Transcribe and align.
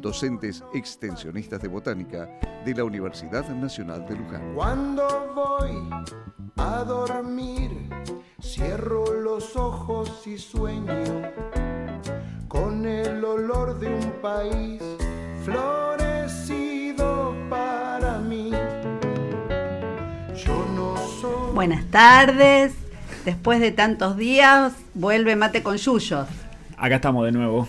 docentes 0.00 0.62
extensionistas 0.74 1.60
de 1.60 1.68
botánica 1.68 2.28
de 2.64 2.74
la 2.74 2.84
Universidad 2.84 3.48
Nacional 3.48 4.06
de 4.06 4.16
Luján. 4.16 4.54
Cuando 4.54 5.32
voy 5.34 5.88
a 6.56 6.84
dormir, 6.84 7.70
cierro 8.40 9.12
los 9.12 9.56
ojos 9.56 10.26
y 10.26 10.38
sueño 10.38 11.22
con 12.48 12.86
el 12.86 13.24
olor 13.24 13.78
de 13.78 13.88
un 13.94 14.12
país 14.22 14.82
florecido 15.44 17.34
para 17.50 18.18
mí. 18.18 18.50
Yo 20.34 20.66
no 20.74 20.96
soy 20.96 21.54
Buenas 21.54 21.84
tardes. 21.90 22.74
Después 23.24 23.60
de 23.60 23.72
tantos 23.72 24.16
días, 24.16 24.72
vuelve 24.94 25.34
Mate 25.34 25.62
con 25.62 25.76
Yuyos. 25.76 26.28
Acá 26.76 26.96
estamos 26.96 27.24
de 27.24 27.32
nuevo. 27.32 27.66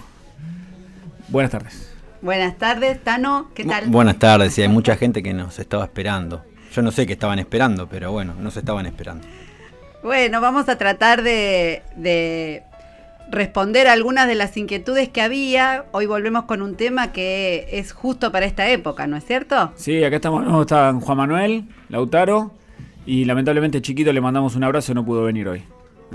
Buenas 1.30 1.52
tardes. 1.52 1.87
Buenas 2.22 2.58
tardes, 2.58 3.02
Tano, 3.04 3.50
¿qué 3.54 3.64
tal? 3.64 3.86
Bu- 3.86 3.92
Buenas 3.92 4.18
tardes, 4.18 4.58
y 4.58 4.62
hay 4.64 4.68
mucha 4.70 4.96
gente 4.96 5.22
que 5.22 5.34
nos 5.34 5.60
estaba 5.60 5.84
esperando. 5.86 6.44
Yo 6.74 6.82
no 6.82 6.92
sé 6.92 7.06
qué 7.06 7.14
estaban 7.14 7.40
esperando, 7.40 7.88
pero 7.88 8.12
bueno, 8.12 8.34
nos 8.40 8.58
estaban 8.58 8.86
esperando. 8.86 9.26
Bueno, 10.04 10.42
vamos 10.42 10.68
a 10.70 10.78
tratar 10.78 11.22
de, 11.24 11.84
de 11.96 12.64
responder 13.32 13.88
algunas 13.88 14.28
de 14.28 14.36
las 14.36 14.56
inquietudes 14.58 15.10
que 15.10 15.22
había. 15.22 15.86
Hoy 15.92 16.06
volvemos 16.06 16.44
con 16.46 16.62
un 16.62 16.76
tema 16.76 17.12
que 17.12 17.68
es 17.72 17.92
justo 17.94 18.32
para 18.32 18.46
esta 18.46 18.68
época, 18.70 19.06
¿no 19.08 19.16
es 19.18 19.26
cierto? 19.26 19.72
Sí, 19.76 20.04
acá 20.04 20.16
estamos. 20.18 20.44
No, 20.46 20.62
están 20.62 21.00
Juan 21.02 21.18
Manuel, 21.18 21.66
Lautaro. 21.90 22.52
Y 23.06 23.26
lamentablemente 23.26 23.82
Chiquito 23.82 24.12
le 24.12 24.20
mandamos 24.22 24.56
un 24.56 24.64
abrazo, 24.64 24.94
no 24.94 25.06
pudo 25.06 25.24
venir 25.24 25.48
hoy. 25.48 25.60
¿eh? 25.60 25.64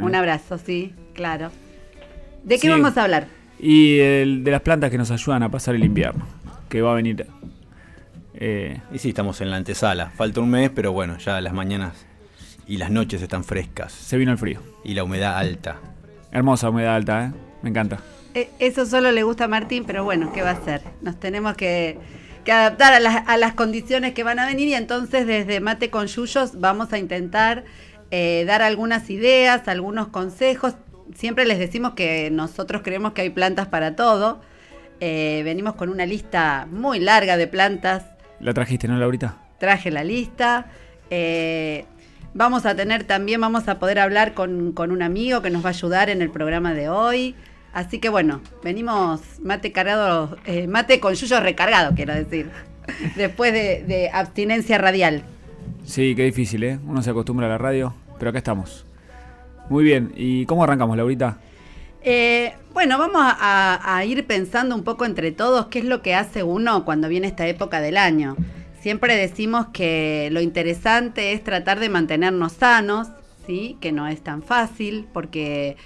Un 0.01 0.15
abrazo, 0.15 0.59
sí, 0.59 0.93
claro. 1.15 1.51
¿De 2.45 2.57
qué 2.57 2.63
Sí. 2.63 2.69
vamos 2.69 2.97
a 2.99 3.05
hablar? 3.05 3.27
Y 3.63 4.01
el 4.01 4.43
de 4.45 4.51
las 4.51 4.61
plantas 4.61 4.91
que 4.91 4.99
nos 4.99 5.11
ayudan 5.11 5.43
a 5.45 5.49
pasar 5.49 5.75
el 5.77 5.85
invierno. 5.85 6.27
Que 6.69 6.83
va 6.83 6.93
a 6.93 6.95
venir. 6.95 7.27
eh, 8.35 8.81
Y 8.93 8.99
sí, 8.99 9.11
estamos 9.11 9.41
en 9.41 9.51
la 9.51 9.57
antesala. 9.57 10.11
Falta 10.11 10.41
un 10.41 10.51
mes, 10.51 10.71
pero 10.75 10.93
bueno, 10.93 11.17
ya 11.19 11.41
las 11.41 11.53
mañanas 11.53 12.07
y 12.67 12.77
las 12.77 12.91
noches 12.91 13.23
están 13.23 13.45
frescas. 13.45 13.93
se 13.93 14.17
vino 14.17 14.33
el 14.33 14.39
frío. 14.39 14.61
Y 14.85 14.95
la 14.95 15.05
humedad 15.05 15.37
alta. 15.39 15.77
Hermosa 16.33 16.71
humedad 16.71 16.97
alta, 16.97 17.27
¿eh? 17.27 17.33
Me 17.63 17.71
encanta. 17.71 18.01
Eh, 18.35 18.49
Eso 18.59 18.85
solo 18.85 19.13
le 19.13 19.23
gusta 19.23 19.45
a 19.45 19.49
Martín, 19.49 19.85
pero 19.87 20.03
bueno, 20.05 20.33
¿qué 20.33 20.43
va 20.43 20.51
a 20.51 20.55
hacer? 20.55 20.81
Nos 21.03 21.21
tenemos 21.21 21.55
que, 21.55 21.99
que 22.45 22.51
adaptar 22.53 22.95
a 22.95 22.99
las, 23.01 23.29
a 23.29 23.37
las 23.37 23.53
condiciones 23.55 24.13
que 24.15 24.25
van 24.25 24.39
a 24.41 24.47
venir 24.47 24.67
y 24.69 24.75
entonces 24.75 25.27
desde 25.27 25.61
Mate 25.61 25.91
con 25.91 26.07
Yuyos 26.09 26.59
vamos 26.59 26.93
a 26.93 26.99
intentar 26.99 27.65
eh, 28.11 28.45
dar 28.47 28.63
algunas 28.63 29.09
ideas, 29.11 29.69
algunos 29.69 30.09
consejos. 30.09 30.75
Siempre 31.15 31.45
les 31.45 31.59
decimos 31.59 31.93
que 31.95 32.31
nosotros 32.31 32.83
creemos 32.83 33.13
que 33.13 33.23
hay 33.23 33.31
plantas 33.31 33.69
para 33.69 33.97
todo. 33.97 34.41
Eh, 35.01 35.43
venimos 35.45 35.75
con 35.75 35.89
una 35.89 36.07
lista 36.07 36.67
muy 36.71 37.01
larga 37.01 37.37
de 37.37 37.49
plantas 37.49 38.05
¿La 38.41 38.55
trajiste, 38.55 38.89
no, 38.89 38.97
Laurita? 38.97 39.37
traje 39.59 39.91
la 39.91 40.03
lista. 40.05 40.67
Eh, 41.11 41.85
vamos 42.35 42.67
a 42.67 42.75
tener 42.75 43.05
también, 43.05 43.41
vamos 43.41 43.69
a 43.69 43.79
poder 43.79 43.99
hablar 43.99 44.35
con, 44.35 44.73
con 44.73 44.91
un 44.91 45.03
amigo 45.03 45.43
que 45.43 45.51
nos 45.51 45.65
va 45.65 45.69
a 45.69 45.73
ayudar 45.73 46.11
en 46.11 46.23
el 46.23 46.31
programa 46.31 46.75
de 46.75 46.89
hoy. 46.89 47.35
Así 47.73 47.99
que 48.01 48.09
bueno, 48.09 48.41
venimos 48.63 49.21
mate 49.41 49.73
cargado, 49.73 50.37
eh, 50.47 50.67
mate 50.67 51.01
con 51.01 51.15
yuyo 51.15 51.41
recargado, 51.41 51.95
quiero 51.95 52.15
decir, 52.15 52.51
después 53.17 53.53
de, 53.53 53.85
de 53.85 54.11
abstinencia 54.13 54.79
radial. 54.79 55.23
Sí, 55.85 56.15
qué 56.15 56.25
difícil, 56.25 56.63
¿eh? 56.65 56.79
Uno 56.87 57.03
se 57.03 57.11
acostumbra 57.11 57.47
a 57.47 57.51
la 57.51 57.59
radio, 57.59 57.95
pero 58.19 58.31
acá 58.31 58.39
estamos. 58.39 58.85
Muy 59.73 59.85
bien. 59.85 60.13
¿Y 60.15 60.45
cómo 60.45 60.65
arrancamos, 60.65 60.99
Laurita? 60.99 61.39
Eh, 62.03 62.53
bueno, 62.75 62.99
vamos 62.99 63.23
a, 63.25 64.05
ir 64.05 64.27
pensando 64.27 64.75
un 64.75 64.85
poco 64.85 65.07
entre 65.07 65.33
todos 65.33 65.69
qué 65.69 65.79
es 65.79 65.87
lo 65.87 66.03
que 66.03 66.15
hace 66.15 66.43
uno 66.43 66.85
cuando 66.85 67.09
viene 67.09 67.27
esta 67.27 67.47
época 67.47 67.81
del 67.81 67.97
año. 67.97 68.37
Siempre 68.83 69.17
decimos 69.17 69.69
que 69.73 70.29
lo 70.31 70.43
interesante 70.43 71.33
es 71.33 71.43
tratar 71.43 71.81
de 71.81 71.89
mantenernos 71.89 72.53
sanos, 72.53 73.09
¿sí? 73.47 73.79
que 73.81 73.93
no 73.93 74.07
es 74.09 74.21
tan 74.21 74.43
fácil, 74.43 75.07
porque 75.11 75.79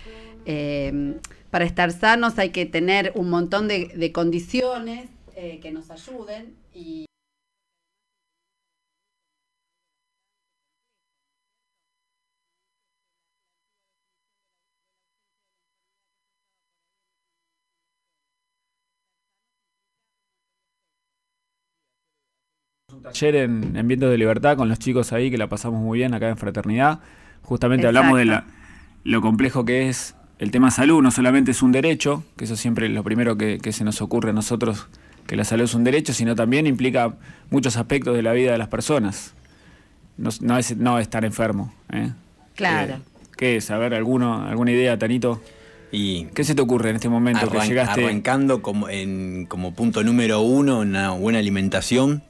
eh, 0.47 1.15
para 1.51 1.65
estar 1.65 1.93
sanos 1.93 2.41
hay 2.41 2.51
que 2.51 2.67
tener 2.67 3.13
un 3.15 3.31
montón 3.31 3.69
de, 3.69 4.11
condiciones 4.13 5.11
eh, 5.37 5.61
que 5.63 5.71
nos 5.71 5.93
ayuden. 5.93 6.57
Ayer 23.09 23.37
en, 23.37 23.77
en 23.77 23.87
Vientos 23.89 24.11
de 24.11 24.19
Libertad 24.19 24.57
con 24.57 24.69
los 24.69 24.79
chicos 24.79 25.13
ahí 25.13 25.31
que 25.31 25.39
la 25.39 25.49
pasamos 25.49 25.81
muy 25.81 25.99
bien 25.99 26.13
acá 26.15 26.29
en 26.29 26.37
Fraternidad. 26.37 26.99
Justamente 27.43 27.87
Exacto. 27.87 27.99
hablamos 27.99 28.19
de 28.19 28.25
la- 28.25 28.45
lo 29.05 29.21
complejo 29.21 29.65
que 29.65 29.89
es 29.89 30.17
el 30.39 30.51
tema 30.51 30.71
salud. 30.73 31.03
No 31.03 31.11
solamente 31.13 31.53
es 31.53 31.63
un 31.63 31.71
derecho, 31.73 32.25
que 32.37 32.45
eso 32.45 32.57
siempre 32.57 32.87
es 32.87 32.93
lo 32.93 33.05
primero 33.05 33.37
que, 33.37 33.59
que 33.59 33.73
se 33.73 33.85
nos 33.85 34.03
ocurre 34.03 34.31
a 34.31 34.33
nosotros, 34.33 34.89
que 35.27 35.37
la 35.37 35.45
salud 35.45 35.65
es 35.65 35.75
un 35.75 35.85
derecho, 35.85 36.13
sino 36.13 36.35
también 36.35 36.67
implica 36.67 37.15
muchos 37.51 37.77
aspectos 37.77 38.17
de 38.17 38.23
la 38.23 38.33
vida 38.33 38.51
de 38.53 38.59
las 38.59 38.69
personas. 38.69 39.35
No, 40.19 40.31
es- 40.31 40.43
no 40.43 40.59
es, 40.59 40.77
no 40.77 40.99
estar 40.99 41.25
enfermo. 41.25 41.73
¿eh? 41.93 42.11
Claro. 42.57 42.95
Eh, 42.95 42.99
¿Qué 43.37 43.57
es? 43.59 43.71
A 43.71 43.79
ver, 43.79 43.95
alguno, 43.95 44.47
¿alguna 44.49 44.73
idea, 44.73 44.99
Tanito? 44.99 45.41
Y 45.93 46.25
¿Qué 46.35 46.43
se 46.43 46.55
te 46.57 46.63
ocurre 46.63 46.91
en 46.91 46.97
este 46.97 47.09
momento 47.09 47.49
que 47.49 47.61
llegaste? 47.61 48.05
arrancando 48.05 48.61
como, 48.63 48.89
en, 48.89 49.47
como 49.47 49.75
punto 49.75 50.03
número 50.03 50.41
uno 50.41 50.81
una 50.81 51.11
buena 51.11 51.39
alimentación, 51.39 52.23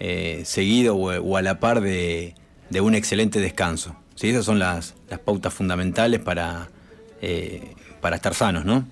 eh, 0.00 0.42
seguido 0.44 0.96
o, 0.96 1.10
o 1.12 1.36
a 1.36 1.42
la 1.42 1.58
par 1.60 1.80
de, 1.80 2.34
de 2.70 2.80
un 2.80 2.94
excelente 2.94 3.40
descanso. 3.40 3.96
¿Sí? 4.14 4.28
Esas 4.30 4.44
son 4.46 4.58
las, 4.58 4.94
las 5.10 5.18
pautas 5.18 5.52
fundamentales 5.52 6.20
para, 6.20 6.68
eh, 7.20 7.74
para 8.00 8.16
estar 8.16 8.34
sanos, 8.34 8.64
¿no? 8.64 8.86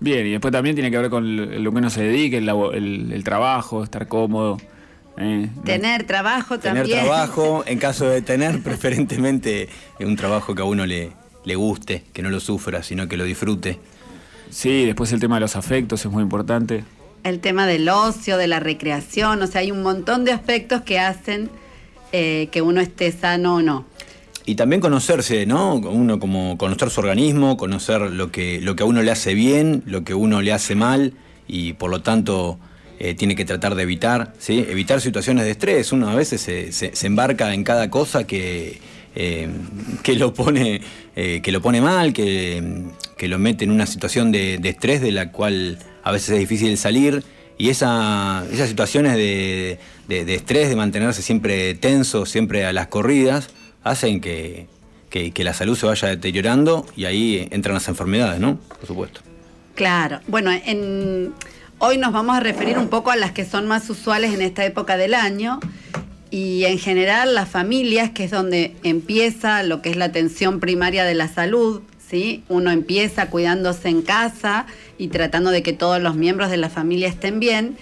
Bien, 0.00 0.26
y 0.26 0.30
después 0.32 0.52
también 0.52 0.76
tiene 0.76 0.90
que 0.90 0.98
ver 0.98 1.10
con 1.10 1.36
lo 1.64 1.72
que 1.72 1.78
uno 1.78 1.90
se 1.90 2.02
dedique, 2.02 2.36
el, 2.38 2.46
labo- 2.46 2.72
el- 2.72 3.10
el 3.12 3.24
trabajo, 3.24 3.82
estar 3.82 4.06
cómodo. 4.08 4.58
eh, 5.16 5.48
no- 5.56 5.62
Tener 5.62 6.04
trabajo 6.04 6.58
Tener 6.58 6.82
también. 6.84 7.00
trabajo, 7.00 7.64
en 7.66 7.78
caso 7.78 8.08
de 8.08 8.20
tener, 8.22 8.62
preferentemente 8.62 9.68
un 10.00 10.14
trabajo 10.16 10.54
que 10.54 10.62
a 10.62 10.66
uno 10.66 10.86
le, 10.86 11.12
le 11.44 11.54
guste, 11.56 12.04
que 12.12 12.22
no 12.22 12.30
lo 12.30 12.38
sufra, 12.40 12.82
sino 12.82 13.08
que 13.08 13.16
lo 13.16 13.24
disfrute. 13.24 13.78
Sí, 14.50 14.84
después 14.86 15.10
el 15.12 15.20
tema 15.20 15.36
de 15.36 15.40
los 15.40 15.56
afectos 15.56 16.04
es 16.04 16.10
muy 16.12 16.22
importante. 16.22 16.84
El 17.24 17.40
tema 17.40 17.66
del 17.66 17.88
ocio, 17.88 18.36
de 18.36 18.46
la 18.46 18.60
recreación, 18.60 19.42
o 19.42 19.46
sea, 19.46 19.60
hay 19.60 19.70
un 19.70 19.82
montón 19.82 20.24
de 20.24 20.32
aspectos 20.32 20.82
que 20.82 20.98
hacen 20.98 21.50
eh, 22.12 22.48
que 22.50 22.62
uno 22.62 22.80
esté 22.80 23.12
sano 23.12 23.56
o 23.56 23.62
no. 23.62 23.84
Y 24.46 24.54
también 24.54 24.80
conocerse, 24.80 25.44
¿no? 25.44 25.74
Uno 25.74 26.18
como 26.18 26.56
conocer 26.56 26.88
su 26.88 27.00
organismo, 27.00 27.58
conocer 27.58 28.00
lo 28.00 28.32
que, 28.32 28.60
lo 28.62 28.76
que 28.76 28.82
a 28.82 28.86
uno 28.86 29.02
le 29.02 29.10
hace 29.10 29.34
bien, 29.34 29.82
lo 29.84 30.04
que 30.04 30.14
a 30.14 30.16
uno 30.16 30.40
le 30.40 30.52
hace 30.52 30.74
mal, 30.74 31.12
y 31.46 31.74
por 31.74 31.90
lo 31.90 32.00
tanto 32.00 32.58
eh, 32.98 33.14
tiene 33.14 33.36
que 33.36 33.44
tratar 33.44 33.74
de 33.74 33.82
evitar, 33.82 34.32
¿sí? 34.38 34.64
Evitar 34.66 35.02
situaciones 35.02 35.44
de 35.44 35.50
estrés. 35.50 35.92
Uno 35.92 36.08
a 36.08 36.14
veces 36.14 36.40
se, 36.40 37.06
embarca 37.06 37.52
en 37.52 37.62
cada 37.62 37.90
cosa 37.90 38.26
que, 38.26 38.80
eh, 39.14 39.50
que, 40.02 40.14
lo, 40.14 40.32
pone, 40.32 40.80
que 41.14 41.52
lo 41.52 41.60
pone 41.60 41.82
mal, 41.82 42.14
que, 42.14 42.84
que 43.18 43.28
lo 43.28 43.38
mete 43.38 43.64
en 43.64 43.70
una 43.70 43.84
situación 43.84 44.32
de 44.32 44.60
estrés 44.64 45.02
de 45.02 45.12
la 45.12 45.30
cual 45.30 45.78
a 46.08 46.10
veces 46.10 46.30
es 46.30 46.38
difícil 46.38 46.78
salir. 46.78 47.22
Y 47.58 47.68
esa, 47.68 48.42
esas 48.50 48.70
situaciones 48.70 49.14
de, 49.14 49.78
estrés, 50.08 50.70
de 50.70 50.76
mantenerse 50.76 51.20
siempre 51.20 51.74
tenso, 51.74 52.24
siempre 52.24 52.64
a 52.64 52.72
las 52.72 52.86
corridas, 52.86 53.48
hacen 53.84 54.22
que, 54.22 54.68
la 55.36 55.52
salud 55.52 55.76
se 55.76 55.84
vaya 55.84 56.08
deteriorando 56.08 56.86
y 56.96 57.04
ahí 57.04 57.46
entran 57.50 57.74
las 57.74 57.88
enfermedades, 57.88 58.40
¿no? 58.40 58.56
Por 58.56 58.86
supuesto. 58.86 59.20
Claro. 59.74 60.20
Bueno, 60.28 60.50
en, 60.50 61.34
hoy 61.78 61.98
nos 61.98 62.14
vamos 62.14 62.38
a 62.38 62.40
referir 62.40 62.78
un 62.78 62.88
poco 62.88 63.10
a 63.10 63.16
las 63.16 63.32
que 63.32 63.44
son 63.44 63.68
más 63.68 63.90
usuales 63.90 64.32
en 64.32 64.40
esta 64.40 64.64
época 64.64 64.96
del 64.96 65.12
año 65.12 65.60
y 66.30 66.64
en 66.64 66.78
general 66.78 67.34
las 67.34 67.50
familias, 67.50 68.12
que 68.12 68.24
es 68.24 68.30
donde 68.30 68.76
empieza 68.82 69.62
lo 69.62 69.82
que 69.82 69.90
es 69.90 69.96
la 69.98 70.06
atención 70.06 70.58
primaria 70.58 71.04
de 71.04 71.14
la 71.14 71.28
salud, 71.28 71.82
¿sí? 72.08 72.44
Uno 72.48 72.70
empieza 72.70 73.28
cuidándose 73.28 73.90
en 73.90 74.00
casa 74.00 74.64
y 74.98 75.08
tratando 75.08 75.50
de 75.50 75.62
que 75.62 75.72
todos 75.72 76.02
los 76.02 76.16
miembros 76.16 76.50
de 76.50 76.56
la 76.56 76.68
familia 76.68 77.08
estén 77.08 77.40
bien. 77.40 77.76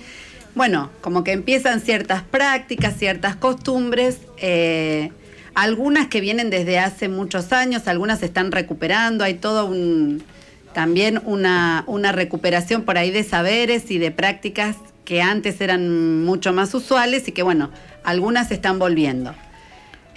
bueno, 0.54 0.90
como 1.00 1.24
que 1.24 1.32
empiezan 1.32 1.80
ciertas 1.80 2.22
prácticas, 2.22 2.96
ciertas 2.96 3.36
costumbres, 3.36 4.20
eh, 4.38 5.10
algunas 5.54 6.06
que 6.06 6.20
vienen 6.20 6.50
desde 6.50 6.78
hace 6.78 7.08
muchos 7.08 7.52
años, 7.52 7.88
algunas 7.88 8.20
se 8.20 8.26
están 8.26 8.52
recuperando, 8.52 9.24
hay 9.24 9.34
todo 9.34 9.66
un 9.66 10.22
también 10.74 11.22
una, 11.24 11.84
una 11.86 12.12
recuperación 12.12 12.82
por 12.82 12.98
ahí 12.98 13.10
de 13.10 13.24
saberes 13.24 13.90
y 13.90 13.96
de 13.96 14.10
prácticas 14.10 14.76
que 15.06 15.22
antes 15.22 15.62
eran 15.62 16.22
mucho 16.22 16.52
más 16.52 16.74
usuales 16.74 17.26
y 17.28 17.32
que 17.32 17.42
bueno, 17.42 17.70
algunas 18.04 18.48
se 18.48 18.54
están 18.54 18.78
volviendo. 18.78 19.34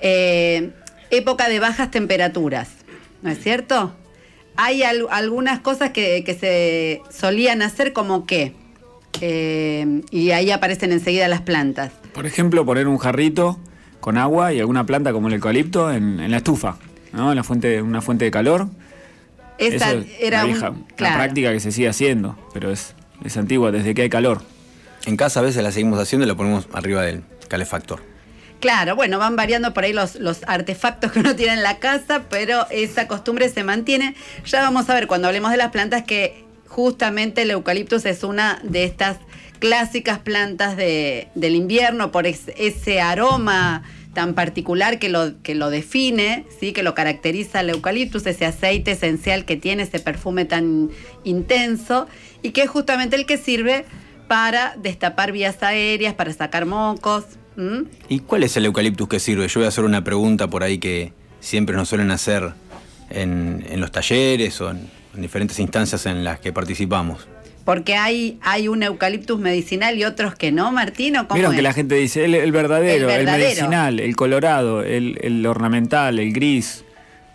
Eh, 0.01 0.71
época 1.11 1.47
de 1.47 1.61
bajas 1.61 1.91
temperaturas, 1.91 2.69
¿no 3.21 3.29
es 3.29 3.41
cierto? 3.41 3.95
Hay 4.55 4.83
al- 4.83 5.07
algunas 5.09 5.59
cosas 5.59 5.91
que, 5.91 6.23
que 6.25 6.33
se 6.33 7.01
solían 7.11 7.61
hacer 7.61 7.93
como 7.93 8.25
que, 8.25 8.53
eh, 9.21 10.01
y 10.11 10.31
ahí 10.31 10.51
aparecen 10.51 10.91
enseguida 10.91 11.27
las 11.27 11.41
plantas. 11.41 11.91
Por 12.13 12.25
ejemplo, 12.25 12.65
poner 12.65 12.87
un 12.87 12.97
jarrito 12.97 13.59
con 13.99 14.17
agua 14.17 14.53
y 14.53 14.59
alguna 14.59 14.85
planta 14.85 15.11
como 15.11 15.27
el 15.27 15.35
eucalipto 15.35 15.91
en, 15.91 16.19
en 16.19 16.31
la 16.31 16.37
estufa, 16.37 16.77
¿no? 17.13 17.31
En 17.31 17.35
la 17.35 17.43
fuente, 17.43 17.81
una 17.81 18.01
fuente 18.01 18.25
de 18.25 18.31
calor. 18.31 18.67
Esa 19.57 19.91
Eso 19.93 20.05
era 20.21 20.45
vieja- 20.45 20.73
claro. 20.95 21.15
práctica 21.17 21.51
que 21.51 21.59
se 21.59 21.71
sigue 21.71 21.89
haciendo, 21.89 22.37
pero 22.53 22.71
es, 22.71 22.95
es 23.25 23.35
antigua 23.37 23.71
desde 23.71 23.93
que 23.93 24.03
hay 24.03 24.09
calor. 24.09 24.41
En 25.05 25.17
casa 25.17 25.39
a 25.41 25.43
veces 25.43 25.63
la 25.63 25.71
seguimos 25.71 25.99
haciendo 25.99 26.25
y 26.25 26.29
la 26.29 26.35
ponemos 26.35 26.67
arriba 26.73 27.01
del 27.03 27.23
calefactor. 27.49 28.01
Claro, 28.59 28.95
bueno, 28.97 29.19
van 29.19 29.37
variando 29.37 29.73
por 29.73 29.85
ahí 29.85 29.93
los, 29.93 30.15
los 30.15 30.41
artefactos 30.45 31.13
que 31.13 31.19
uno 31.21 31.35
tiene 31.35 31.53
en 31.53 31.63
la 31.63 31.77
casa, 31.79 32.23
pero 32.29 32.67
esa 32.71 33.07
costumbre 33.07 33.47
se 33.49 33.63
mantiene. 33.63 34.15
Ya 34.45 34.61
vamos 34.61 34.89
a 34.89 34.93
ver 34.93 35.07
cuando 35.07 35.27
hablemos 35.27 35.51
de 35.51 35.57
las 35.57 35.71
plantas 35.71 36.03
que 36.03 36.43
justamente 36.67 37.43
el 37.43 37.51
eucaliptus 37.51 38.05
es 38.05 38.23
una 38.23 38.59
de 38.63 38.83
estas 38.83 39.17
clásicas 39.59 40.19
plantas 40.19 40.75
de- 40.75 41.29
del 41.35 41.55
invierno 41.55 42.11
por 42.11 42.27
es- 42.27 42.51
ese 42.57 42.99
aroma 43.01 43.83
tan 44.13 44.33
particular 44.33 44.99
que 44.99 45.07
lo, 45.07 45.41
que 45.41 45.55
lo 45.55 45.69
define, 45.69 46.45
¿sí? 46.59 46.73
que 46.73 46.83
lo 46.83 46.93
caracteriza 46.95 47.61
el 47.61 47.69
eucaliptus, 47.69 48.25
ese 48.25 48.45
aceite 48.45 48.91
esencial 48.91 49.45
que 49.45 49.55
tiene, 49.55 49.83
ese 49.83 49.99
perfume 49.99 50.43
tan 50.45 50.89
intenso, 51.23 52.07
y 52.41 52.51
que 52.51 52.63
es 52.63 52.69
justamente 52.69 53.15
el 53.15 53.25
que 53.25 53.37
sirve 53.37 53.85
para 54.27 54.75
destapar 54.77 55.31
vías 55.31 55.63
aéreas, 55.63 56.13
para 56.13 56.33
sacar 56.33 56.65
mocos. 56.65 57.23
¿M? 57.59 57.83
¿Y 58.07 58.19
cuál 58.19 58.43
es 58.43 58.55
el 58.57 58.65
eucaliptus 58.65 59.07
que 59.07 59.19
sirve? 59.19 59.47
Yo 59.47 59.59
voy 59.59 59.65
a 59.65 59.69
hacer 59.69 59.83
una 59.83 60.03
pregunta 60.03 60.49
por 60.49 60.63
ahí 60.63 60.77
que 60.77 61.13
siempre 61.39 61.75
nos 61.75 61.89
suelen 61.89 62.11
hacer 62.11 62.51
en, 63.09 63.65
en 63.69 63.79
los 63.81 63.91
talleres 63.91 64.59
o 64.61 64.71
en, 64.71 64.89
en 65.15 65.21
diferentes 65.21 65.59
instancias 65.59 66.05
en 66.05 66.23
las 66.23 66.39
que 66.39 66.53
participamos. 66.53 67.27
Porque 67.65 67.95
hay, 67.95 68.39
hay 68.41 68.67
un 68.67 68.81
eucaliptus 68.81 69.39
medicinal 69.39 69.95
y 69.97 70.03
otros 70.03 70.33
que 70.33 70.51
no, 70.51 70.71
Martino. 70.71 71.27
¿Cómo 71.27 71.35
Vieron 71.35 71.51
que 71.51 71.59
es? 71.59 71.63
la 71.63 71.73
gente 71.73 71.95
dice 71.95 72.25
el, 72.25 72.33
el 72.33 72.51
verdadero, 72.51 73.09
El 73.09 73.25
medicinal, 73.25 73.99
el 73.99 74.15
colorado, 74.15 74.81
el, 74.81 75.19
el 75.21 75.45
ornamental, 75.45 76.17
el 76.17 76.33
gris. 76.33 76.83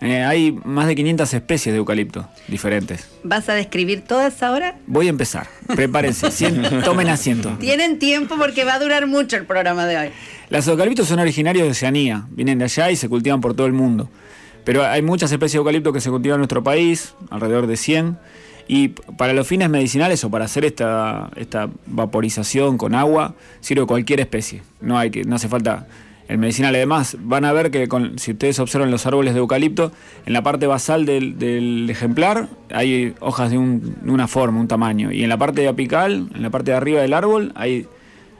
Eh, 0.01 0.23
hay 0.23 0.53
más 0.65 0.87
de 0.87 0.95
500 0.95 1.33
especies 1.33 1.73
de 1.73 1.79
eucalipto 1.79 2.29
diferentes. 2.49 3.09
¿Vas 3.23 3.49
a 3.49 3.55
describir 3.55 4.03
todas 4.03 4.43
ahora? 4.43 4.77
Voy 4.87 5.07
a 5.07 5.11
empezar. 5.11 5.47
Prepárense, 5.67 6.31
tomen 6.85 7.09
asiento. 7.09 7.57
Tienen 7.59 7.99
tiempo 7.99 8.37
porque 8.37 8.65
va 8.65 8.75
a 8.75 8.79
durar 8.79 9.07
mucho 9.07 9.37
el 9.37 9.47
programa 9.47 9.87
de 9.87 9.97
hoy. 9.97 10.09
Los 10.51 10.67
eucaliptos 10.69 11.09
son 11.09 11.21
originarios 11.21 11.65
de 11.65 11.71
Oceanía, 11.71 12.27
vienen 12.31 12.59
de 12.59 12.65
allá 12.65 12.91
y 12.91 12.97
se 12.97 13.09
cultivan 13.09 13.41
por 13.41 13.55
todo 13.55 13.67
el 13.67 13.73
mundo. 13.73 14.11
Pero 14.65 14.85
hay 14.85 15.03
muchas 15.03 15.31
especies 15.31 15.53
de 15.55 15.59
eucalipto 15.59 15.93
que 15.93 16.01
se 16.01 16.11
cultivan 16.11 16.37
en 16.37 16.41
nuestro 16.41 16.63
país, 16.63 17.15
alrededor 17.31 17.67
de 17.67 17.77
100. 17.77 18.19
Y 18.67 18.89
para 18.89 19.35
los 19.35 19.47
fines 19.47 19.69
medicinales 19.69 20.25
o 20.25 20.31
para 20.31 20.47
hacer 20.47 20.65
esta, 20.65 21.31
esta 21.37 21.69
vaporización 21.87 22.79
con 22.79 22.95
agua, 22.95 23.35
sirve 23.61 23.85
cualquier 23.85 24.21
especie. 24.21 24.63
No, 24.81 24.99
hay 24.99 25.11
que, 25.11 25.25
no 25.25 25.37
hace 25.37 25.49
falta 25.49 25.87
el 26.35 26.39
medicinal. 26.41 26.75
Además, 26.75 27.17
van 27.21 27.45
a 27.45 27.53
ver 27.53 27.71
que 27.71 27.89
con- 27.89 28.19
si 28.19 28.33
ustedes 28.33 28.59
observan 28.59 28.91
los 28.91 29.07
árboles 29.07 29.35
de 29.35 29.41
eucalipto, 29.41 29.93
en 30.27 30.33
la 30.33 30.43
parte 30.43 30.67
basal 30.67 31.07
del, 31.07 31.39
del 31.39 31.89
ejemplar 31.89 32.49
hay 32.71 33.15
hojas 33.21 33.51
de, 33.51 33.59
un- 33.59 33.97
de 34.03 34.11
una 34.11 34.29
forma, 34.29 34.61
un 34.61 34.69
tamaño. 34.69 35.11
Y 35.13 35.23
en 35.23 35.29
la 35.29 35.39
parte 35.39 35.67
apical, 35.69 36.29
en 36.35 36.43
la 36.43 36.51
parte 36.51 36.71
de 36.73 36.77
arriba 36.77 37.01
del 37.01 37.13
árbol, 37.15 37.53
hay 37.55 37.87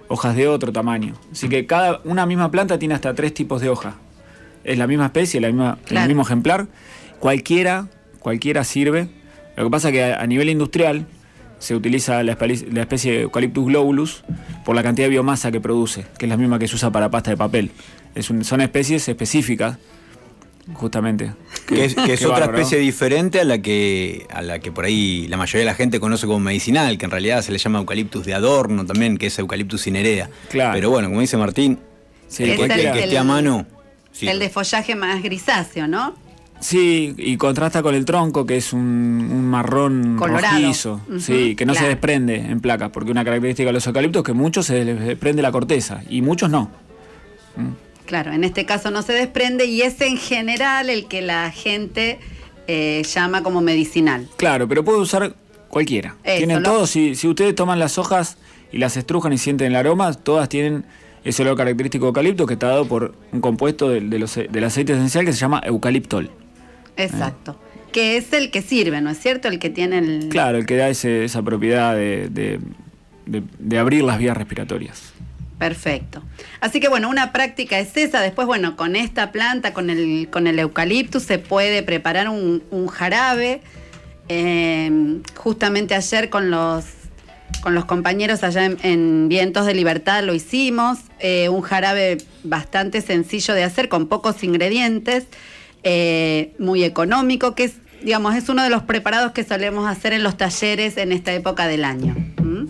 hojas 0.09 0.37
de 0.37 0.47
otro 0.49 0.73
tamaño. 0.73 1.15
Así 1.33 1.49
que 1.49 1.67
cada 1.67 2.01
una 2.05 2.27
misma 2.27 2.51
planta 2.51 2.79
tiene 2.79 2.95
hasta 2.95 3.15
tres 3.15 3.33
tipos 3.33 3.61
de 3.61 3.71
hoja. 3.71 3.95
Es 4.65 4.79
la 4.79 4.87
misma 4.87 5.07
especie, 5.07 5.41
la 5.41 5.49
misma, 5.49 5.79
Claro. 5.87 6.03
el 6.05 6.09
mismo 6.09 6.23
ejemplar. 6.23 6.67
Cualquiera, 7.21 7.89
cualquiera 8.19 8.65
sirve. 8.65 9.09
Lo 9.57 9.65
que 9.65 9.71
pasa 9.71 9.89
es 9.89 9.93
que 9.95 10.05
a, 10.05 10.21
a 10.21 10.27
nivel 10.27 10.49
industrial 10.51 11.07
se 11.65 11.75
utiliza 11.75 12.23
la, 12.23 12.33
especie 12.33 13.13
de 13.13 13.21
Eucalyptus 13.23 13.65
globulus 13.67 14.23
por 14.65 14.77
la 14.77 14.83
cantidad 14.83 15.07
de 15.07 15.11
biomasa 15.11 15.51
que 15.51 15.61
produce, 15.61 16.05
que 16.19 16.27
es 16.27 16.29
la 16.29 16.37
misma 16.37 16.59
que 16.59 16.69
se 16.69 16.75
usa 16.75 16.91
para 16.91 17.11
pasta 17.11 17.31
de 17.31 17.37
papel. 17.39 17.71
Es 18.15 18.29
un- 18.31 18.45
son 18.45 18.61
especies 18.61 19.09
específicas, 19.09 19.79
justamente. 20.75 21.33
Que 21.67 21.85
es, 21.87 21.95
que 21.95 22.13
es 22.15 22.21
Qué 22.21 22.27
otra 22.27 22.41
bárbaro. 22.41 22.59
especie 22.59 22.79
diferente 22.79 23.41
a 23.41 23.45
la 23.45 23.59
que 23.63 24.27
a 24.31 24.43
la 24.43 24.59
que 24.59 24.73
por 24.73 24.85
ahí 24.85 25.27
la 25.29 25.37
mayoría 25.37 25.61
de 25.61 25.67
la 25.67 25.75
gente 25.75 26.01
conoce 26.01 26.27
como 26.27 26.41
medicinal, 26.41 26.99
que 26.99 27.05
en 27.07 27.11
realidad 27.11 27.43
se 27.43 27.53
le 27.53 27.59
llama 27.59 27.79
eucaliptus 27.79 28.25
de 28.27 28.35
adorno 28.35 28.85
también, 28.85 29.17
que 29.17 29.27
es 29.27 29.39
eucaliptus 29.39 29.83
cinerea. 29.83 30.29
Claro. 30.51 30.73
Pero 30.75 30.91
bueno, 30.91 31.09
como 31.09 31.21
dice 31.21 31.37
Martín, 31.37 31.79
Sí, 32.29 32.43
el 32.45 32.51
que, 32.53 32.57
cualquiera. 32.57 32.91
el 32.91 32.97
que 32.97 33.03
el- 33.05 33.09
esté 33.11 33.19
a 33.19 33.25
mano. 33.25 33.67
sí. 34.13 34.29
El 34.29 34.39
de 34.39 34.49
follaje 34.51 34.95
más 34.95 35.23
grisáceo, 35.23 35.87
¿no? 35.87 36.15
Sí, 36.65 37.15
y 37.19 37.37
contrasta 37.37 37.83
con 37.83 37.95
el 37.95 38.07
tronco, 38.07 38.47
que 38.47 38.57
es 38.57 38.73
un, 38.73 38.81
un 38.81 39.45
marrón 39.51 40.17
Colorado. 40.19 40.59
rojizo, 40.59 40.99
sí, 41.19 41.55
que 41.57 41.67
no 41.67 41.75
se 41.75 41.87
desprende 41.87 42.37
en 42.37 42.61
placas, 42.61 42.89
porque 42.91 43.11
una 43.11 43.23
característica 43.23 43.67
de 43.69 43.75
los 43.75 43.87
eucaliptos 43.87 44.21
es 44.23 44.25
que 44.25 44.33
muchos 44.33 44.65
se 44.65 44.83
desprende 44.83 45.43
la 45.43 45.53
corteza 45.53 46.03
y 46.09 46.23
muchos 46.23 46.49
no. 46.49 46.71
Claro, 48.07 48.33
en 48.33 48.45
este 48.45 48.65
caso 48.65 48.91
no 48.91 49.03
se 49.03 49.13
desprende 49.13 49.67
y 49.67 49.83
es 49.83 50.01
en 50.01 50.17
general 50.17 50.89
el 50.89 51.07
que 51.07 51.21
la 51.21 51.51
gente 51.51 52.19
eh, 52.67 53.03
llama 53.15 53.43
como 53.43 53.61
medicinal. 53.61 54.27
Claro, 54.39 54.67
pero 54.67 54.83
puede 54.87 55.01
usar 55.01 55.35
cualquiera. 55.69 56.17
Eso, 56.25 56.39
tienen 56.39 56.63
lo- 56.63 56.71
todos, 56.71 56.89
si, 56.89 57.15
si 57.15 57.29
ustedes 57.29 57.55
toman 57.55 57.79
las 57.79 57.99
hojas 57.99 58.39
y 58.73 58.79
las 58.79 58.97
estrujan 58.97 59.35
y 59.35 59.39
sienten 59.39 59.67
el 59.67 59.77
aroma, 59.77 60.15
todas 60.15 60.49
tienen 60.49 60.87
ese 61.25 61.43
olor 61.43 61.59
característico 61.59 62.07
de 62.07 62.09
eucalipto 62.09 62.47
que 62.47 62.55
está 62.55 62.69
dado 62.69 62.87
por 62.87 63.15
un 63.33 63.43
compuesto 63.43 63.91
del- 63.91 64.09
de 64.09 64.19
los- 64.19 64.35
del 64.37 64.65
aceite 64.65 64.95
esencial 64.95 65.27
que 65.27 65.35
se 65.35 65.39
llama 65.41 65.61
eucaliptol. 65.63 66.31
Exacto. 66.97 67.59
Que 67.93 68.17
es 68.17 68.33
el 68.33 68.51
que 68.51 68.61
sirve, 68.63 69.01
¿no 69.01 69.11
es 69.11 69.19
cierto? 69.21 69.49
El 69.49 69.59
que 69.59 69.71
tiene 69.71 69.99
el... 69.99 70.29
Claro, 70.29 70.59
el 70.59 70.67
que 70.67 70.77
da 70.77 70.89
ese- 70.89 71.25
esa 71.25 71.43
propiedad 71.43 71.95
de, 71.95 72.29
de- 72.29 72.59
de- 73.27 73.43
de 73.59 73.79
abrir 73.79 74.03
las 74.03 74.19
vías 74.19 74.37
respiratorias. 74.37 75.13
Perfecto. 75.59 76.23
Así 76.61 76.81
que 76.81 76.89
bueno, 76.89 77.09
una 77.09 77.33
práctica 77.33 77.79
es 77.79 77.97
esa. 77.97 78.21
Después, 78.21 78.47
bueno, 78.47 78.77
con 78.77 78.97
esta 78.97 79.31
planta, 79.31 79.73
con 79.73 79.89
el, 79.91 80.29
con 80.31 80.47
el 80.49 80.59
eucaliptus, 80.59 81.23
se 81.23 81.39
puede 81.39 81.83
preparar 81.85 82.29
un, 82.29 82.63
un 82.71 82.89
jarabe. 82.89 83.61
Eh, 84.29 85.21
justamente 85.37 85.95
ayer 85.95 86.31
con 86.31 86.51
los, 86.51 86.85
con 87.63 87.75
los 87.75 87.85
compañeros 87.85 88.43
allá 88.43 88.65
en, 88.65 88.79
en 88.83 89.29
Vientos 89.29 89.67
de 89.67 89.75
Libertad 89.75 90.25
lo 90.25 90.35
hicimos. 90.35 90.99
Eh, 91.21 91.49
un 91.49 91.63
jarabe 91.63 92.19
bastante 92.43 93.01
sencillo 93.01 93.55
de 93.55 93.63
hacer, 93.65 93.89
con 93.89 94.09
pocos 94.09 94.43
ingredientes, 94.43 95.27
eh, 95.85 96.55
muy 96.59 96.83
económico, 96.83 97.55
que 97.55 97.65
es, 97.65 97.75
digamos, 98.03 98.35
es 98.35 98.49
uno 98.49 98.63
de 98.63 98.71
los 98.71 98.83
preparados 98.83 99.33
que 99.33 99.45
solemos 99.45 99.87
hacer 99.87 100.13
en 100.15 100.23
los 100.23 100.37
talleres 100.37 100.97
en 100.97 101.13
esta 101.13 101.33
época 101.33 101.67
del 101.67 101.85
año. 101.85 102.15
¿Mm? 102.43 102.65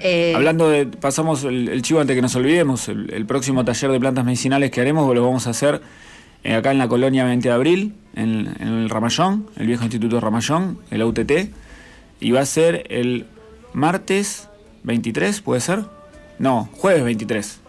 Eh, 0.00 0.32
Hablando 0.34 0.68
de, 0.68 0.86
pasamos 0.86 1.44
el, 1.44 1.80
chivo 1.82 2.00
antes 2.00 2.16
que 2.16 2.22
nos 2.22 2.34
olvidemos, 2.34 2.88
el, 2.88 3.24
próximo 3.26 3.64
taller 3.64 3.92
de 3.92 4.00
plantas 4.00 4.24
medicinales 4.24 4.72
que 4.72 4.80
haremos 4.80 5.14
lo 5.14 5.24
vamos 5.24 5.46
a 5.46 5.50
hacer 5.50 5.80
eh, 6.42 6.54
acá 6.54 6.72
en 6.72 6.78
la 6.78 6.88
colonia 6.88 7.24
20 7.24 7.48
de 7.48 7.54
abril, 7.54 7.94
en, 8.16 8.52
en 8.58 8.68
el 8.68 8.90
Ramallón, 8.90 9.46
el 9.56 9.68
viejo 9.68 9.84
instituto 9.84 10.18
Ramallón, 10.18 10.80
el 10.90 11.04
UTT, 11.04 11.32
y 12.18 12.32
va 12.32 12.40
a 12.40 12.46
ser 12.46 12.84
el 12.90 13.26
martes 13.72 14.48
23, 14.82 15.40
¿puede 15.40 15.60
ser? 15.60 15.84
No, 16.40 16.68
jueves 16.72 17.04
23. 17.04 17.61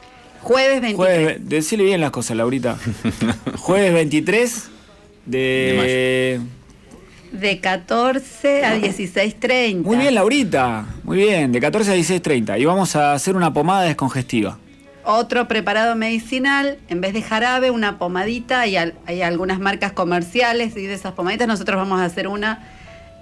Jueves 0.43 0.81
23. 0.81 0.95
Jueves, 0.95 1.37
decile 1.49 1.83
bien 1.85 2.01
las 2.01 2.11
cosas, 2.11 2.35
Laurita. 2.37 2.77
jueves 3.57 3.93
23 3.93 4.69
de... 5.25 6.39
De 7.31 7.59
14 7.59 8.63
a 8.63 8.77
16.30. 8.77 9.81
Muy 9.83 9.97
bien, 9.97 10.13
Laurita. 10.13 10.85
Muy 11.03 11.17
bien, 11.17 11.51
de 11.51 11.59
14 11.59 11.91
a 11.91 11.95
16.30. 11.95 12.59
Y 12.59 12.65
vamos 12.65 12.95
a 12.95 13.13
hacer 13.13 13.35
una 13.35 13.51
pomada 13.51 13.81
descongestiva. 13.83 14.59
Otro 15.03 15.47
preparado 15.47 15.95
medicinal, 15.95 16.77
en 16.89 17.01
vez 17.01 17.13
de 17.13 17.23
jarabe, 17.23 17.71
una 17.71 17.97
pomadita. 17.97 18.61
Hay, 18.61 18.75
al- 18.75 18.93
hay 19.07 19.23
algunas 19.23 19.59
marcas 19.59 19.93
comerciales 19.93 20.77
y 20.77 20.85
de 20.85 20.93
esas 20.93 21.13
pomaditas 21.13 21.47
nosotros 21.47 21.75
vamos 21.77 21.99
a 22.01 22.05
hacer 22.05 22.27
una 22.27 22.67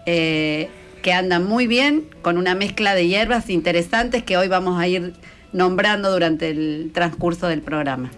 eh, 0.05 0.69
que 1.03 1.13
anda 1.13 1.39
muy 1.39 1.65
bien, 1.67 2.03
con 2.21 2.37
una 2.37 2.53
mezcla 2.53 2.93
de 2.95 3.07
hierbas 3.07 3.49
interesantes 3.49 4.23
que 4.23 4.35
hoy 4.35 4.49
vamos 4.49 4.77
a 4.79 4.87
ir 4.89 5.13
nombrando 5.53 6.11
durante 6.11 6.49
el 6.49 6.91
transcurso 6.93 7.47
del 7.47 7.61
programa. 7.61 8.11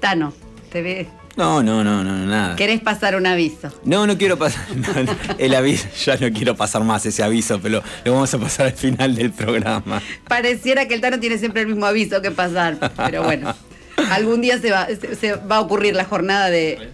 Tano, 0.00 0.32
te 0.70 0.82
ve. 0.82 1.08
No, 1.36 1.62
no, 1.62 1.82
no, 1.82 2.04
no, 2.04 2.12
nada. 2.26 2.56
¿Querés 2.56 2.80
pasar 2.80 3.16
un 3.16 3.26
aviso? 3.26 3.72
No, 3.84 4.06
no 4.06 4.18
quiero 4.18 4.36
pasar. 4.36 4.64
no, 4.76 5.02
no, 5.02 5.16
el 5.38 5.54
aviso, 5.54 5.88
ya 6.04 6.16
no 6.16 6.30
quiero 6.32 6.54
pasar 6.56 6.84
más 6.84 7.06
ese 7.06 7.22
aviso, 7.22 7.58
pero 7.60 7.82
lo 8.04 8.12
vamos 8.12 8.32
a 8.34 8.38
pasar 8.38 8.66
al 8.66 8.72
final 8.72 9.14
del 9.14 9.30
programa. 9.32 10.02
Pareciera 10.28 10.86
que 10.86 10.94
el 10.94 11.00
Tano 11.00 11.20
tiene 11.20 11.38
siempre 11.38 11.62
el 11.62 11.68
mismo 11.68 11.86
aviso 11.86 12.20
que 12.20 12.30
pasar, 12.30 12.76
pero 12.96 13.22
bueno, 13.22 13.54
algún 14.10 14.42
día 14.42 14.58
se 14.58 14.70
va, 14.70 14.86
se, 14.88 15.16
se 15.16 15.34
va 15.36 15.56
a 15.56 15.60
ocurrir 15.60 15.94
la 15.94 16.04
jornada 16.04 16.50
de, 16.50 16.92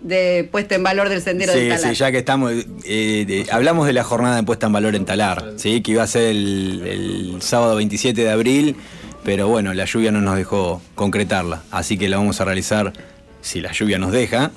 de 0.00 0.48
puesta 0.50 0.74
en 0.74 0.82
valor 0.82 1.08
del 1.08 1.20
sendero 1.20 1.52
Sí, 1.52 1.60
del 1.60 1.68
Talar. 1.76 1.90
sí, 1.94 1.94
ya 1.98 2.10
que 2.10 2.18
estamos, 2.18 2.52
eh, 2.84 3.24
de- 3.26 3.46
hablamos 3.52 3.86
de 3.86 3.92
la 3.92 4.02
jornada 4.04 4.36
de 4.36 4.42
puesta 4.42 4.66
en 4.66 4.72
valor 4.72 4.94
en 4.94 5.04
Talar, 5.04 5.52
¿sí? 5.56 5.82
que 5.82 5.92
iba 5.92 6.02
a 6.02 6.06
ser 6.06 6.30
el, 6.30 6.82
el 6.86 7.42
sábado 7.42 7.76
27 7.76 8.22
de 8.22 8.30
abril, 8.30 8.76
pero 9.24 9.48
bueno, 9.48 9.74
la 9.74 9.84
lluvia 9.84 10.10
no 10.10 10.20
nos 10.22 10.36
dejó 10.36 10.80
concretarla, 10.94 11.62
así 11.70 11.98
que 11.98 12.08
la 12.08 12.16
vamos 12.16 12.40
a 12.40 12.44
realizar, 12.46 12.92
si 13.42 13.60
la 13.60 13.72
lluvia 13.72 13.98
nos 13.98 14.12
deja, 14.12 14.52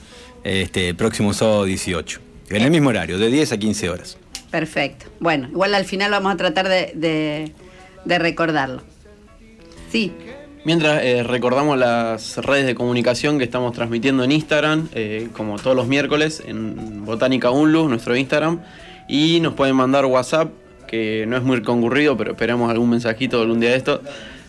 este 0.45 0.93
próximo 0.93 1.33
sábado 1.33 1.65
18, 1.65 2.19
en 2.49 2.61
el 2.63 2.71
mismo 2.71 2.89
horario, 2.89 3.17
de 3.17 3.29
10 3.29 3.51
a 3.51 3.57
15 3.57 3.89
horas. 3.89 4.17
Perfecto. 4.49 5.07
Bueno, 5.19 5.49
igual 5.49 5.73
al 5.75 5.85
final 5.85 6.11
vamos 6.11 6.33
a 6.33 6.37
tratar 6.37 6.69
de, 6.69 6.91
de- 6.95 7.51
de 8.05 8.19
recordarlo. 8.19 8.83
Sí, 9.91 10.13
Mientras 10.65 11.03
eh, 11.03 11.23
recordamos 11.23 11.77
las 11.77 12.37
redes 12.37 12.65
de 12.65 12.73
comunicación 12.73 13.37
que 13.37 13.43
estamos 13.43 13.73
transmitiendo 13.73 14.23
en 14.23 14.31
Instagram, 14.31 14.87
eh, 14.93 15.27
como 15.33 15.57
todos 15.57 15.75
los 15.75 15.87
miércoles, 15.87 16.41
en 16.45 17.03
Botánica 17.03 17.49
Unlus, 17.49 17.89
nuestro 17.89 18.15
Instagram. 18.15 18.61
Y 19.09 19.41
nos 19.41 19.55
pueden 19.55 19.75
mandar 19.75 20.05
WhatsApp, 20.05 20.51
que 20.87 21.25
no 21.27 21.35
es 21.35 21.43
muy 21.43 21.61
concurrido, 21.61 22.15
pero 22.15 22.31
esperamos 22.31 22.71
algún 22.71 22.91
mensajito 22.91 23.41
algún 23.41 23.59
día 23.59 23.71
de 23.71 23.75
esto, 23.75 24.01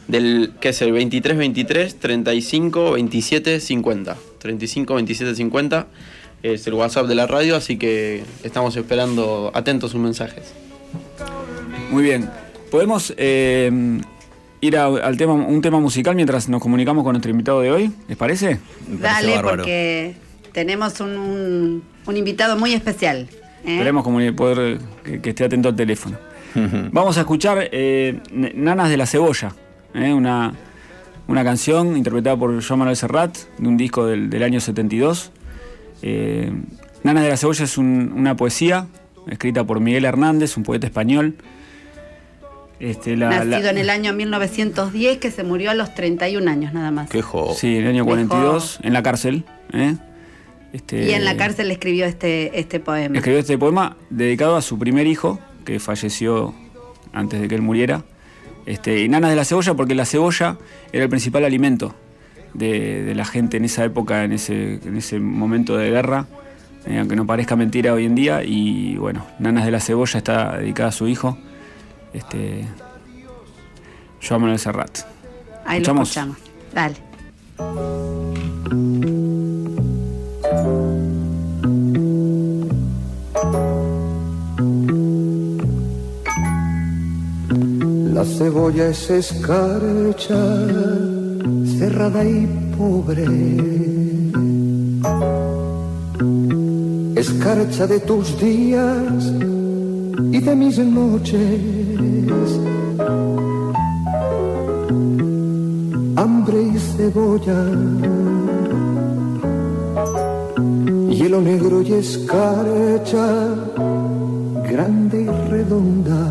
del 0.06 0.52
que 0.60 0.68
es 0.68 0.82
el 0.82 0.90
2323 0.90 1.96
35 1.96 2.92
27 2.92 3.58
50. 3.58 4.16
35 4.38 4.94
27 4.94 5.34
50 5.34 5.86
es 6.44 6.64
el 6.68 6.74
WhatsApp 6.74 7.06
de 7.08 7.14
la 7.16 7.26
radio, 7.26 7.56
así 7.56 7.76
que 7.76 8.22
estamos 8.44 8.76
esperando 8.76 9.50
atentos 9.52 9.90
sus 9.90 10.00
mensajes. 10.00 10.52
Muy 11.90 12.04
bien. 12.04 12.30
Podemos 12.70 13.12
eh, 13.16 14.00
ir 14.66 14.76
a- 14.76 14.86
al 14.86 15.16
tema, 15.16 15.32
un 15.34 15.60
tema 15.60 15.80
musical 15.80 16.14
mientras 16.14 16.48
nos 16.48 16.60
comunicamos 16.62 17.04
con 17.04 17.12
nuestro 17.12 17.30
invitado 17.30 17.60
de 17.60 17.70
hoy. 17.70 17.92
¿Les 18.08 18.16
parece? 18.16 18.58
Me 18.88 18.98
dale, 18.98 19.40
porque 19.40 20.14
tenemos 20.52 21.00
un, 21.00 21.10
un- 21.10 21.82
un 22.06 22.16
invitado 22.16 22.56
muy 22.56 22.72
especial. 22.72 23.28
¿eh? 23.64 23.72
Esperemos 23.74 24.04
poder 24.36 24.78
que, 25.04 25.20
que 25.20 25.30
esté 25.30 25.44
atento 25.44 25.68
al 25.68 25.76
teléfono. 25.76 26.16
Vamos 26.92 27.16
a 27.18 27.20
escuchar 27.20 27.68
eh, 27.72 28.20
Nanas 28.54 28.88
de 28.90 28.96
la 28.96 29.06
Cebolla, 29.06 29.54
eh, 29.94 30.12
una, 30.12 30.54
una 31.26 31.42
canción 31.44 31.96
interpretada 31.96 32.36
por 32.36 32.62
Joan 32.62 32.78
Manuel 32.78 32.96
Serrat 32.96 33.36
de 33.58 33.68
un 33.68 33.76
disco 33.76 34.06
del, 34.06 34.30
del 34.30 34.42
año 34.42 34.60
72. 34.60 35.32
Eh, 36.02 36.52
Nanas 37.02 37.24
de 37.24 37.28
la 37.30 37.36
Cebolla 37.36 37.64
es 37.64 37.76
un- 37.78 38.12
una 38.16 38.36
poesía 38.36 38.86
escrita 39.26 39.64
por 39.64 39.80
Miguel 39.80 40.04
Hernández, 40.04 40.56
un 40.56 40.62
poeta 40.62 40.86
español. 40.86 41.34
Este, 42.80 43.16
la- 43.16 43.30
Nacido 43.30 43.60
la- 43.62 43.70
en 43.70 43.78
el 43.78 43.90
año 43.90 44.12
1910, 44.12 45.18
que 45.18 45.30
se 45.30 45.44
murió 45.44 45.70
a 45.70 45.74
los 45.74 45.94
31 45.94 46.48
años 46.50 46.72
nada 46.72 46.90
más. 46.90 47.08
Qué 47.08 47.22
jo- 47.22 47.54
Sí, 47.54 47.76
en 47.76 47.82
el 47.84 47.88
año 47.90 48.04
Dejó- 48.04 48.08
42, 48.28 48.78
en 48.82 48.92
la 48.92 49.02
cárcel. 49.02 49.44
¿eh? 49.72 49.94
Este, 50.72 51.08
Y 51.08 51.12
en 51.12 51.24
la 51.24 51.36
cárcel 51.36 51.70
escribió 51.70 52.04
este, 52.04 52.58
este 52.58 52.80
poema. 52.80 53.16
Escribió 53.16 53.38
este 53.40 53.56
poema 53.58 53.96
dedicado 54.10 54.56
a 54.56 54.62
su 54.62 54.78
primer 54.78 55.06
hijo, 55.06 55.38
que 55.64 55.78
falleció 55.78 56.52
antes 57.12 57.40
de 57.40 57.46
que 57.48 57.54
él 57.54 57.62
muriera. 57.62 58.04
Este, 58.66 59.02
y 59.02 59.08
Nanas 59.08 59.30
de 59.30 59.36
la 59.36 59.44
Cebolla, 59.44 59.74
porque 59.74 59.94
la 59.94 60.04
cebolla 60.04 60.56
era 60.92 61.04
el 61.04 61.10
principal 61.10 61.44
alimento 61.44 61.94
de, 62.54 63.04
de 63.04 63.14
la 63.14 63.24
gente 63.24 63.56
en 63.56 63.64
esa 63.66 63.84
época, 63.84 64.24
en 64.24 64.32
ese, 64.32 64.80
en 64.84 64.96
ese 64.96 65.20
momento 65.20 65.76
de 65.76 65.90
guerra, 65.90 66.26
eh, 66.86 66.98
aunque 66.98 67.14
no 67.14 67.24
parezca 67.26 67.54
mentira 67.56 67.92
hoy 67.94 68.06
en 68.06 68.14
día. 68.16 68.42
Y 68.42 68.96
bueno, 68.96 69.24
Nanas 69.38 69.64
de 69.66 69.70
la 69.70 69.80
Cebolla 69.80 70.18
está 70.18 70.58
dedicada 70.58 70.88
a 70.88 70.92
su 70.92 71.06
hijo, 71.06 71.38
este, 72.14 72.66
Joan 74.26 74.40
Manuel 74.40 74.58
Serrat. 74.58 75.00
Ahí 75.66 75.80
lo 75.80 76.02
escuchamos. 76.02 76.08
escuchamos. 76.08 76.38
Dale. 76.72 76.96
La 88.14 88.24
cebolla 88.24 88.88
es 88.88 89.10
escarcha, 89.10 90.40
cerrada 91.78 92.24
y 92.24 92.46
pobre. 92.78 93.24
Escarcha 97.16 97.86
de 97.86 98.00
tus 98.00 98.38
días 98.40 99.32
y 100.18 100.40
de 100.40 100.54
mis 100.54 100.78
noches. 100.78 101.60
Hambre 106.16 106.62
y 106.62 106.78
cebolla. 106.78 107.60
Hielo 111.10 111.40
negro 111.40 111.82
y 111.82 111.92
escarcha, 111.94 113.54
grande 114.70 115.22
y 115.22 115.48
redonda. 115.50 116.22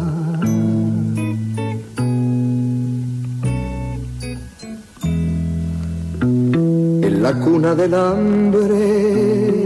En 7.08 7.24
la 7.24 7.34
cuna 7.40 7.76
del 7.76 7.94
hambre 7.94 9.64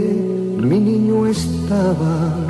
mi 0.58 0.80
niño 0.80 1.26
estaba 1.26 2.46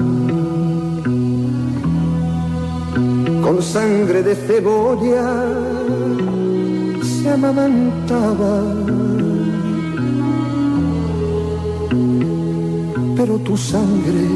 con 3.49 3.63
sangre 3.63 4.23
de 4.23 4.35
cebolla 4.35 5.27
se 7.03 7.31
amamantaba. 7.31 8.57
Pero 13.17 13.39
tu 13.47 13.57
sangre 13.57 14.27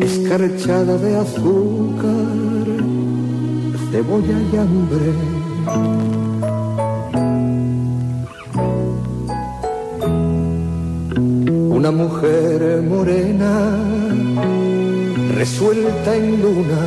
escarchada 0.00 0.98
de 0.98 1.16
azúcar 1.24 2.68
cebolla 3.90 4.38
y 4.52 4.56
hambre 4.62 5.10
una 11.78 11.90
mujer 11.90 12.82
morena 12.82 14.51
resuelta 15.34 16.16
en 16.16 16.42
luna. 16.42 16.80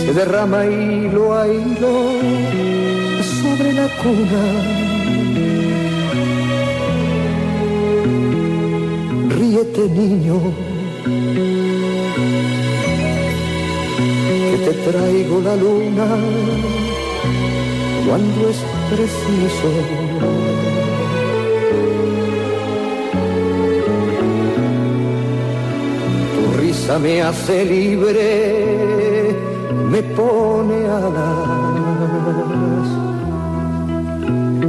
Se 0.00 0.12
derrama 0.12 0.66
hilo 0.66 1.34
a 1.34 1.48
hilo 1.48 1.94
sobre 3.40 3.72
la 3.72 3.88
cuna. 4.02 4.44
Ríete 9.38 9.88
niño 9.88 10.40
que 14.50 14.58
te 14.64 14.72
traigo 14.90 15.40
la 15.40 15.56
luna 15.56 16.08
cuando 18.06 18.48
es 18.48 18.58
preciso 18.90 20.55
me 26.94 27.20
hace 27.20 27.64
libre, 27.64 29.34
me 29.90 30.02
pone 30.02 30.86
alas. 30.86 32.86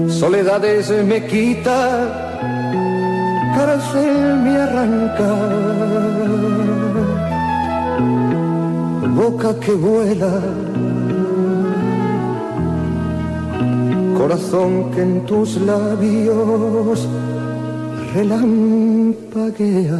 Soledades 0.09 0.89
me 1.05 1.27
quita, 1.27 1.77
cárcel 3.55 4.35
me 4.43 4.57
arranca. 4.57 5.31
Boca 9.15 9.59
que 9.59 9.73
vuela, 9.73 10.41
corazón 14.17 14.89
que 14.91 15.01
en 15.03 15.23
tus 15.27 15.57
labios 15.61 17.07
relampaguea. 18.15 19.99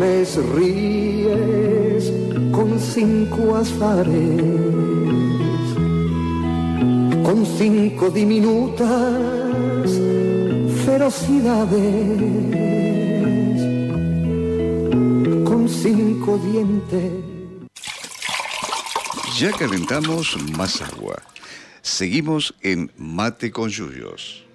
Mes 0.00 0.36
ríes 0.56 2.10
con 2.52 2.80
cinco 2.80 3.54
azares, 3.56 4.42
con 7.22 7.44
cinco 7.44 8.08
diminutas 8.08 9.90
ferocidades, 10.86 12.18
con 15.44 15.68
cinco 15.68 16.38
dientes. 16.38 17.12
Ya 19.38 19.52
calentamos 19.52 20.36
más 20.56 20.80
agua. 20.80 21.20
Seguimos 21.82 22.54
en 22.62 22.90
Mate 22.96 23.50
con 23.50 23.68
Yuyos. 23.68 24.46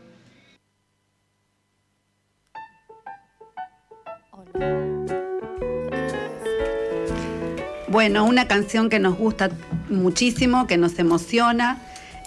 Bueno, 7.88 8.25
una 8.25 8.48
canción 8.48 8.89
que 8.89 9.00
nos 9.00 9.15
gusta 9.18 9.51
muchísimo, 9.89 10.68
que 10.68 10.77
nos 10.77 10.98
emociona. 11.00 11.82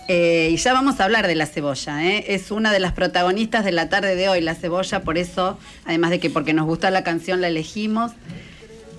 eh, 0.09 0.49
y 0.53 0.57
ya 0.57 0.73
vamos 0.73 1.01
a 1.01 1.05
hablar 1.05 1.27
de 1.27 1.35
la 1.35 1.47
cebolla. 1.47 2.03
¿eh? 2.07 2.25
Es 2.29 2.51
una 2.51 2.73
de 2.73 2.81
las 2.81 2.93
protagonistas 2.93 3.65
de 3.65 3.73
la 3.73 3.89
tarde 3.91 4.17
de 4.17 4.29
hoy, 4.29 4.41
la 4.41 4.55
cebolla, 4.55 5.01
por 5.03 5.19
eso, 5.19 5.59
además 5.85 6.11
de 6.11 6.19
que 6.21 6.31
porque 6.31 6.55
nos 6.55 6.65
gusta 6.67 6.91
la 6.91 7.05
canción 7.05 7.41
la 7.41 7.49
elegimos. 7.49 8.13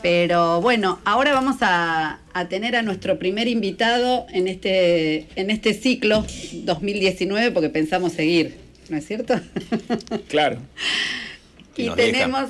Pero 0.04 0.62
bueno, 0.62 1.00
ahora 1.06 1.34
vamos 1.34 1.58
a, 1.62 2.20
a 2.34 2.48
tener 2.48 2.75
a 2.75 2.84
nuestro 2.84 3.20
primer 3.20 3.48
invitado 3.48 4.28
en 4.30 4.48
este, 4.48 5.28
en 5.36 5.50
este 5.50 5.74
ciclo 5.74 6.25
2019, 6.63 7.51
porque 7.51 7.70
pensamos 7.70 8.13
seguir, 8.13 8.58
¿no 8.89 8.98
es 8.98 9.06
cierto? 9.08 9.39
Claro. 10.30 10.60
Y 11.75 11.84
deja. 11.84 11.96
tenemos, 11.96 12.50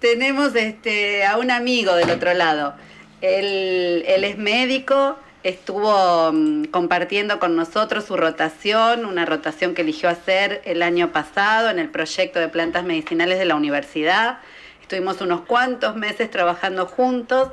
tenemos 0.00 0.54
este, 0.56 1.24
a 1.24 1.36
un 1.38 1.50
amigo 1.50 1.94
del 1.94 2.10
otro 2.10 2.32
lado. 2.34 2.74
Él, 3.22 4.04
es 4.06 4.36
médico, 4.36 5.16
estuvo 5.44 6.32
mm, 6.32 6.64
compartiendo 6.64 7.38
con 7.38 7.56
nosotros 7.56 8.04
su 8.04 8.16
rotación, 8.16 9.06
una 9.06 9.24
rotación 9.24 9.74
que 9.74 9.82
eligió 9.82 10.08
hacer 10.08 10.60
el 10.64 10.82
año 10.82 11.12
pasado 11.12 11.70
en 11.70 11.78
el 11.78 11.88
proyecto 11.88 12.40
de 12.40 12.48
plantas 12.48 12.84
medicinales 12.84 13.38
de 13.38 13.44
la 13.44 13.54
universidad. 13.54 14.40
Estuvimos 14.82 15.20
unos 15.20 15.42
cuantos 15.42 15.94
meses 15.96 16.30
trabajando 16.30 16.86
juntos 16.86 17.50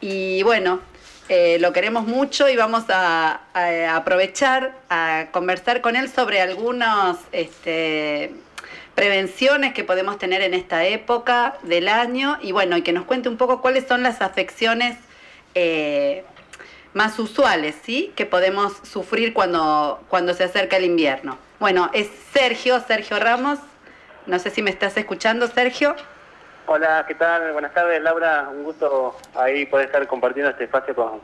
y 0.00 0.42
bueno, 0.42 0.80
eh, 1.30 1.58
lo 1.58 1.72
queremos 1.72 2.06
mucho 2.06 2.48
y 2.48 2.56
vamos 2.56 2.84
a, 2.90 3.40
a 3.54 3.96
aprovechar 3.96 4.74
a 4.90 5.28
conversar 5.32 5.80
con 5.80 5.96
él 5.96 6.10
sobre 6.10 6.42
algunos 6.42 7.16
este, 7.32 8.34
prevenciones 8.98 9.74
que 9.74 9.84
podemos 9.84 10.18
tener 10.18 10.42
en 10.42 10.54
esta 10.54 10.84
época 10.84 11.54
del 11.62 11.86
año 11.86 12.36
y 12.42 12.50
bueno, 12.50 12.76
y 12.76 12.82
que 12.82 12.92
nos 12.92 13.04
cuente 13.04 13.28
un 13.28 13.36
poco 13.36 13.60
cuáles 13.60 13.86
son 13.86 14.02
las 14.02 14.20
afecciones 14.20 14.98
eh, 15.54 16.24
más 16.94 17.16
usuales, 17.20 17.76
¿sí? 17.80 18.12
Que 18.16 18.26
podemos 18.26 18.72
sufrir 18.82 19.34
cuando, 19.34 20.02
cuando 20.08 20.34
se 20.34 20.42
acerca 20.42 20.78
el 20.78 20.84
invierno. 20.84 21.38
Bueno, 21.60 21.90
es 21.92 22.08
Sergio, 22.32 22.80
Sergio 22.80 23.20
Ramos. 23.20 23.60
No 24.26 24.40
sé 24.40 24.50
si 24.50 24.62
me 24.62 24.70
estás 24.70 24.96
escuchando, 24.96 25.46
Sergio. 25.46 25.94
Hola, 26.66 27.04
¿qué 27.06 27.14
tal? 27.14 27.52
Buenas 27.52 27.72
tardes, 27.72 28.02
Laura. 28.02 28.48
Un 28.52 28.64
gusto 28.64 29.16
ahí 29.36 29.64
poder 29.66 29.86
estar 29.86 30.04
compartiendo 30.08 30.50
este 30.50 30.64
espacio 30.64 30.96
con, 30.96 31.20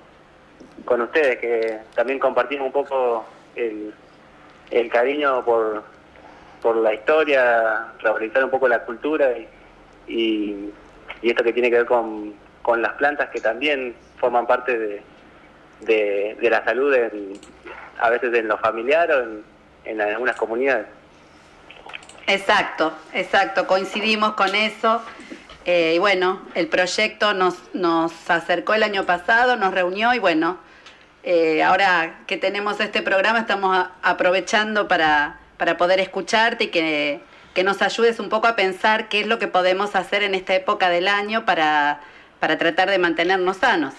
con 0.84 1.00
ustedes, 1.00 1.40
que 1.40 1.80
también 1.96 2.20
compartimos 2.20 2.66
un 2.66 2.72
poco 2.72 3.24
el, 3.56 3.92
el 4.70 4.88
cariño 4.90 5.44
por, 5.44 5.82
por 6.64 6.76
la 6.76 6.94
historia, 6.94 7.88
revalorizar 7.98 8.42
un 8.42 8.48
poco 8.48 8.66
la 8.66 8.86
cultura 8.86 9.32
y, 10.08 10.70
esto 11.22 11.44
que 11.44 11.52
tiene 11.52 11.68
que 11.70 11.76
ver 11.76 11.86
con, 11.86 12.34
las 12.80 12.94
plantas 12.94 13.28
que 13.28 13.38
también 13.38 13.94
forman 14.16 14.46
parte 14.46 15.02
de, 15.80 16.38
la 16.40 16.64
salud, 16.64 16.96
a 18.00 18.08
veces 18.08 18.32
en 18.32 18.48
lo 18.48 18.56
familiar 18.56 19.12
o 19.12 19.42
en, 19.84 20.00
algunas 20.00 20.36
comunidades. 20.36 20.86
Exacto, 22.26 22.94
exacto, 23.12 23.66
coincidimos 23.66 24.32
con 24.32 24.54
eso. 24.54 25.02
Eh, 25.66 25.92
y 25.96 25.98
bueno, 25.98 26.40
el 26.54 26.68
proyecto 26.68 27.34
nos, 27.34 27.74
nos 27.74 28.30
acercó 28.30 28.72
el 28.72 28.84
año 28.84 29.04
pasado, 29.04 29.56
nos 29.56 29.74
reunió 29.74 30.14
y 30.14 30.18
bueno, 30.18 30.56
eh, 31.24 31.62
ahora 31.62 32.20
que 32.26 32.38
tenemos 32.38 32.80
este 32.80 33.02
programa 33.02 33.40
estamos 33.40 33.86
aprovechando 34.02 34.88
para, 34.88 35.40
para 35.56 35.76
poder 35.76 36.00
escucharte 36.00 36.64
y 36.64 36.68
que, 36.68 37.20
que 37.54 37.64
nos 37.64 37.82
ayudes 37.82 38.20
un 38.20 38.28
poco 38.28 38.46
a 38.46 38.56
pensar 38.56 39.08
qué 39.08 39.20
es 39.20 39.26
lo 39.26 39.38
que 39.38 39.48
podemos 39.48 39.94
hacer 39.94 40.22
en 40.22 40.34
esta 40.34 40.54
época 40.54 40.88
del 40.90 41.08
año 41.08 41.44
para, 41.44 42.00
para 42.40 42.58
tratar 42.58 42.90
de 42.90 42.98
mantenernos 42.98 43.58
sanos. 43.58 43.94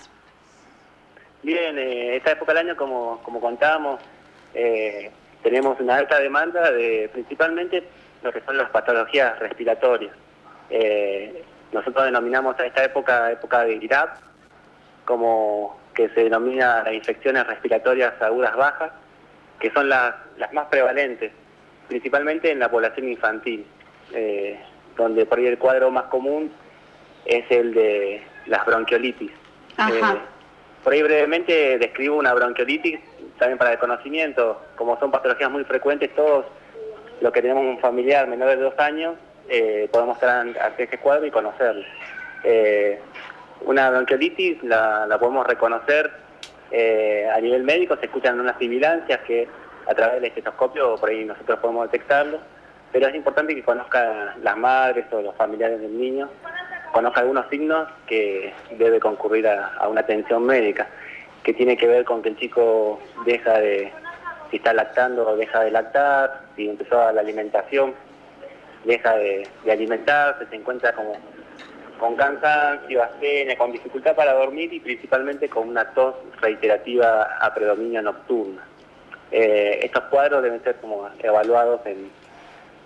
Bien, 1.43 1.77
eh, 1.77 2.15
esta 2.15 2.31
época 2.31 2.53
del 2.53 2.67
año, 2.67 2.75
como, 2.75 3.21
como 3.23 3.39
contábamos, 3.39 4.01
eh, 4.53 5.11
tenemos 5.43 5.79
una 5.79 5.97
alta 5.97 6.19
demanda 6.19 6.71
de 6.71 7.09
principalmente 7.13 7.83
lo 8.23 8.33
que 8.33 8.41
son 8.41 8.57
las 8.57 8.69
patologías 8.71 9.37
respiratorias. 9.37 10.13
Eh, 10.71 11.43
nosotros 11.71 12.05
denominamos 12.05 12.59
a 12.59 12.65
esta 12.65 12.83
época 12.83 13.31
época 13.31 13.63
de 13.63 13.75
IRAP, 13.75 14.17
como 15.05 15.77
que 15.93 16.09
se 16.09 16.23
denomina 16.23 16.83
las 16.83 16.93
infecciones 16.93 17.45
respiratorias 17.45 18.19
agudas 18.21 18.55
bajas, 18.55 18.91
que 19.59 19.71
son 19.71 19.87
las, 19.87 20.15
las 20.37 20.51
más 20.51 20.67
prevalentes, 20.67 21.31
principalmente 21.87 22.51
en 22.51 22.59
la 22.59 22.69
población 22.69 23.09
infantil, 23.09 23.65
eh, 24.13 24.59
donde 24.97 25.25
por 25.25 25.39
ahí 25.39 25.47
el 25.47 25.57
cuadro 25.57 25.91
más 25.91 26.05
común 26.05 26.51
es 27.25 27.45
el 27.49 27.73
de 27.73 28.23
las 28.45 28.65
bronquiolitis. 28.65 29.31
Ajá. 29.77 30.13
Eh, 30.13 30.17
por 30.83 30.93
ahí 30.93 31.01
brevemente 31.01 31.77
describo 31.77 32.17
una 32.17 32.33
bronquiolitis, 32.33 32.99
también 33.39 33.57
para 33.57 33.73
el 33.73 33.79
conocimiento, 33.79 34.61
como 34.75 34.99
son 34.99 35.11
patologías 35.11 35.49
muy 35.51 35.63
frecuentes, 35.63 36.13
todos 36.15 36.45
los 37.21 37.31
que 37.33 37.41
tenemos 37.41 37.63
un 37.63 37.79
familiar 37.79 38.27
menor 38.27 38.49
de 38.49 38.57
dos 38.57 38.77
años, 38.77 39.15
eh, 39.49 39.89
podemos 39.91 40.15
estar 40.15 40.29
ante 40.39 40.83
este 40.83 40.97
cuadro 40.99 41.25
y 41.25 41.31
conocerlo. 41.31 41.83
Una 43.61 43.89
bronquiolitis 43.89 44.63
la, 44.63 45.07
la 45.07 45.17
podemos 45.17 45.47
reconocer 45.47 46.11
a 46.71 47.39
nivel 47.39 47.63
médico, 47.63 47.95
se 47.97 48.05
escuchan 48.05 48.39
unas 48.39 48.57
sibilancias 48.59 49.21
que 49.21 49.47
a 49.87 49.93
través 49.93 50.15
del 50.15 50.25
estetoscopio 50.25 50.95
por 50.95 51.09
ahí 51.09 51.25
nosotros 51.25 51.59
podemos 51.59 51.91
detectarlo, 51.91 52.39
pero 52.91 53.07
es 53.07 53.15
importante 53.15 53.55
que 53.55 53.63
conozcan 53.63 54.41
las 54.41 54.57
madres 54.57 55.05
o 55.11 55.21
los 55.21 55.35
familiares 55.35 55.81
del 55.81 55.97
niño, 55.97 56.29
conozca 56.93 57.21
algunos 57.21 57.47
signos 57.49 57.87
que 58.07 58.53
debe 58.77 58.99
concurrir 58.99 59.47
a, 59.47 59.87
una 59.87 60.01
atención 60.01 60.45
médica, 60.45 60.87
que 61.43 61.53
tiene 61.53 61.77
que 61.77 61.87
ver 61.87 62.05
con 62.05 62.21
que 62.21 62.29
el 62.29 62.37
chico 62.37 62.99
deja 63.25 63.59
de, 63.59 63.91
si 64.49 64.57
está 64.57 64.73
lactando 64.73 65.27
o 65.27 65.35
deja 65.35 65.61
de 65.61 65.71
lactar, 65.71 66.41
si 66.55 66.69
empezó 66.69 67.01
a 67.01 67.11
la 67.11 67.21
alimentación, 67.21 67.93
deja 68.85 69.17
de, 69.17 69.47
de 69.63 69.71
alimentarse, 69.71 70.45
se 70.47 70.55
encuentra 70.55 70.93
como 70.93 71.17
con 71.99 72.15
cansancio, 72.15 73.01
con 73.57 73.71
dificultad 73.71 74.15
para 74.15 74.33
dormir 74.33 74.73
y 74.73 74.79
principalmente 74.79 75.49
con 75.49 75.69
una 75.69 75.85
tos 75.91 76.15
reiterativa 76.41 77.23
a 77.39 77.53
predominio 77.53 78.01
nocturna. 78.01 78.61
Eh, 79.31 79.79
estos 79.83 80.03
cuadros 80.05 80.43
deben 80.43 80.63
ser 80.63 80.75
como 80.75 81.09
evaluados 81.19 81.81
en, 81.85 82.09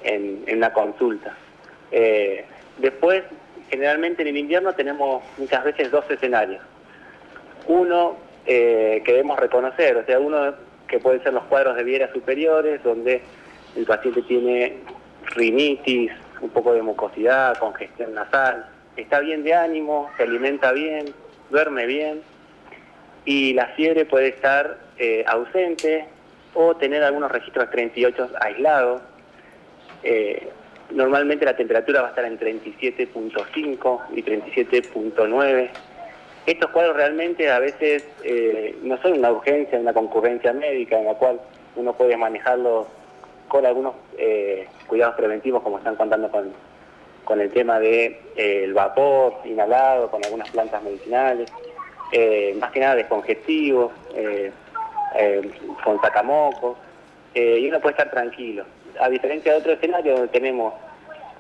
en- 0.04 0.58
una 0.58 0.72
consulta. 0.74 1.36
Eh, 1.92 2.46
después, 2.78 3.24
generalmente 3.70 4.22
en 4.22 4.30
el 4.30 4.38
invierno 4.38 4.74
tenemos 4.74 5.24
muchas 5.38 5.64
veces 5.64 5.92
dos 5.92 6.10
escenarios. 6.10 6.62
Uno 7.68 8.16
eh, 8.46 9.02
que 9.06 9.12
debemos 9.12 9.38
reconocer. 9.40 9.98
O 9.98 10.06
sea, 10.06 10.20
uno 10.20 10.54
que 10.88 11.00
pueden 11.00 11.22
ser 11.22 11.34
los 11.34 11.44
cuadros 11.46 11.76
de 11.76 11.84
vieras 11.84 12.10
superiores, 12.14 12.82
donde 12.84 13.22
el 13.76 13.86
paciente 13.86 14.22
tiene 14.24 14.78
rinitis, 15.36 16.12
un 16.42 16.50
poco 16.50 16.74
de 16.74 16.82
mucosidad, 16.82 17.58
congestión 17.58 18.16
nasal, 18.16 18.66
está 18.96 19.20
bien 19.20 19.44
de 19.44 19.54
ánimo, 19.54 20.10
se 20.18 20.24
alimenta 20.24 20.72
bien, 20.72 21.14
duerme 21.52 21.86
bien, 21.86 22.22
y 23.26 23.54
la 23.54 23.68
fiebre 23.76 24.06
puede 24.06 24.30
estar 24.30 24.78
ausente 25.28 26.06
o 26.54 26.76
tener 26.76 27.04
algunos 27.04 27.32
registros 27.32 27.70
38 27.70 28.30
aislados. 28.42 29.02
Eh, 30.04 30.50
normalmente 30.92 31.46
la 31.46 31.56
temperatura 31.56 32.02
va 32.02 32.08
a 32.08 32.10
estar 32.10 32.26
en 32.26 32.40
37.5 32.40 34.02
y 34.14 34.24
37.9. 34.24 35.70
Estos 36.46 36.70
cuadros 36.72 36.96
realmente 36.96 37.52
a 37.52 37.60
veces 37.60 38.08
eh, 38.24 38.76
no 38.82 38.98
son 39.02 39.14
una 39.14 39.32
urgencia, 39.32 39.80
una 39.80 39.94
concurrencia 39.94 40.54
médica 40.54 40.98
en 40.98 41.06
la 41.06 41.14
cual 41.14 41.40
uno 41.76 41.94
puede 41.94 42.18
manejarlos 42.18 42.88
con 43.48 43.66
algunos 43.66 43.94
cuidados 44.88 45.16
preventivos 45.16 45.64
como 45.64 45.80
están 45.80 45.96
contando 45.96 46.30
con, 46.30 46.52
con 47.24 47.40
el 47.40 47.52
tema 47.52 47.80
del 47.80 48.18
de, 48.36 48.64
el 48.64 48.74
vapor 48.74 49.36
inhalado, 49.46 50.10
con 50.10 50.24
algunas 50.24 50.50
plantas 50.50 50.82
medicinales. 50.84 51.52
Eh, 52.12 52.56
más 52.60 52.72
que 52.72 52.80
nada 52.80 52.96
descongestivos, 52.96 53.92
eh, 55.16 55.42
eh, 55.44 55.52
con 55.84 56.00
sacamocos, 56.02 56.78
y 57.34 57.68
uno 57.70 57.80
puede 57.80 57.92
estar 57.92 58.10
tranquilo. 58.10 58.66
A 59.00 59.08
diferencia 59.08 59.54
de 59.54 59.60
otro 59.60 59.74
escenario 59.74 60.14
donde 60.14 60.28
tenemos 60.30 60.74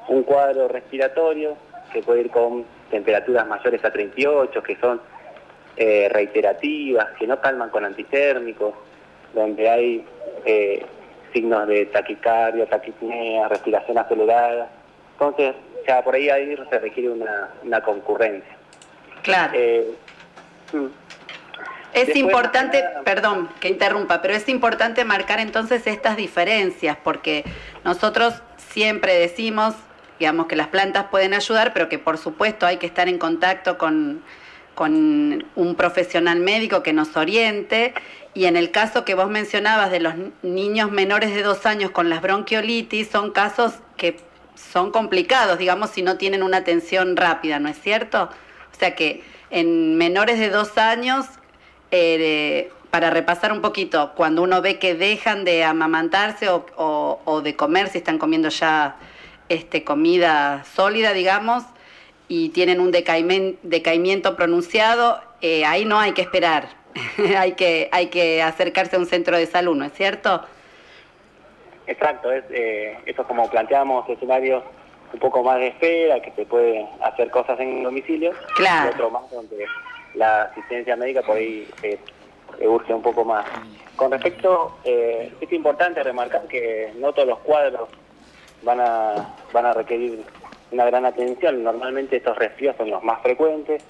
un 0.07 0.23
cuadro 0.23 0.67
respiratorio 0.67 1.57
que 1.91 2.01
puede 2.01 2.21
ir 2.21 2.29
con 2.29 2.63
temperaturas 2.89 3.47
mayores 3.47 3.83
a 3.83 3.91
38, 3.91 4.63
que 4.63 4.75
son 4.77 5.01
reiterativas, 5.75 7.07
que 7.17 7.25
no 7.25 7.39
calman 7.41 7.69
con 7.69 7.85
antitérmicos, 7.85 8.73
donde 9.33 9.69
hay 9.69 10.05
signos 11.33 11.67
de 11.67 11.85
taquicardia, 11.87 12.65
taquipnea, 12.67 13.47
respiración 13.47 13.97
acelerada. 13.97 14.69
Entonces, 15.13 15.55
ya 15.87 16.03
por 16.03 16.15
ahí, 16.15 16.29
ahí 16.29 16.55
se 16.69 16.79
requiere 16.79 17.09
una, 17.09 17.49
una 17.63 17.81
concurrencia. 17.81 18.55
Claro. 19.23 19.53
Es 21.93 22.15
importante, 22.15 22.83
perdón 23.03 23.49
que 23.59 23.67
interrumpa, 23.67 24.21
pero 24.21 24.35
es 24.35 24.47
importante 24.47 25.05
marcar 25.05 25.39
entonces 25.39 25.87
estas 25.87 26.17
diferencias, 26.17 26.97
porque 27.03 27.43
nosotros 27.83 28.35
siempre 28.57 29.15
decimos, 29.15 29.75
digamos, 30.19 30.47
que 30.47 30.55
las 30.55 30.67
plantas 30.67 31.05
pueden 31.09 31.33
ayudar, 31.33 31.73
pero 31.73 31.89
que 31.89 31.97
por 31.97 32.17
supuesto 32.17 32.65
hay 32.65 32.77
que 32.77 32.85
estar 32.85 33.07
en 33.07 33.17
contacto 33.17 33.77
con, 33.77 34.21
con 34.75 35.45
un 35.55 35.75
profesional 35.75 36.39
médico 36.39 36.83
que 36.83 36.93
nos 36.93 37.17
oriente. 37.17 37.93
Y 38.35 38.45
en 38.45 38.55
el 38.55 38.69
caso 38.69 39.03
que 39.05 39.15
vos 39.15 39.29
mencionabas 39.29 39.89
de 39.89 39.99
los 39.99 40.13
niños 40.43 40.91
menores 40.91 41.33
de 41.33 41.41
dos 41.41 41.65
años 41.65 41.89
con 41.91 42.09
las 42.09 42.21
bronquiolitis, 42.21 43.09
son 43.09 43.31
casos 43.31 43.73
que 43.97 44.17
son 44.55 44.91
complicados, 44.91 45.57
digamos, 45.57 45.89
si 45.89 46.01
no 46.01 46.17
tienen 46.17 46.43
una 46.43 46.57
atención 46.57 47.17
rápida, 47.17 47.59
¿no 47.59 47.69
es 47.69 47.79
cierto? 47.81 48.29
O 48.71 48.79
sea 48.79 48.95
que 48.95 49.23
en 49.49 49.97
menores 49.97 50.37
de 50.37 50.49
dos 50.49 50.77
años, 50.77 51.25
eh, 51.91 52.71
para 52.91 53.09
repasar 53.09 53.51
un 53.51 53.61
poquito, 53.61 54.13
cuando 54.15 54.41
uno 54.41 54.61
ve 54.61 54.79
que 54.79 54.95
dejan 54.95 55.43
de 55.45 55.63
amamantarse 55.63 56.47
o, 56.49 57.41
de 57.43 57.55
comer, 57.55 57.87
si 57.89 57.99
están 57.99 58.17
comiendo 58.17 58.49
ya 58.49 58.95
este, 59.47 59.83
comida 59.83 60.63
sólida, 60.63 61.13
digamos, 61.13 61.63
y 62.27 62.49
tienen 62.49 62.79
un 62.79 62.91
decaimiento 62.91 64.35
pronunciado, 64.35 65.21
eh, 65.41 65.65
ahí 65.65 65.85
no 65.85 65.99
hay 65.99 66.13
que 66.13 66.21
esperar, 66.21 66.69
hay, 67.37 67.53
que, 67.53 67.89
hay 67.91 68.07
que 68.07 68.41
acercarse 68.41 68.95
a 68.95 68.99
un 68.99 69.05
centro 69.05 69.37
de 69.37 69.45
salud, 69.45 69.75
¿no 69.75 69.85
es 69.85 69.93
cierto? 69.93 70.43
Exacto, 71.85 72.31
es, 72.31 72.43
eh, 72.51 72.97
eso 73.05 73.23
como 73.23 73.49
planteamos 73.49 74.07
escenarios 74.09 74.63
un 75.11 75.19
poco 75.19 75.43
más 75.43 75.57
de 75.57 75.67
espera, 75.67 76.21
que 76.21 76.31
se 76.31 76.45
puede 76.45 76.87
hacer 77.01 77.31
cosas 77.31 77.59
en 77.59 77.81
domicilio, 77.81 78.31
claro. 78.55 78.91
y 78.91 78.93
otro 78.93 79.09
más 79.09 79.29
donde 79.31 79.65
la 80.15 80.43
asistencia 80.43 80.95
médica 80.95 81.21
por 81.21 81.37
ahí 81.37 81.67
eh, 81.83 81.99
urge 82.61 82.93
un 82.93 83.01
poco 83.01 83.23
más. 83.25 83.45
Con 83.95 84.11
respecto, 84.11 84.77
eh, 84.83 85.31
es 85.39 85.51
importante 85.51 86.01
remarcar 86.03 86.47
que 86.47 86.93
no 86.97 87.13
todos 87.13 87.27
los 87.27 87.39
cuadros 87.39 87.89
van 88.63 88.79
a, 88.79 89.35
van 89.51 89.65
a 89.65 89.73
requerir 89.73 90.23
una 90.71 90.85
gran 90.85 91.05
atención, 91.05 91.63
normalmente 91.63 92.17
estos 92.17 92.37
resfríos 92.37 92.75
son 92.77 92.89
los 92.89 93.03
más 93.03 93.21
frecuentes 93.21 93.83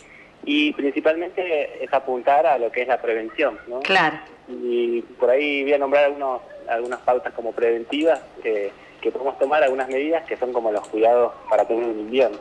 y 0.46 0.72
principalmente 0.74 1.84
es 1.84 1.94
apuntar 1.94 2.46
a 2.46 2.58
lo 2.58 2.72
que 2.72 2.84
es 2.84 2.88
la 2.88 3.02
prevención, 3.02 3.60
¿no? 3.68 3.80
Claro. 3.82 4.18
Y 4.48 5.02
por 5.02 5.30
ahí 5.30 5.64
voy 5.64 5.74
a 5.74 5.78
nombrar 5.78 6.06
algunos, 6.06 6.42
algunas 6.68 7.00
pautas 7.02 7.34
como 7.34 7.52
preventivas. 7.52 8.22
Eh, 8.44 8.72
que 9.00 9.12
podemos 9.12 9.38
tomar 9.40 9.64
algunas 9.64 9.88
medidas 9.88 10.26
que 10.26 10.38
son 10.38 10.54
como 10.54 10.72
los 10.72 10.88
cuidados 10.88 11.34
para 11.50 11.66
tener 11.66 11.84
un 11.84 12.00
invierno. 12.00 12.38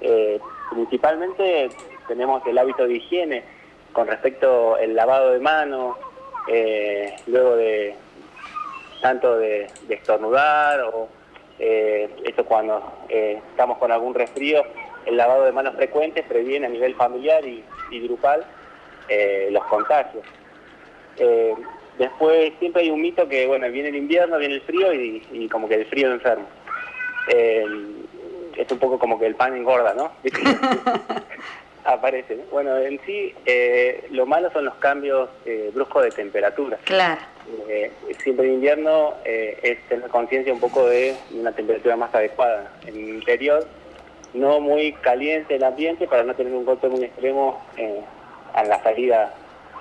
Eh, 0.00 0.40
principalmente 0.70 1.70
tenemos 2.08 2.44
el 2.46 2.58
hábito 2.58 2.86
de 2.86 2.94
higiene 2.94 3.44
con 3.92 4.06
respecto 4.06 4.76
al 4.76 4.94
lavado 4.94 5.32
de 5.32 5.40
manos, 5.40 5.96
eh, 6.48 7.14
luego 7.26 7.56
de 7.56 7.94
tanto 9.00 9.36
de, 9.38 9.68
estornudar 9.88 10.80
o 10.80 11.08
eh, 11.58 12.08
esto 12.24 12.44
cuando 12.44 12.82
estamos 13.08 13.78
con 13.78 13.92
algún 13.92 14.14
resfrío, 14.14 14.64
el 15.06 15.16
lavado 15.16 15.44
de 15.44 15.52
manos 15.52 15.74
frecuentes 15.74 16.24
previene 16.26 16.66
a 16.66 16.70
nivel 16.70 16.94
familiar 16.94 17.44
y, 17.44 17.64
y 17.90 18.00
grupal 18.00 18.44
los 19.50 19.64
contagios. 19.64 20.24
Después 21.98 22.52
siempre 22.58 22.82
hay 22.82 22.90
un 22.90 23.00
mito 23.00 23.28
que, 23.28 23.46
bueno, 23.46 23.70
viene 23.70 23.90
el 23.90 23.96
invierno, 23.96 24.38
viene 24.38 24.54
el 24.54 24.62
frío 24.62 24.92
y, 24.92 25.48
como 25.48 25.68
que 25.68 25.74
el 25.74 25.86
frío 25.86 26.10
enfermo. 26.10 26.46
Eh, 27.28 27.64
es 28.56 28.70
un 28.70 28.78
poco 28.78 28.98
como 28.98 29.18
que 29.18 29.26
el 29.26 29.34
pan 29.34 29.56
engorda, 29.56 29.94
¿no? 29.94 30.12
Aparece. 31.84 32.38
Bueno, 32.50 32.76
en 32.78 33.00
sí, 33.04 33.34
eh, 33.44 34.06
lo 34.10 34.26
malo 34.26 34.50
son 34.52 34.64
los 34.64 34.74
cambios 34.76 35.28
eh, 35.44 35.70
bruscos 35.74 36.04
de 36.04 36.10
temperatura. 36.10 36.78
Claro. 36.84 37.20
siempre 38.22 38.46
en 38.46 38.54
invierno 38.54 39.14
es 39.24 39.82
tener 39.88 40.08
conciencia 40.08 40.52
un 40.52 40.60
poco 40.60 40.86
de 40.86 41.16
una 41.32 41.52
temperatura 41.52 41.96
más 41.96 42.14
adecuada. 42.14 42.72
En 42.86 42.94
el 42.94 43.08
interior, 43.08 43.66
no 44.32 44.60
muy 44.60 44.92
caliente 44.92 45.56
el 45.56 45.64
ambiente 45.64 46.06
para 46.06 46.22
no 46.22 46.34
tener 46.34 46.52
un 46.52 46.64
golpe 46.64 46.88
muy 46.88 47.04
extremo 47.04 47.60
a 48.54 48.64
la 48.64 48.82
salida 48.82 49.34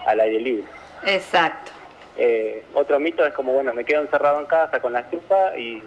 al 0.05 0.19
aire 0.19 0.39
libre. 0.39 0.65
Exacto. 1.05 1.71
Eh, 2.17 2.63
otro 2.73 2.99
mito 2.99 3.25
es 3.25 3.33
como, 3.33 3.53
bueno, 3.53 3.73
me 3.73 3.85
quedo 3.85 4.01
encerrado 4.01 4.39
en 4.39 4.45
casa 4.45 4.79
con 4.79 4.93
la 4.93 5.01
estufa 5.01 5.57
y, 5.57 5.81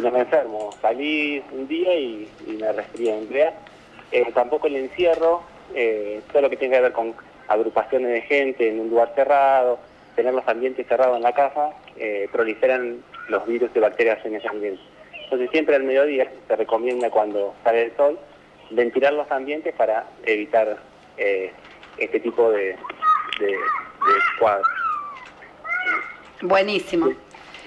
no 0.00 0.10
me 0.10 0.20
enfermo. 0.20 0.70
Salí 0.80 1.42
un 1.52 1.68
día 1.68 1.94
y, 1.96 2.28
me 2.58 2.72
resfrié. 2.72 3.16
En 3.16 3.28
eh, 4.14 4.30
tampoco 4.32 4.68
el 4.68 4.76
encierro, 4.76 5.42
eh, 5.74 6.20
todo 6.30 6.42
lo 6.42 6.50
que 6.50 6.56
tiene 6.56 6.76
que 6.76 6.82
ver 6.82 6.92
con 6.92 7.14
agrupaciones 7.48 8.12
de 8.12 8.20
gente 8.22 8.68
en 8.68 8.78
un 8.78 8.88
lugar 8.88 9.12
cerrado, 9.16 9.80
tener 10.14 10.32
los 10.32 10.46
ambientes 10.46 10.86
cerrados 10.86 11.16
en 11.16 11.24
la 11.24 11.32
casa, 11.32 11.72
proliferan 12.30 13.02
los 13.28 13.44
virus 13.46 13.70
y 13.74 13.80
bacterias 13.80 14.24
en 14.24 14.36
ese 14.36 14.48
ambiente. 14.48 14.80
Entonces 15.24 15.50
siempre 15.50 15.74
al 15.74 15.82
mediodía 15.82 16.30
se 16.46 16.54
recomienda 16.56 17.10
cuando 17.10 17.54
sale 17.64 17.86
el 17.86 17.96
sol 17.96 18.18
ventilar 18.70 19.12
los 19.12 19.28
ambientes 19.32 19.74
para 19.74 20.06
evitar 20.24 20.78
este 21.98 22.20
tipo 22.20 22.52
de 22.52 22.76
cuadros. 24.38 24.68
Buenísimo. 26.42 27.08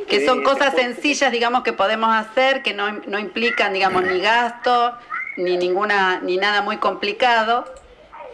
Que 0.07 0.25
son 0.25 0.43
cosas 0.43 0.73
sencillas, 0.75 1.31
digamos, 1.31 1.63
que 1.63 1.73
podemos 1.73 2.15
hacer, 2.15 2.61
que 2.61 2.73
no, 2.73 2.89
no 3.07 3.19
implican, 3.19 3.73
digamos, 3.73 4.03
ni 4.05 4.21
gasto, 4.21 4.93
ni 5.37 5.57
ninguna, 5.57 6.19
ni 6.21 6.37
nada 6.37 6.61
muy 6.61 6.77
complicado. 6.77 7.65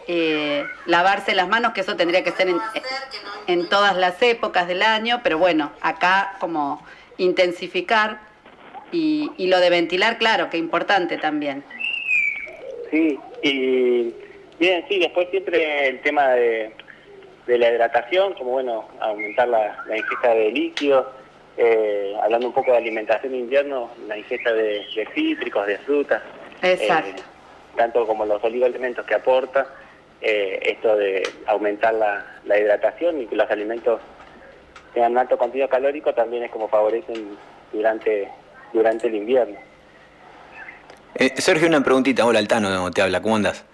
Eh, 0.06 0.66
lavarse 0.84 1.34
las 1.34 1.48
manos, 1.48 1.72
que 1.72 1.80
eso 1.80 1.96
tendría 1.96 2.22
que 2.22 2.32
ser 2.32 2.48
en, 2.48 2.58
en, 3.46 3.68
todas 3.70 3.96
las 3.96 4.20
épocas 4.20 4.68
del 4.68 4.82
año, 4.82 5.20
pero 5.22 5.38
bueno, 5.38 5.72
acá 5.80 6.36
como 6.40 6.84
intensificar 7.16 8.20
y, 8.92 9.32
y 9.38 9.46
lo 9.46 9.60
de 9.60 9.70
ventilar, 9.70 10.18
claro, 10.18 10.50
que 10.50 10.58
importante 10.58 11.16
también. 11.16 11.64
Sí, 12.90 13.18
y 13.42 14.14
bien, 14.58 14.84
sí, 14.88 14.98
después 14.98 15.30
siempre 15.30 15.88
el 15.88 16.02
tema 16.02 16.28
de, 16.32 16.74
de 17.46 17.58
la 17.58 17.70
hidratación, 17.70 18.34
como 18.34 18.52
bueno, 18.52 18.88
aumentar 19.00 19.48
la, 19.48 19.76
ingesta 19.96 20.34
de 20.34 20.50
líquidos, 20.50 21.06
eh, 21.56 22.14
hablando 22.22 22.48
un 22.48 22.54
poco 22.54 22.72
de 22.72 22.78
alimentación 22.78 23.32
de 23.32 23.38
invierno, 23.38 23.90
la 24.08 24.18
ingesta 24.18 24.52
de, 24.52 24.84
cítricos, 25.14 25.66
de 25.66 25.78
frutas, 25.78 26.22
Exacto. 26.64 27.22
Eh, 27.22 27.76
tanto 27.76 28.06
como 28.06 28.24
los 28.24 28.42
oligoelementos 28.42 29.04
que 29.04 29.14
aporta, 29.14 29.66
eh, 30.20 30.60
esto 30.62 30.96
de 30.96 31.22
aumentar 31.46 31.94
la, 31.94 32.58
hidratación 32.58 33.22
y 33.22 33.26
que 33.26 33.36
los 33.36 33.50
alimentos 33.50 34.00
tengan 34.92 35.18
alto 35.18 35.36
contenido 35.36 35.68
calórico 35.68 36.14
también 36.14 36.44
es 36.44 36.50
como 36.50 36.68
favorecen 36.68 37.36
durante, 37.72 38.28
durante 38.72 39.08
el 39.08 39.16
invierno. 39.16 39.58
Sergio, 41.36 41.68
una 41.68 41.82
preguntita. 41.82 42.24
Hola, 42.26 42.38
Altano 42.38 42.90
te 42.90 43.02
habla, 43.02 43.20
¿cómo 43.20 43.36
andas? 43.36 43.64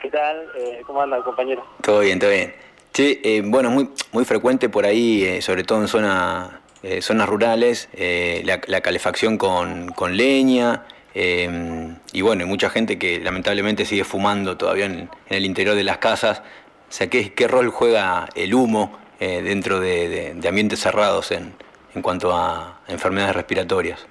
¿Qué 0.00 0.10
tal? 0.10 0.48
¿Cómo 0.86 1.02
andas, 1.02 1.22
compañero? 1.22 1.64
Todo 1.82 2.00
bien, 2.00 2.18
todo 2.18 2.30
bien. 2.30 2.54
Sí, 2.98 3.20
eh, 3.22 3.42
bueno, 3.44 3.70
muy, 3.70 3.90
muy 4.10 4.24
frecuente 4.24 4.68
por 4.68 4.84
ahí, 4.84 5.22
eh, 5.24 5.40
sobre 5.40 5.62
todo 5.62 5.80
en 5.80 5.86
zona, 5.86 6.62
eh, 6.82 7.00
zonas 7.00 7.28
rurales, 7.28 7.88
eh, 7.94 8.42
la, 8.44 8.60
la 8.66 8.80
calefacción 8.80 9.38
con, 9.38 9.90
con 9.90 10.16
leña. 10.16 10.84
Eh, 11.14 11.94
y 12.12 12.20
bueno, 12.20 12.44
hay 12.44 12.48
mucha 12.48 12.70
gente 12.70 12.98
que 12.98 13.20
lamentablemente 13.20 13.84
sigue 13.84 14.04
fumando 14.04 14.56
todavía 14.56 14.86
en, 14.86 15.08
el 15.28 15.44
interior 15.44 15.74
de 15.74 15.84
las 15.84 15.98
casas. 15.98 16.40
O 16.88 16.92
sea, 16.92 17.08
¿qué, 17.08 17.48
rol 17.48 17.70
juega 17.70 18.28
el 18.34 18.54
humo 18.54 18.98
eh, 19.20 19.42
dentro 19.42 19.80
de, 19.80 20.38
ambientes 20.46 20.80
cerrados 20.80 21.32
en, 21.32 21.52
en 21.94 22.02
cuanto 22.02 22.32
a 22.34 22.80
enfermedades 22.88 23.36
respiratorias? 23.36 24.06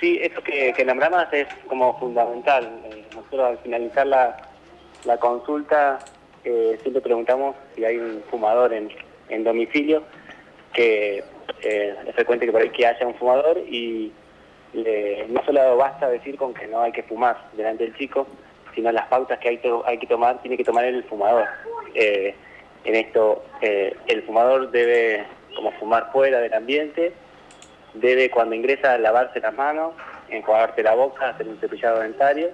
Sí, 0.00 0.18
eso 0.20 0.42
que, 0.42 0.74
que 0.76 0.84
nombrabas 0.84 1.32
es 1.32 1.46
como 1.66 1.98
fundamental. 1.98 2.80
Eh, 2.90 3.04
nosotros 3.14 3.48
al 3.48 3.58
finalizar 3.58 4.06
la, 4.06 4.36
la 5.04 5.16
consulta 5.18 5.98
eh, 6.44 6.78
siempre 6.82 7.00
preguntamos 7.00 7.56
si 7.74 7.84
hay 7.84 7.96
un 7.96 8.22
fumador 8.30 8.72
en, 8.72 8.88
en 9.30 9.42
domicilio, 9.42 10.04
que 10.72 11.24
eh, 11.62 11.96
es 12.06 12.14
frecuente 12.14 12.46
que 12.46 12.70
que 12.70 12.86
haya 12.86 13.06
un 13.06 13.14
fumador 13.14 13.58
y 13.58 14.12
no 14.74 15.44
solo 15.44 15.76
basta 15.76 16.08
decir 16.08 16.36
con 16.36 16.52
que 16.54 16.66
no 16.66 16.80
hay 16.82 16.92
que 16.92 17.02
fumar 17.02 17.36
delante 17.54 17.84
del 17.84 17.96
chico, 17.96 18.26
sino 18.74 18.92
las 18.92 19.06
pautas 19.06 19.38
que 19.38 19.48
hay, 19.48 19.58
que 19.98 20.06
tomar, 20.06 20.40
tiene 20.42 20.56
que 20.56 20.64
tomar 20.64 20.84
el 20.84 21.02
fumador. 21.04 21.46
Eh, 21.94 22.34
en 22.84 22.94
esto, 22.94 23.42
eh, 23.62 23.96
el 24.06 24.22
fumador 24.24 24.70
debe 24.70 25.24
como 25.54 25.72
fumar 25.72 26.12
fuera 26.12 26.40
del 26.40 26.52
ambiente, 26.52 27.12
debe 27.94 28.30
cuando 28.30 28.54
ingresa 28.54 28.98
lavarse 28.98 29.40
las 29.40 29.54
manos, 29.54 29.94
enjuagarse 30.28 30.82
la 30.82 30.94
boca, 30.94 31.30
hacer 31.30 31.48
un 31.48 31.58
cepillado 31.58 32.00
dentario 32.00 32.50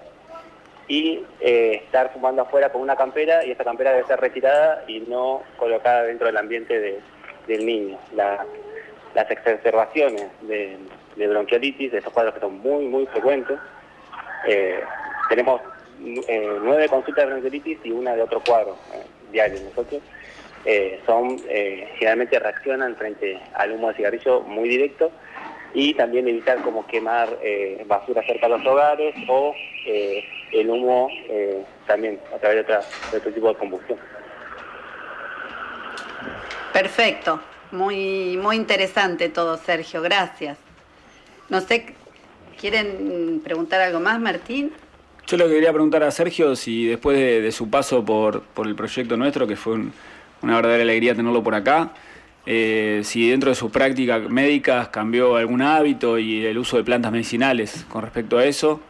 y 0.87 1.25
eh, 1.41 1.81
estar 1.85 2.13
fumando 2.13 2.43
afuera 2.43 2.71
con 2.71 2.81
una 2.83 2.95
campera 2.97 3.45
y 3.45 3.51
esa 3.51 3.65
campera 3.65 3.93
debe 3.93 4.07
ser 4.07 4.21
retirada 4.21 4.85
y 4.87 5.01
no 5.01 5.43
colocada 5.57 6.05
dentro 6.05 6.27
del 6.29 6.37
ambiente 6.37 6.79
de- 6.79 7.01
del 7.49 7.67
niño. 7.67 7.99
La- 8.15 8.45
las 9.15 9.31
exacerbaciones 9.31 10.27
de, 10.43 10.77
de 11.17 11.29
bronquiolitis, 11.29 11.93
de 11.93 11.99
estos 11.99 12.13
cuadros 12.13 12.35
que 12.35 12.41
son 12.41 12.59
muy, 12.59 12.87
muy 12.87 13.07
frecuentes, 13.07 13.59
eh, 14.47 14.81
tenemos 15.29 15.61
eh, 16.29 16.59
nueve 16.61 16.89
consultas 16.89 17.25
de 17.25 17.31
bronquiolitis 17.31 17.79
y 17.85 17.91
una 17.91 18.15
de 18.15 18.23
otro 18.23 18.43
cuadro 18.45 18.77
eh, 18.93 19.05
diario 19.31 19.61
nosotros. 19.63 20.03
Eh, 20.65 21.01
son 21.07 21.39
generalmente 21.39 22.39
reaccionan 22.39 22.95
frente 22.95 23.37
al 23.55 23.73
humo 23.73 23.89
de 23.89 23.95
cigarrillo 23.95 24.43
muy 24.43 24.69
directo 24.69 25.11
y 25.75 25.95
también 25.95 26.29
evitar 26.29 26.63
como 26.63 26.87
quemar 26.87 27.37
basura 27.87 28.23
cerca 28.25 28.47
de 28.47 28.59
los 28.59 28.67
hogares 28.67 29.13
o 29.27 29.55
el 30.53 30.71
humo 30.71 31.09
también 31.89 32.21
a 32.33 32.39
través 32.39 32.65
de, 32.65 32.75
de 32.75 33.19
otro 33.19 33.33
tipo 33.33 33.49
de 33.49 33.55
combustión. 33.57 33.99
Perfecto. 36.73 37.41
Muy, 37.73 38.37
muy 38.37 38.55
interesante 38.55 39.31
todo, 39.31 39.57
Sergio. 39.57 40.01
Gracias. 40.03 40.59
No 41.53 41.61
sé, 41.61 41.85
¿quieren 42.59 43.43
preguntar 43.45 43.83
algo 43.83 44.01
más, 44.01 44.19
Martín? 44.19 44.73
Yo 45.27 45.37
lo 45.37 45.47
que 45.49 45.53
quería 45.53 45.71
preguntar 45.71 46.03
a 46.03 46.11
Sergio, 46.11 46.57
si 46.57 46.87
después 46.87 47.19
de, 47.19 47.43
de 47.43 47.53
su 47.53 47.69
paso 47.69 48.03
por, 48.03 48.41
por 48.41 48.67
el 48.67 48.75
proyecto 48.75 49.19
nuestro, 49.19 49.47
que 49.47 49.55
fue 49.55 49.75
un- 49.75 49.93
una 50.41 50.57
verdadera 50.57 50.83
alegría 50.83 51.15
tenerlo 51.15 51.43
por 51.43 51.55
acá, 51.55 51.91
eh, 52.47 53.03
si 53.05 53.29
dentro 53.29 53.51
de 53.51 53.55
sus 53.55 53.71
prácticas 53.71 54.31
médicas 54.31 54.89
cambió 54.89 55.37
algún 55.37 55.61
hábito 55.61 56.19
y 56.19 56.43
el 56.47 56.57
uso 56.57 56.79
de 56.79 56.85
plantas 56.85 57.13
medicinales 57.13 57.85
con 57.91 58.01
respecto 58.01 58.39
a 58.39 58.47
eso. 58.47 58.81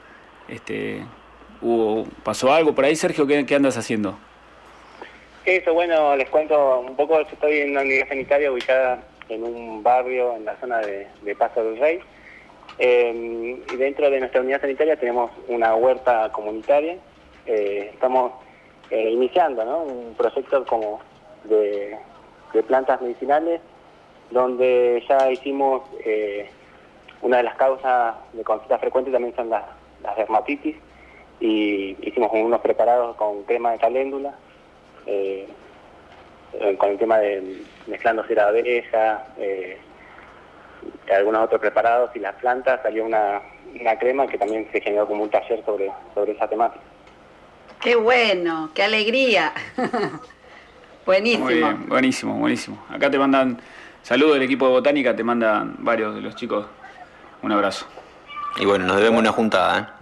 Este, 0.48 1.02
hubo, 1.62 2.06
¿Pasó 2.22 2.52
algo 2.54 2.76
por 2.76 2.84
ahí, 2.84 2.94
Sergio? 2.94 3.26
¿Qué, 3.26 3.44
qué 3.44 3.56
andas 3.56 3.76
haciendo? 3.76 4.16
Eso, 5.44 5.74
bueno, 5.74 6.14
les 6.14 6.28
cuento 6.30 6.78
un 6.78 6.94
poco, 6.94 7.20
yo 7.22 7.28
estoy 7.32 7.58
en 7.58 7.72
una 7.72 7.80
unidad 7.80 8.06
sanitaria 8.06 8.52
ubicada 8.52 9.02
en 9.28 9.42
un 9.42 9.82
barrio 9.82 10.36
en 10.36 10.44
la 10.44 10.56
zona 10.60 10.78
de, 10.78 11.08
de 11.22 11.34
Paso 11.34 11.64
del 11.64 11.80
Rey. 11.80 11.98
Eh, 12.78 13.62
y 13.72 13.76
dentro 13.76 14.10
de 14.10 14.20
nuestra 14.20 14.40
unidad 14.40 14.60
sanitaria 14.60 14.96
tenemos 14.96 15.30
una 15.48 15.74
huerta 15.74 16.30
comunitaria. 16.32 16.96
Eh, 17.46 17.90
estamos 17.92 18.32
eh, 18.90 19.10
iniciando 19.10 19.62
un 19.82 20.14
proyecto 20.14 20.64
como 20.64 21.00
de, 21.44 21.98
plantas 22.66 23.00
medicinales 23.00 23.60
donde 24.30 25.02
ya 25.08 25.30
hicimos 25.30 25.82
eh, 26.04 26.48
una 27.22 27.38
de 27.38 27.42
las 27.44 27.56
causas 27.56 28.14
de 28.32 28.44
consulta 28.44 28.78
frecuente 28.78 29.10
también 29.10 29.34
son 29.34 29.48
las, 29.50 29.64
dermatitis 30.16 30.76
y 31.40 31.96
hicimos 32.02 32.30
unos 32.32 32.60
preparados 32.60 33.16
con 33.16 33.44
crema 33.44 33.70
de 33.70 33.78
caléndula 33.78 34.34
con 36.76 36.90
el 36.90 36.98
tema 36.98 37.18
de 37.18 37.62
mezclando 37.86 38.24
cera 38.24 38.50
de 38.50 38.60
abeja, 38.60 39.26
algunos 41.10 41.44
otros 41.44 41.60
preparados 41.60 42.10
y 42.14 42.18
las 42.18 42.34
plantas, 42.36 42.80
salió 42.82 43.04
una, 43.04 43.40
una 43.80 43.98
crema 43.98 44.26
que 44.26 44.38
también 44.38 44.68
se 44.72 44.80
generó 44.80 45.06
como 45.06 45.24
un 45.24 45.30
taller 45.30 45.64
sobre, 45.64 45.90
sobre 46.14 46.32
esa 46.32 46.48
temática. 46.48 46.82
Qué 47.80 47.96
bueno, 47.96 48.70
qué 48.74 48.84
alegría. 48.84 49.52
Buenísimo. 51.06 51.46
Muy 51.46 51.54
bien, 51.54 51.88
buenísimo, 51.88 52.34
buenísimo. 52.34 52.78
Acá 52.88 53.10
te 53.10 53.18
mandan 53.18 53.58
saludos 54.02 54.34
del 54.34 54.44
equipo 54.44 54.66
de 54.66 54.72
botánica, 54.72 55.16
te 55.16 55.24
mandan 55.24 55.74
varios 55.78 56.14
de 56.14 56.20
los 56.20 56.36
chicos. 56.36 56.64
Un 57.42 57.50
abrazo. 57.50 57.86
Y 58.56 58.64
bueno, 58.64 58.86
nos 58.86 58.96
debemos 58.96 59.18
una 59.18 59.32
juntada, 59.32 59.96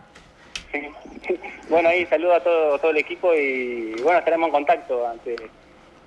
¿eh? 0.74 0.90
bueno, 1.70 1.88
ahí 1.88 2.04
saludo 2.04 2.34
a 2.34 2.40
todo, 2.40 2.78
todo 2.78 2.90
el 2.90 2.98
equipo 2.98 3.32
y 3.34 3.94
bueno, 4.02 4.18
estaremos 4.18 4.48
en 4.48 4.52
contacto 4.52 5.08
ante 5.08 5.36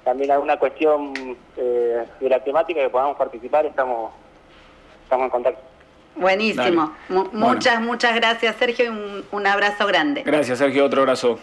también 0.03 0.31
alguna 0.31 0.57
cuestión 0.57 1.13
eh, 1.57 2.05
de 2.19 2.29
la 2.29 2.43
temática 2.43 2.81
que 2.81 2.89
podamos 2.89 3.17
participar, 3.17 3.65
estamos, 3.65 4.11
estamos 5.03 5.25
en 5.25 5.29
contacto. 5.29 5.61
Buenísimo. 6.15 6.93
Bueno. 7.09 7.29
Muchas, 7.33 7.81
muchas 7.81 8.15
gracias, 8.15 8.55
Sergio, 8.57 8.85
y 8.85 8.87
un, 8.89 9.25
un 9.31 9.47
abrazo 9.47 9.87
grande. 9.87 10.23
Gracias, 10.23 10.59
Sergio. 10.59 10.85
Otro 10.85 11.01
abrazo. 11.01 11.39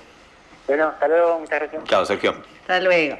Bueno, 0.67 0.89
hasta 0.89 1.09
luego, 1.09 1.41
muchas 1.41 1.61
gracias. 1.61 1.85
Chao, 1.85 2.05
Sergio. 2.05 2.35
Hasta 2.61 2.81
luego. 2.81 3.17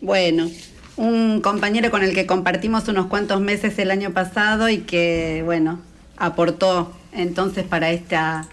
Bueno, 0.00 0.48
un 0.96 1.40
compañero 1.40 1.90
con 1.90 2.02
el 2.02 2.14
que 2.14 2.26
compartimos 2.26 2.86
unos 2.88 3.06
cuantos 3.06 3.40
meses 3.40 3.78
el 3.78 3.90
año 3.90 4.12
pasado 4.12 4.68
y 4.68 4.78
que, 4.78 5.42
bueno, 5.44 5.80
aportó 6.16 6.92
entonces 7.12 7.64
para 7.64 7.90
esta, 7.90 8.46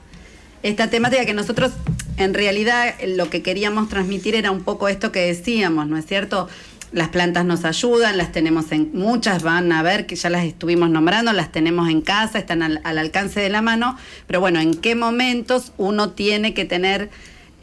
esta 0.64 0.90
temática 0.90 1.26
que 1.26 1.34
nosotros 1.34 1.74
en 2.18 2.34
realidad 2.34 2.96
lo 3.06 3.30
que 3.30 3.44
queríamos 3.44 3.90
transmitir 3.90 4.36
era 4.36 4.52
un 4.52 4.64
poco 4.64 4.88
esto 4.88 5.12
que 5.12 5.22
decíamos, 5.22 5.88
¿no 5.88 5.98
es 5.98 6.06
cierto? 6.06 6.50
Las 6.94 7.10
plantas 7.10 7.44
nos 7.44 7.66
ayudan, 7.66 8.18
las 8.18 8.32
tenemos 8.32 8.72
en, 8.72 8.92
muchas 8.94 9.44
van 9.44 9.72
a 9.72 9.82
ver 9.82 10.06
que 10.06 10.16
ya 10.16 10.30
las 10.30 10.46
estuvimos 10.46 10.90
nombrando, 10.90 11.34
las 11.34 11.52
tenemos 11.52 11.90
en 11.90 12.02
casa, 12.02 12.40
están 12.40 12.62
al, 12.62 12.80
al 12.84 12.98
alcance 13.00 13.40
de 13.40 13.50
la 13.50 13.62
mano, 13.62 13.98
pero 14.28 14.40
bueno, 14.40 14.62
¿en 14.62 14.76
qué 14.76 14.96
momentos 14.96 15.74
uno 15.78 16.12
tiene 16.12 16.54
que 16.54 16.66
tener 16.66 17.10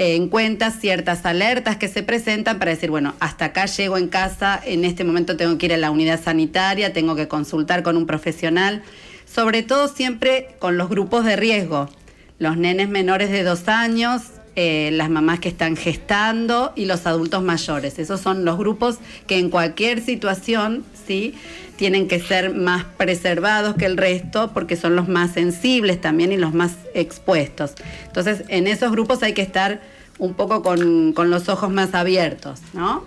eh, 0.01 0.17
en 0.17 0.29
cuenta 0.29 0.71
ciertas 0.71 1.27
alertas 1.27 1.77
que 1.77 1.87
se 1.87 2.03
presentan 2.03 2.59
para 2.59 2.71
decir, 2.71 2.89
bueno, 2.89 3.15
hasta 3.21 3.45
acá 3.45 3.67
llego 3.67 3.99
en 3.99 4.09
casa, 4.09 4.59
en 4.65 4.87
este 4.87 5.05
momento 5.05 5.37
tengo 5.37 5.59
que 5.59 5.67
ir 5.67 5.75
a 5.75 5.77
la 5.77 5.91
unidad 5.91 6.19
sanitaria, 6.19 6.95
tengo 6.95 7.17
que 7.17 7.29
consultar 7.29 7.83
con 7.83 7.99
un 7.99 8.07
profesional, 8.07 8.83
sobre 9.27 9.63
todo 9.63 9.89
siempre 9.89 10.57
con 10.59 10.79
los 10.79 10.89
grupos 10.89 11.27
de 11.27 11.37
riesgo, 11.37 11.91
los 12.39 12.57
nenes 12.57 12.89
menores 12.89 13.31
de 13.31 13.43
dos 13.43 13.69
años, 13.69 14.23
eh, 14.63 14.91
las 14.93 15.09
mamás 15.09 15.41
que 15.41 15.49
están 15.49 15.75
gestando 15.75 16.75
y 16.77 16.85
los 16.85 17.07
adultos 17.07 17.43
mayores. 17.43 17.99
Esos 17.99 18.21
son 18.21 18.45
los 18.45 18.59
grupos 18.59 18.99
que 19.27 19.39
en 19.39 19.49
cualquier 19.49 20.03
situación, 20.03 20.85
¿sí? 21.07 21.33
tienen 21.77 22.09
que 22.09 22.21
ser 22.21 22.55
más 22.55 22.85
preservados 22.85 23.75
que 23.77 23.87
el 23.87 23.97
resto 23.97 24.51
porque 24.53 24.77
son 24.77 24.97
los 24.97 25.09
más 25.09 25.31
sensibles 25.33 25.99
también 25.99 26.31
y 26.31 26.37
los 26.37 26.53
más 26.53 26.73
expuestos. 26.93 27.73
Entonces, 28.05 28.45
en 28.49 28.67
esos 28.67 28.93
grupos 28.93 29.23
hay 29.23 29.33
que 29.33 29.41
estar 29.41 29.81
un 30.19 30.35
poco 30.35 30.63
con, 30.63 31.15
con 31.15 31.31
los 31.31 31.49
ojos 31.49 31.71
más 31.71 31.95
abiertos, 31.95 32.61
¿no? 32.75 33.05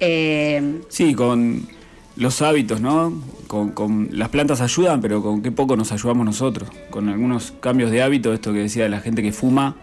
Eh, 0.00 0.80
Sí, 0.88 1.14
con 1.14 1.68
los 2.16 2.42
hábitos, 2.42 2.80
¿no? 2.80 3.22
Con, 3.46 4.08
las 4.10 4.30
plantas 4.30 4.60
ayudan, 4.62 5.00
pero 5.00 5.22
con 5.22 5.40
qué 5.40 5.52
poco 5.52 5.76
nos 5.76 5.92
ayudamos 5.92 6.26
nosotros. 6.26 6.68
Con 6.90 7.08
algunos 7.08 7.52
cambios 7.60 7.92
de 7.92 8.02
hábito, 8.02 8.32
esto 8.32 8.52
que 8.52 8.58
decía 8.58 8.88
la 8.88 8.98
gente 8.98 9.22
que 9.22 9.30
fuma, 9.30 9.76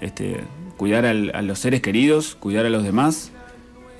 este, 0.00 0.40
cuidar 0.82 1.06
al- 1.06 1.30
a 1.32 1.42
los 1.42 1.60
seres 1.60 1.80
queridos, 1.80 2.34
cuidar 2.34 2.66
a 2.66 2.68
los 2.68 2.82
demás. 2.82 3.30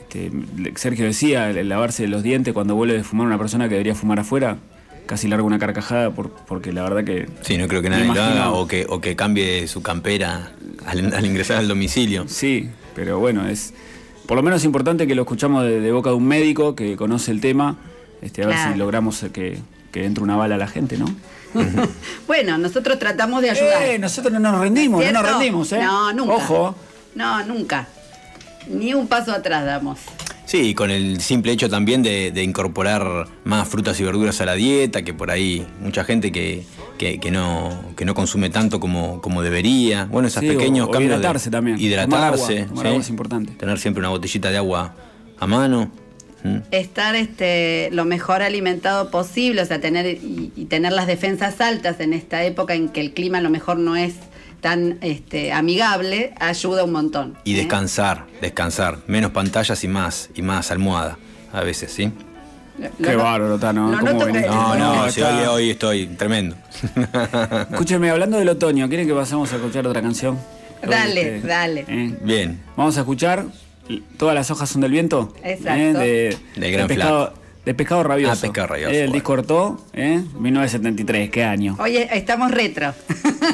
Este, 0.00 0.32
Sergio 0.74 1.04
decía, 1.04 1.48
el 1.48 1.68
lavarse 1.68 2.08
los 2.08 2.24
dientes 2.24 2.52
cuando 2.52 2.74
vuelve 2.74 2.94
de 2.94 3.04
fumar 3.04 3.28
una 3.28 3.38
persona 3.38 3.68
que 3.68 3.74
debería 3.74 3.94
fumar 3.94 4.18
afuera, 4.18 4.56
casi 5.06 5.28
larga 5.28 5.44
una 5.44 5.60
carcajada 5.60 6.10
por- 6.10 6.32
porque 6.32 6.72
la 6.72 6.82
verdad 6.82 7.04
que... 7.04 7.28
Sí, 7.42 7.56
no 7.56 7.68
creo 7.68 7.82
que 7.82 7.88
nadie 7.88 8.06
lo 8.12 8.20
haga 8.20 8.50
o 8.50 8.66
que, 8.66 8.84
o 8.88 9.00
que 9.00 9.14
cambie 9.14 9.68
su 9.68 9.80
campera 9.80 10.50
al, 10.84 11.14
al 11.14 11.24
ingresar 11.24 11.58
al 11.58 11.68
domicilio. 11.68 12.24
Sí, 12.26 12.68
pero 12.96 13.20
bueno, 13.20 13.46
es 13.46 13.74
por 14.26 14.36
lo 14.36 14.42
menos 14.42 14.64
importante 14.64 15.06
que 15.06 15.14
lo 15.14 15.22
escuchamos 15.22 15.62
de, 15.62 15.78
de 15.80 15.92
boca 15.92 16.10
de 16.10 16.16
un 16.16 16.26
médico 16.26 16.74
que 16.74 16.96
conoce 16.96 17.30
el 17.30 17.40
tema, 17.40 17.76
este, 18.22 18.42
a 18.42 18.48
ver 18.48 18.56
si 18.58 18.76
logramos 18.76 19.24
que, 19.32 19.58
que 19.92 20.04
entre 20.04 20.24
una 20.24 20.34
bala 20.34 20.56
a 20.56 20.58
la 20.58 20.66
gente, 20.66 20.98
¿no? 20.98 21.06
bueno, 22.26 22.58
nosotros 22.58 22.98
tratamos 22.98 23.42
de 23.42 23.50
ayudar. 23.50 23.82
Eh, 23.82 23.98
nosotros 23.98 24.32
no 24.32 24.40
nos 24.40 24.60
rendimos, 24.60 25.04
no 25.04 25.12
nos 25.12 25.22
rendimos, 25.22 25.72
¿eh? 25.72 25.80
No, 25.82 26.12
nunca. 26.12 26.34
Ojo. 26.34 26.74
No, 27.14 27.44
nunca. 27.44 27.88
ni 28.68 28.94
un 28.94 29.06
paso 29.06 29.32
atrás 29.32 29.64
damos. 29.64 29.98
Sí, 30.44 30.74
con 30.74 30.90
el 30.90 31.20
simple 31.20 31.52
hecho 31.52 31.70
también 31.70 32.02
de, 32.02 32.30
de 32.30 32.42
incorporar 32.42 33.26
más 33.44 33.68
frutas 33.68 33.98
y 34.00 34.04
verduras 34.04 34.40
a 34.40 34.44
la 34.46 34.54
dieta, 34.54 35.02
que 35.02 35.14
por 35.14 35.30
ahí 35.30 35.66
mucha 35.80 36.04
gente 36.04 36.30
que, 36.32 36.64
que, 36.98 37.18
que 37.20 37.30
no, 37.30 37.70
que 37.96 38.04
no 38.04 38.12
consume 38.14 38.50
tanto 38.50 38.78
como, 38.80 39.20
como 39.22 39.40
debería. 39.40 40.04
Bueno, 40.06 40.28
esos 40.28 40.40
Sí, 40.40 40.50
o- 40.50 40.52
pequeños 40.52 40.88
o 40.88 40.90
cambios. 40.90 41.10
de- 41.12 41.16
hidratarse 41.18 41.50
también. 41.50 41.78
Hidratarse. 41.80 42.10
Tomar 42.10 42.24
agua, 42.34 42.66
tomar 42.68 42.82
¿sí? 42.84 42.88
agua 42.88 43.00
es 43.00 43.08
importante. 43.08 43.52
Tener 43.52 43.78
siempre 43.78 44.00
una 44.00 44.08
botellita 44.10 44.50
de 44.50 44.56
agua 44.58 44.94
a 45.38 45.46
mano. 45.46 45.90
Estar 46.70 47.14
este, 47.16 47.88
lo 47.92 48.04
mejor 48.04 48.42
alimentado 48.42 49.10
posible, 49.10 49.62
o 49.62 49.66
sea, 49.66 49.80
tener 49.80 50.06
y, 50.06 50.52
y 50.56 50.64
tener 50.64 50.92
las 50.92 51.06
defensas 51.06 51.60
altas 51.60 52.00
en 52.00 52.12
esta 52.12 52.42
época 52.44 52.74
en 52.74 52.88
que 52.88 53.00
el 53.00 53.12
clima 53.12 53.38
a 53.38 53.40
lo 53.42 53.50
mejor 53.50 53.78
no 53.78 53.94
es 53.96 54.14
tan 54.60 54.98
este, 55.02 55.52
amigable, 55.52 56.34
ayuda 56.40 56.84
un 56.84 56.92
montón. 56.92 57.36
Y 57.44 57.54
¿eh? 57.54 57.56
descansar, 57.58 58.26
descansar. 58.40 58.98
Menos 59.06 59.32
pantallas 59.32 59.82
y 59.84 59.88
más, 59.88 60.30
y 60.34 60.42
más 60.42 60.70
almohada. 60.70 61.18
A 61.52 61.62
veces, 61.62 61.92
¿sí? 61.92 62.10
Lo- 62.78 62.90
Qué 63.06 63.12
lo- 63.12 63.22
bárbaro, 63.22 63.58
Tano. 63.58 63.90
que- 63.98 64.40
No, 64.46 64.74
no, 64.76 64.96
No, 65.04 65.10
si 65.10 65.20
hoy, 65.20 65.44
hoy 65.46 65.70
estoy 65.70 66.06
tremendo. 66.06 66.56
Escúcheme, 67.70 68.10
hablando 68.10 68.38
del 68.38 68.48
otoño, 68.48 68.88
¿quieren 68.88 69.06
que 69.06 69.14
pasemos 69.14 69.52
a 69.52 69.56
escuchar 69.56 69.86
otra 69.86 70.00
canción? 70.02 70.38
Dale, 70.82 71.36
Este, 71.36 71.46
dale. 71.48 71.84
¿eh? 71.88 72.16
Bien. 72.22 72.60
Vamos 72.76 72.96
a 72.96 73.00
escuchar 73.00 73.44
Todas 74.16 74.34
las 74.34 74.50
hojas 74.50 74.68
son 74.68 74.80
del 74.80 74.90
viento. 74.92 75.32
Exacto. 75.42 75.70
¿eh? 75.80 75.92
De, 75.92 76.38
Del 76.60 76.72
Gran 76.72 76.88
pescado, 76.88 77.34
de 77.64 77.74
pescado 77.74 78.02
rabioso. 78.02 78.32
Ah, 78.32 78.40
Pescado 78.40 78.66
Rabioso, 78.68 78.90
Eh, 78.92 78.96
el 78.96 79.00
bueno. 79.06 79.12
disco 79.14 79.32
Ortó, 79.34 79.84
¿eh? 79.92 80.22
1973, 80.38 81.30
qué 81.30 81.44
año. 81.44 81.76
Oye, 81.78 82.08
estamos 82.12 82.50
retro. 82.50 82.92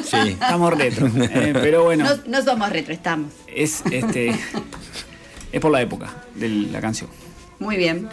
Sí. 0.03 0.17
Estamos 0.29 0.73
retro. 0.77 1.07
¿eh? 1.07 1.51
Pero 1.53 1.83
bueno, 1.83 2.05
No, 2.05 2.17
no 2.39 2.41
somos 2.43 2.69
retro, 2.69 2.93
estamos. 2.93 3.31
es 3.47 3.83
este. 3.91 4.29
es 5.51 5.59
por 5.61 5.71
la 5.71 5.81
época 5.81 6.09
de 6.35 6.49
la 6.49 6.79
canción. 6.81 7.09
Muy 7.59 7.75
bien. 7.77 8.07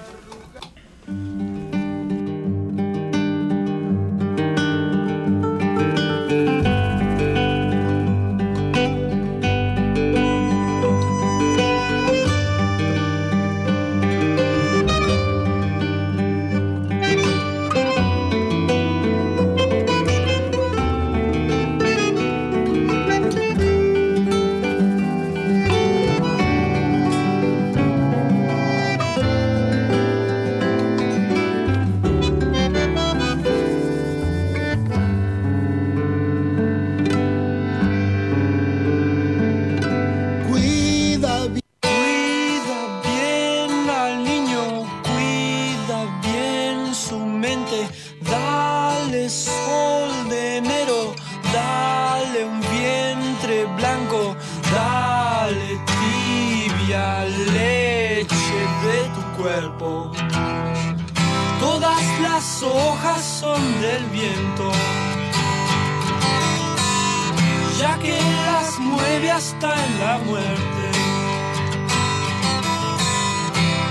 Hasta 69.37 69.69
en 69.85 69.93
la 70.01 70.19
muerte. 70.19 70.85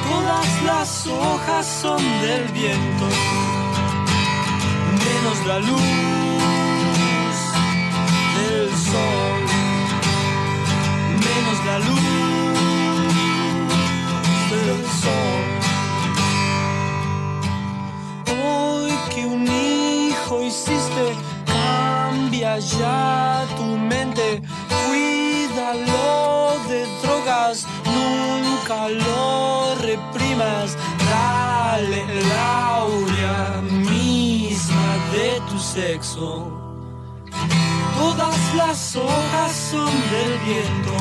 Todas 0.09 0.63
las 0.63 1.07
hojas 1.07 1.65
son 1.81 2.01
del 2.21 2.45
viento, 2.51 3.07
menos 5.05 5.37
la 5.45 5.59
luz 5.59 5.81
del 8.37 8.69
sol, 8.89 9.41
menos 11.27 11.57
la 11.69 11.77
luz 11.89 13.13
del 14.51 14.79
sol. 15.03 15.43
Hoy 18.35 18.93
que 19.13 19.21
un 19.27 19.43
hijo 19.47 20.41
hiciste, 20.41 21.05
cambia 21.45 22.57
ya 22.57 23.45
tu 23.57 23.65
mente, 23.77 24.41
lo 28.73 29.75
reprimas, 29.75 30.75
dale 31.11 32.01
el 32.01 32.31
aurea 32.31 33.61
misma 33.61 34.97
de 35.13 35.39
tu 35.49 35.59
sexo. 35.59 36.51
Todas 37.95 38.55
las 38.55 38.95
hojas 38.95 39.51
son 39.71 39.91
del 40.11 40.39
viento, 40.45 40.93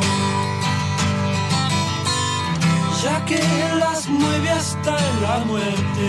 ya 3.03 3.25
que 3.25 3.41
las 3.79 4.09
mueve 4.09 4.51
hasta 4.51 4.97
la 5.23 5.39
muerte. 5.47 6.09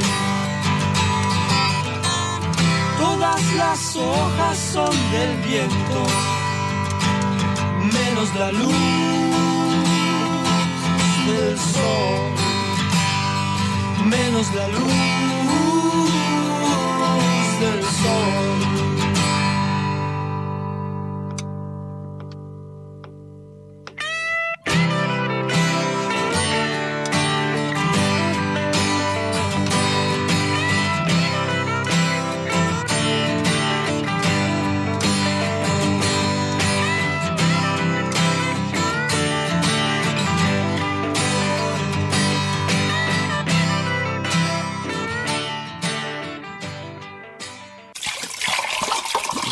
Todas 3.00 3.54
las 3.54 3.96
hojas 3.96 4.58
son 4.74 4.96
del 5.12 5.38
viento, 5.48 6.04
menos 7.94 8.36
la 8.36 8.52
luz 8.52 9.25
del 11.28 11.58
sol, 11.58 12.34
menos 14.06 14.54
la 14.54 14.68
luz 14.68 14.94
del 17.60 17.84
sol. 17.84 18.55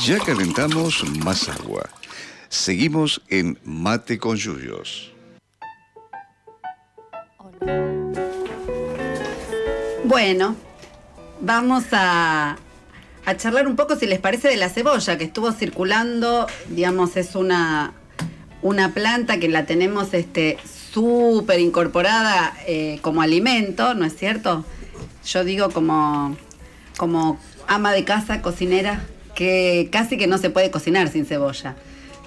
Ya 0.05 0.19
calentamos 0.19 1.01
más 1.23 1.47
agua. 1.47 1.89
Seguimos 2.49 3.21
en 3.29 3.57
Mate 3.63 4.17
con 4.17 4.35
Yuyos. 4.35 5.13
Bueno, 10.03 10.57
vamos 11.39 11.85
a, 11.93 12.57
a 13.25 13.37
charlar 13.37 13.65
un 13.65 13.77
poco, 13.77 13.95
si 13.95 14.05
les 14.05 14.19
parece, 14.19 14.49
de 14.49 14.57
la 14.57 14.67
cebolla 14.67 15.17
que 15.17 15.23
estuvo 15.23 15.53
circulando. 15.53 16.47
Digamos, 16.67 17.15
es 17.15 17.35
una, 17.35 17.93
una 18.61 18.93
planta 18.93 19.39
que 19.39 19.47
la 19.47 19.65
tenemos 19.65 20.13
este 20.13 20.57
súper 20.91 21.61
incorporada 21.61 22.53
eh, 22.67 22.99
como 23.01 23.21
alimento, 23.21 23.93
¿no 23.93 24.03
es 24.03 24.17
cierto? 24.17 24.65
Yo 25.25 25.45
digo 25.45 25.69
como, 25.69 26.35
como 26.97 27.39
ama 27.67 27.93
de 27.93 28.03
casa, 28.03 28.41
cocinera, 28.41 29.05
que 29.35 29.89
casi 29.91 30.17
que 30.17 30.27
no 30.27 30.37
se 30.37 30.49
puede 30.49 30.71
cocinar 30.71 31.07
sin 31.09 31.25
cebolla. 31.25 31.75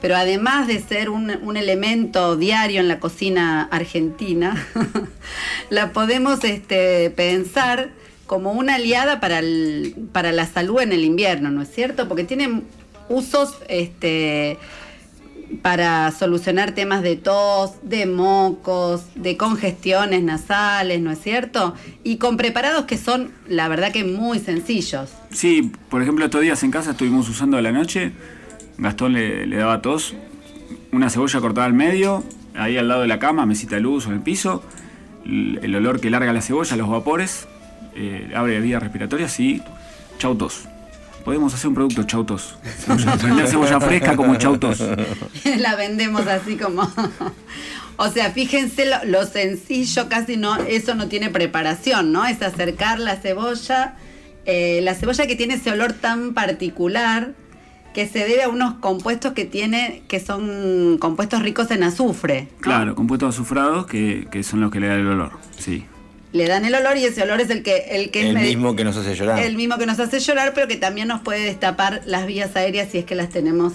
Pero 0.01 0.17
además 0.17 0.67
de 0.67 0.79
ser 0.81 1.09
un, 1.09 1.31
elemento 1.57 2.37
diario 2.37 2.81
en 2.81 2.89
la 2.89 3.01
cocina 3.01 3.63
argentina, 3.71 4.67
la 5.71 5.93
podemos 5.93 6.45
este, 6.45 7.11
pensar 7.11 7.91
como 8.27 8.53
una 8.53 8.75
aliada 8.75 9.21
para, 9.21 9.39
el- 9.39 9.95
para 10.13 10.33
la 10.33 10.47
salud 10.47 10.81
en 10.81 10.93
el 10.93 11.05
invierno, 11.05 11.51
¿no 11.51 11.63
es 11.63 11.73
cierto? 11.73 12.09
Porque 12.09 12.25
tiene 12.25 12.63
usos 13.09 13.57
este, 13.69 14.59
para 15.63 16.11
solucionar 16.11 16.73
temas 16.73 17.03
de 17.03 17.17
tos, 17.17 17.73
de 17.83 18.07
mocos, 18.07 19.03
de 19.15 19.37
congestiones 19.37 20.23
nasales, 20.23 21.01
¿no 21.01 21.11
es 21.11 21.21
cierto? 21.21 21.75
Y 22.03 22.17
con 22.17 22.37
preparados 22.37 22.85
que 22.85 22.99
son, 22.99 23.31
la 23.49 23.69
verdad 23.69 23.93
que 23.93 24.05
muy 24.05 24.39
sencillos. 24.39 25.11
Sí, 25.31 25.73
por 25.89 26.03
ejemplo, 26.03 26.25
estos 26.25 26.41
días 26.41 26.63
en 26.63 26.71
casa 26.71 26.93
estuvimos 26.93 27.29
usando 27.29 27.57
a 27.57 27.63
la 27.63 27.73
noche. 27.73 28.13
Gastón 28.79 29.13
le, 29.13 29.47
daba 29.49 29.83
tos. 29.83 30.15
Una 30.93 31.11
cebolla 31.11 31.41
cortada 31.41 31.67
al 31.67 31.75
medio, 31.75 32.25
ahí 32.55 32.77
al 32.77 32.89
lado 32.89 33.03
de 33.03 33.09
la 33.09 33.19
cama, 33.19 33.47
mesita 33.47 33.77
de 33.77 33.83
luz 33.83 34.07
o 34.07 34.11
en 34.11 34.17
el 34.17 34.23
piso, 34.23 34.63
el, 35.25 35.61
el 35.63 35.75
olor 35.75 36.01
que 36.01 36.11
larga 36.11 36.33
la 36.33 36.41
cebolla, 36.41 36.77
los 36.77 36.89
vapores, 36.89 37.49
eh, 37.95 38.31
abre 38.35 38.61
vías 38.61 38.83
respiratorias 38.83 39.39
y 39.41 39.63
chau 40.19 40.37
tos. 40.37 40.69
Podemos 41.27 41.53
hacer 41.53 41.67
un 41.67 41.75
producto 41.75 42.05
chau 42.05 42.23
tos. 42.23 42.55
Cebolla, 42.79 43.17
vender 43.17 43.49
cebolla 43.49 43.81
fresca 43.81 44.15
como 44.15 44.37
chau 44.37 44.59
tos. 44.59 44.81
la 45.59 45.75
vendemos 45.75 46.25
así 46.29 46.55
como. 46.57 46.89
o 47.97 48.09
sea, 48.11 48.31
fíjense 48.31 48.87
lo, 48.87 49.05
lo 49.07 49.27
sencillo, 49.27 50.09
casi 50.09 50.37
no, 50.37 50.55
eso 50.55 50.95
no 50.95 51.09
tiene 51.09 51.29
preparación, 51.31 52.13
¿no? 52.13 52.25
Es 52.25 52.43
acercar 52.43 53.01
la 53.01 53.17
cebolla, 53.17 53.97
eh, 54.45 54.79
la 54.85 54.95
cebolla 54.95 55.27
que 55.27 55.35
tiene 55.35 55.55
ese 55.55 55.73
olor 55.73 55.95
tan 55.95 56.33
particular 56.33 57.33
que 57.93 58.07
se 58.07 58.21
debe 58.21 58.45
a 58.45 58.49
unos 58.49 58.75
compuestos 58.75 59.33
que 59.33 59.45
tiene, 59.45 60.05
que 60.07 60.21
son 60.21 60.97
compuestos 61.01 61.43
ricos 61.43 61.73
en 61.73 61.83
azufre. 61.83 62.51
¿no? 62.53 62.61
Claro, 62.61 62.95
compuestos 62.95 63.35
azufrados 63.35 63.87
que, 63.87 64.29
que 64.31 64.45
son 64.45 64.61
los 64.61 64.71
que 64.71 64.79
le 64.79 64.87
dan 64.87 65.01
el 65.01 65.09
olor. 65.09 65.33
Sí. 65.59 65.87
Le 66.37 66.47
dan 66.49 66.65
el 66.65 66.75
olor 66.75 66.97
y 66.99 67.05
ese 67.05 67.23
olor 67.23 67.41
es 67.41 67.51
el 67.51 67.63
que, 67.63 67.87
el 67.91 68.11
que 68.11 68.21
es 68.29 68.37
El 68.37 68.43
mismo 68.43 68.77
que 68.77 68.85
nos 68.85 68.97
hace 68.97 69.15
llorar. 69.15 69.39
el 69.41 69.57
mismo 69.57 69.79
que 69.79 69.87
nos 69.87 69.99
hace 69.99 70.21
llorar, 70.21 70.53
pero 70.55 70.69
que 70.69 70.77
también 70.77 71.09
nos 71.09 71.21
puede 71.23 71.41
destapar 71.45 72.03
las 72.07 72.27
vías 72.27 72.55
aéreas 72.57 72.89
si 72.93 72.99
es 72.99 73.05
que 73.05 73.15
las 73.15 73.31
tenemos 73.31 73.73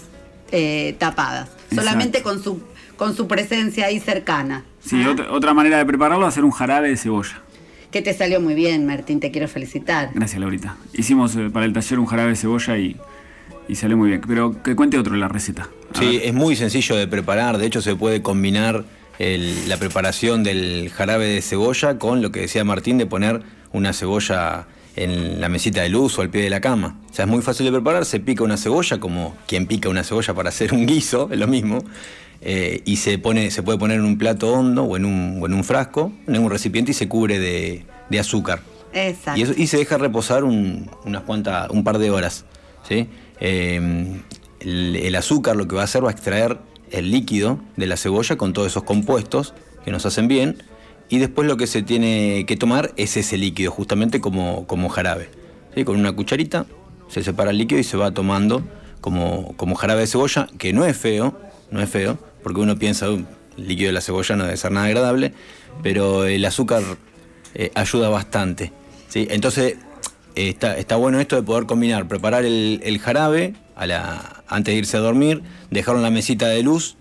eh, 0.52 0.96
tapadas. 1.00 1.50
Solamente 1.74 2.22
con 2.22 2.44
su, 2.44 2.62
con 2.98 3.16
su 3.16 3.28
presencia 3.28 3.86
ahí 3.88 4.00
cercana. 4.00 4.64
Sí, 4.84 5.02
¿Ah? 5.06 5.12
otra, 5.12 5.32
otra 5.32 5.54
manera 5.54 5.78
de 5.78 5.86
prepararlo 5.86 6.26
es 6.28 6.30
hacer 6.34 6.44
un 6.44 6.52
jarabe 6.52 6.90
de 6.90 6.98
cebolla. 6.98 7.42
Que 7.90 8.02
te 8.02 8.14
salió 8.14 8.40
muy 8.40 8.54
bien, 8.54 8.86
Martín, 8.86 9.20
te 9.20 9.32
quiero 9.32 9.48
felicitar. 9.48 10.12
Gracias, 10.14 10.40
Laurita. 10.40 10.78
Hicimos 10.94 11.36
eh, 11.36 11.50
para 11.52 11.66
el 11.66 11.74
taller 11.74 12.00
un 12.00 12.06
jarabe 12.06 12.30
de 12.30 12.36
cebolla 12.36 12.78
y, 12.78 12.96
y 13.68 13.76
salió 13.76 13.98
muy 13.98 14.10
bien. 14.10 14.22
Pero 14.28 14.62
que 14.64 14.76
cuente 14.76 14.98
otro 14.98 15.16
la 15.16 15.28
receta. 15.28 15.68
A 15.94 15.98
Sí, 16.00 16.18
ver. 16.18 16.28
es 16.28 16.34
muy 16.34 16.56
sencillo 16.56 16.96
de 16.96 17.08
preparar. 17.08 17.58
De 17.58 17.66
hecho, 17.66 17.82
se 17.82 17.96
puede 17.96 18.22
combinar 18.22 18.86
el- 19.22 19.70
la 19.70 19.78
preparación 19.78 20.44
del 20.44 20.90
jarabe 20.94 21.28
de 21.28 21.42
cebolla 21.42 21.98
con 22.00 22.22
lo 22.22 22.32
que 22.32 22.42
decía 22.42 22.64
Martín 22.64 22.98
de 22.98 23.06
poner 23.06 23.42
una 23.72 23.94
cebolla 23.94 24.68
en 24.96 25.40
la 25.40 25.48
mesita 25.48 25.82
de 25.82 25.90
luz 25.90 26.18
o 26.18 26.22
al 26.22 26.30
pie 26.30 26.42
de 26.42 26.50
la 26.50 26.60
cama. 26.60 27.00
O 27.10 27.14
sea, 27.14 27.26
es 27.26 27.32
muy 27.32 27.42
fácil 27.42 27.66
de 27.66 27.72
preparar. 27.72 28.04
Se 28.06 28.20
pica 28.20 28.44
una 28.44 28.58
cebolla 28.58 29.00
como 29.00 29.36
quien 29.48 29.66
pica 29.68 29.88
una 29.90 30.04
cebolla 30.04 30.34
para 30.34 30.50
hacer 30.50 30.74
un 30.74 30.86
guiso, 30.86 31.30
es 31.32 31.38
lo 31.40 31.48
mismo. 31.48 31.84
eh, 32.44 32.82
y 32.86 32.96
se, 32.96 33.20
pone, 33.20 33.52
se 33.52 33.62
puede 33.62 33.78
poner 33.78 34.00
en 34.00 34.06
un 34.06 34.18
plato 34.18 34.52
hondo 34.52 34.84
o 34.84 34.98
en 34.98 35.06
un, 35.06 35.38
o 35.42 35.46
en 35.46 35.54
un 35.54 35.64
frasco, 35.64 36.12
en 36.28 36.40
un 36.40 36.50
recipiente 36.50 36.90
y 36.90 36.94
se 36.96 37.08
cubre 37.08 37.38
de, 37.38 37.86
de 38.10 38.20
azúcar. 38.20 38.62
Exacto. 38.94 39.40
Y, 39.40 39.44
eso- 39.44 39.54
y 39.56 39.68
se 39.68 39.78
deja 39.78 40.00
reposar 40.00 40.44
un, 40.44 40.90
unas 41.06 41.22
cuantas, 41.22 41.70
un 41.70 41.84
par 41.84 42.00
de 42.00 42.10
horas. 42.10 42.46
¿sí? 42.90 43.08
Eh, 43.40 44.20
el, 44.60 44.96
el 44.96 45.16
azúcar 45.16 45.56
lo 45.56 45.68
que 45.68 45.76
va 45.76 45.82
a 45.82 45.86
hacer 45.86 46.04
va 46.04 46.10
a 46.10 46.12
extraer 46.14 46.58
el 46.92 47.12
líquido 47.12 47.60
de 47.78 47.88
la 47.88 47.98
cebolla 47.98 48.38
con 48.38 48.54
todos 48.54 48.68
esos 48.68 48.84
compuestos 48.84 49.54
que 49.84 49.92
nos 49.92 50.06
hacen 50.06 50.28
bien. 50.28 50.64
Y 51.10 51.18
después 51.20 51.48
lo 51.48 51.58
que 51.58 51.68
se 51.68 51.84
tiene 51.84 52.46
que 52.48 52.56
tomar 52.56 52.94
es 52.96 53.18
ese 53.18 53.38
líquido, 53.38 53.72
justamente 53.72 54.22
como, 54.22 54.66
como 54.68 54.90
jarabe. 54.90 55.30
¿sí? 55.76 55.84
Con 55.84 55.98
una 56.00 56.14
cucharita 56.14 56.66
se 57.10 57.24
separa 57.24 57.52
el 57.52 57.58
líquido 57.58 57.82
y 57.82 57.84
se 57.84 57.98
va 57.98 58.12
tomando 58.12 58.64
como, 59.02 59.54
como 59.58 59.76
jarabe 59.76 60.02
de 60.02 60.08
cebolla, 60.08 60.48
que 60.58 60.72
no 60.72 60.86
es 60.86 60.96
feo, 60.96 61.38
no 61.70 61.82
es 61.82 61.90
feo, 61.90 62.18
porque 62.44 62.62
uno 62.62 62.78
piensa, 62.78 63.10
"Uh, 63.10 63.26
el 63.58 63.68
líquido 63.68 63.88
de 63.88 63.94
la 63.94 64.02
cebolla 64.02 64.36
no 64.36 64.46
debe 64.46 64.56
ser 64.56 64.72
nada 64.72 64.86
agradable, 64.88 65.34
pero 65.84 66.26
el 66.26 66.46
azúcar 66.46 66.84
eh, 67.56 67.72
ayuda 67.76 68.08
bastante. 68.08 68.72
¿sí? 69.10 69.28
Entonces, 69.30 69.76
eh, 70.36 70.50
está, 70.50 70.78
está 70.78 70.96
bueno 70.96 71.20
esto 71.20 71.36
de 71.36 71.44
poder 71.44 71.66
combinar, 71.66 72.08
preparar 72.08 72.46
el 72.46 73.00
jarabe 73.04 73.54
a 73.82 73.88
la, 73.88 74.44
antes 74.48 74.76
de 74.76 74.78
irse 74.78 74.98
a 74.98 75.00
dormir, 75.00 75.42
dejarlo 75.72 76.00
en 76.00 76.04
la 76.04 76.12
mesita 76.12 76.48
de 76.48 76.62
luz 76.62 76.98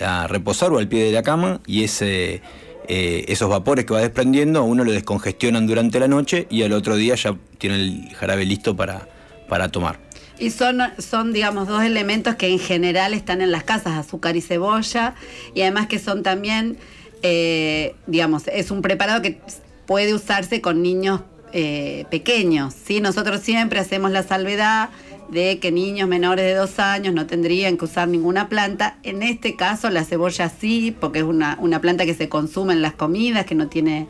a 0.00 0.26
reposar 0.26 0.72
o 0.72 0.78
al 0.78 0.88
pie 0.88 1.04
de 1.04 1.12
la 1.12 1.22
cama 1.22 1.60
y 1.66 1.84
ese, 1.84 2.40
eh, 2.88 3.26
esos 3.28 3.50
vapores 3.50 3.84
que 3.84 3.92
va 3.92 4.00
desprendiendo 4.00 4.64
uno 4.64 4.82
lo 4.82 4.92
descongestionan 4.92 5.66
durante 5.66 6.00
la 6.00 6.08
noche 6.08 6.46
y 6.48 6.62
al 6.62 6.72
otro 6.72 6.96
día 6.96 7.16
ya 7.16 7.36
tiene 7.58 7.76
el 7.76 8.14
jarabe 8.14 8.46
listo 8.46 8.74
para, 8.74 9.06
para 9.46 9.68
tomar. 9.68 9.98
Y 10.38 10.50
son, 10.52 10.80
son, 10.98 11.34
digamos, 11.34 11.68
dos 11.68 11.82
elementos 11.82 12.36
que 12.36 12.48
en 12.48 12.60
general 12.60 13.12
están 13.12 13.42
en 13.42 13.50
las 13.50 13.64
casas, 13.64 13.98
azúcar 13.98 14.36
y 14.36 14.40
cebolla, 14.40 15.14
y 15.54 15.60
además 15.62 15.86
que 15.86 15.98
son 15.98 16.22
también, 16.22 16.78
eh, 17.22 17.94
digamos, 18.06 18.48
es 18.48 18.70
un 18.70 18.80
preparado 18.80 19.20
que 19.20 19.38
puede 19.86 20.14
usarse 20.14 20.62
con 20.62 20.82
niños 20.82 21.20
eh, 21.52 22.06
pequeños, 22.10 22.74
¿sí? 22.74 23.00
Nosotros 23.00 23.40
siempre 23.40 23.80
hacemos 23.80 24.10
la 24.10 24.22
salvedad 24.22 24.90
de 25.30 25.58
que 25.58 25.72
niños 25.72 26.08
menores 26.08 26.44
de 26.44 26.54
dos 26.54 26.78
años 26.78 27.14
no 27.14 27.26
tendrían 27.26 27.76
que 27.76 27.84
usar 27.84 28.08
ninguna 28.08 28.48
planta. 28.48 28.98
En 29.02 29.22
este 29.22 29.56
caso 29.56 29.90
la 29.90 30.04
cebolla 30.04 30.48
sí, 30.48 30.94
porque 30.98 31.20
es 31.20 31.24
una, 31.24 31.56
una 31.60 31.80
planta 31.80 32.04
que 32.04 32.14
se 32.14 32.28
consume 32.28 32.74
en 32.74 32.82
las 32.82 32.94
comidas, 32.94 33.46
que 33.46 33.54
no 33.54 33.68
tiene 33.68 34.06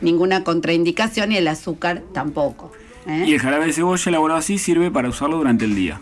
ninguna 0.00 0.44
contraindicación, 0.44 1.32
y 1.32 1.36
el 1.36 1.48
azúcar 1.48 2.02
tampoco. 2.12 2.72
¿eh? 3.06 3.24
Y 3.26 3.34
el 3.34 3.40
jarabe 3.40 3.66
de 3.66 3.72
cebolla 3.72 4.02
elaborado 4.06 4.38
así 4.38 4.58
sirve 4.58 4.90
para 4.90 5.08
usarlo 5.08 5.36
durante 5.36 5.64
el 5.64 5.74
día. 5.74 6.00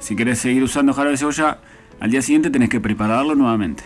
Si 0.00 0.16
querés 0.16 0.38
seguir 0.38 0.62
usando 0.62 0.92
jarabe 0.92 1.12
de 1.12 1.18
cebolla, 1.18 1.58
al 2.00 2.10
día 2.10 2.22
siguiente 2.22 2.50
tenés 2.50 2.68
que 2.68 2.80
prepararlo 2.80 3.34
nuevamente. 3.34 3.82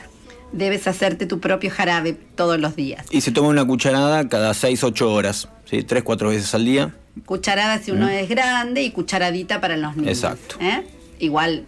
Debes 0.53 0.87
hacerte 0.87 1.25
tu 1.25 1.41
propio 1.41 1.70
jarabe 1.70 2.12
todos 2.12 2.61
los 2.61 2.77
días. 2.77 3.07
Y 3.11 3.23
se 3.23 3.33
toma 3.33 3.49
una 3.49 3.64
cucharada 3.64 4.29
cada 4.29 4.53
6-8 4.53 5.03
horas, 5.07 5.49
¿sí? 5.64 5.79
3-4 5.79 6.29
veces 6.29 6.55
al 6.55 6.66
día. 6.66 6.95
Cucharada 7.27 7.79
si 7.79 7.91
uno 7.91 8.09
es 8.09 8.29
grande 8.29 8.83
y 8.83 8.91
cucharadita 8.91 9.61
para 9.61 9.77
los 9.77 9.97
niños. 9.97 10.13
Exacto. 10.17 10.57
¿eh? 10.61 10.85
Igual 11.19 11.65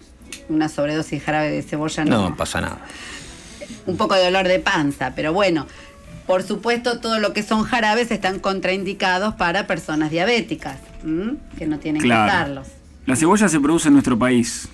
una 0.48 0.68
sobredosis 0.68 1.10
de 1.10 1.20
jarabe 1.20 1.50
de 1.50 1.62
cebolla 1.62 2.04
no. 2.04 2.30
No 2.30 2.36
pasa 2.36 2.60
nada. 2.60 2.78
Un 3.86 3.96
poco 3.96 4.14
de 4.14 4.24
dolor 4.24 4.48
de 4.48 4.58
panza, 4.58 5.12
pero 5.14 5.32
bueno. 5.32 5.66
Por 6.26 6.42
supuesto, 6.42 7.00
todo 7.00 7.18
lo 7.18 7.34
que 7.34 7.42
son 7.42 7.64
jarabes 7.64 8.10
están 8.10 8.38
contraindicados 8.40 9.34
para 9.34 9.66
personas 9.66 10.10
diabéticas, 10.10 10.78
¿m? 11.04 11.34
que 11.58 11.66
no 11.66 11.78
tienen 11.78 12.00
que 12.00 12.08
Claro. 12.08 12.32
usarlos. 12.32 12.66
La 13.04 13.14
cebolla 13.14 13.46
se 13.48 13.60
produce 13.60 13.88
en 13.88 13.92
nuestro 13.94 14.18
país. 14.18 14.68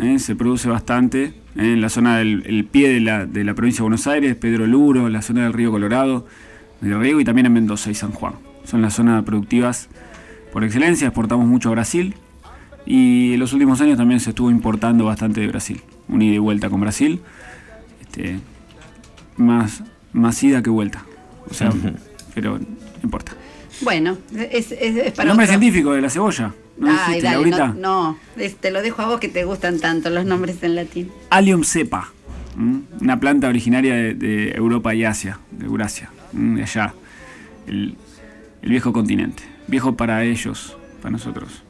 ¿eh? 0.00 0.20
Se 0.20 0.36
produce 0.36 0.68
bastante 0.68 1.24
¿eh? 1.24 1.32
en 1.56 1.80
la 1.80 1.88
zona 1.88 2.18
del 2.18 2.44
el 2.46 2.64
pie 2.66 2.88
de 2.88 3.00
la, 3.00 3.26
de 3.26 3.42
la 3.42 3.54
provincia 3.54 3.78
de 3.78 3.82
Buenos 3.82 4.06
Aires, 4.06 4.36
Pedro 4.36 4.64
Luro, 4.68 5.08
la 5.08 5.22
zona 5.22 5.42
del 5.42 5.52
río 5.52 5.72
Colorado, 5.72 6.28
del 6.80 7.00
Riego 7.00 7.20
y 7.20 7.24
también 7.24 7.46
en 7.46 7.52
Mendoza 7.52 7.90
y 7.90 7.96
San 7.96 8.12
Juan. 8.12 8.34
Son 8.64 8.80
las 8.80 8.94
zonas 8.94 9.24
productivas 9.24 9.88
por 10.52 10.64
excelencia. 10.64 11.06
Exportamos 11.08 11.46
mucho 11.46 11.68
a 11.68 11.72
Brasil 11.72 12.14
y 12.86 13.34
en 13.34 13.40
los 13.40 13.52
últimos 13.52 13.80
años 13.80 13.96
también 13.96 14.20
se 14.20 14.30
estuvo 14.30 14.50
importando 14.50 15.04
bastante 15.04 15.40
de 15.40 15.48
Brasil. 15.48 15.80
Un 16.08 16.22
ida 16.22 16.34
y 16.34 16.38
vuelta 16.38 16.68
con 16.70 16.80
Brasil. 16.80 17.20
Este, 18.00 18.38
más, 19.36 19.82
más 20.12 20.42
ida 20.42 20.62
que 20.62 20.70
vuelta. 20.70 21.04
O 21.50 21.54
sea, 21.54 21.72
pero 22.34 22.58
no 22.58 22.66
importa. 23.02 23.32
Bueno, 23.80 24.16
es, 24.36 24.70
es- 24.70 24.72
es 24.72 24.96
El 25.06 25.12
para 25.12 25.28
nombre 25.28 25.46
otro- 25.46 25.58
científico 25.58 25.92
de 25.92 26.02
la 26.02 26.10
cebolla. 26.10 26.52
¿No 26.78 26.88
Ay, 26.90 27.16
dijiste, 27.20 27.22
dale, 27.22 27.50
no, 27.50 27.74
no, 27.74 28.18
es- 28.36 28.56
te 28.56 28.70
lo 28.70 28.80
dejo 28.82 29.02
a 29.02 29.06
vos 29.08 29.20
que 29.20 29.28
te 29.28 29.44
gustan 29.44 29.78
tanto 29.80 30.08
los 30.10 30.24
nombres 30.24 30.62
en 30.62 30.74
latín. 30.74 31.10
Allium 31.30 31.64
cepa, 31.64 32.10
¿m? 32.56 32.82
una 33.00 33.18
planta 33.20 33.48
originaria 33.48 33.94
de, 33.94 34.14
de 34.14 34.50
Europa 34.52 34.94
y 34.94 35.04
Asia, 35.04 35.38
de 35.50 35.66
Eurasia, 35.66 36.10
de 36.32 36.62
allá, 36.62 36.94
el, 37.66 37.96
el 38.62 38.70
viejo 38.70 38.92
continente. 38.92 39.42
Viejo 39.66 39.96
para 39.96 40.24
ellos, 40.24 40.76
para 41.00 41.12
nosotros, 41.12 41.62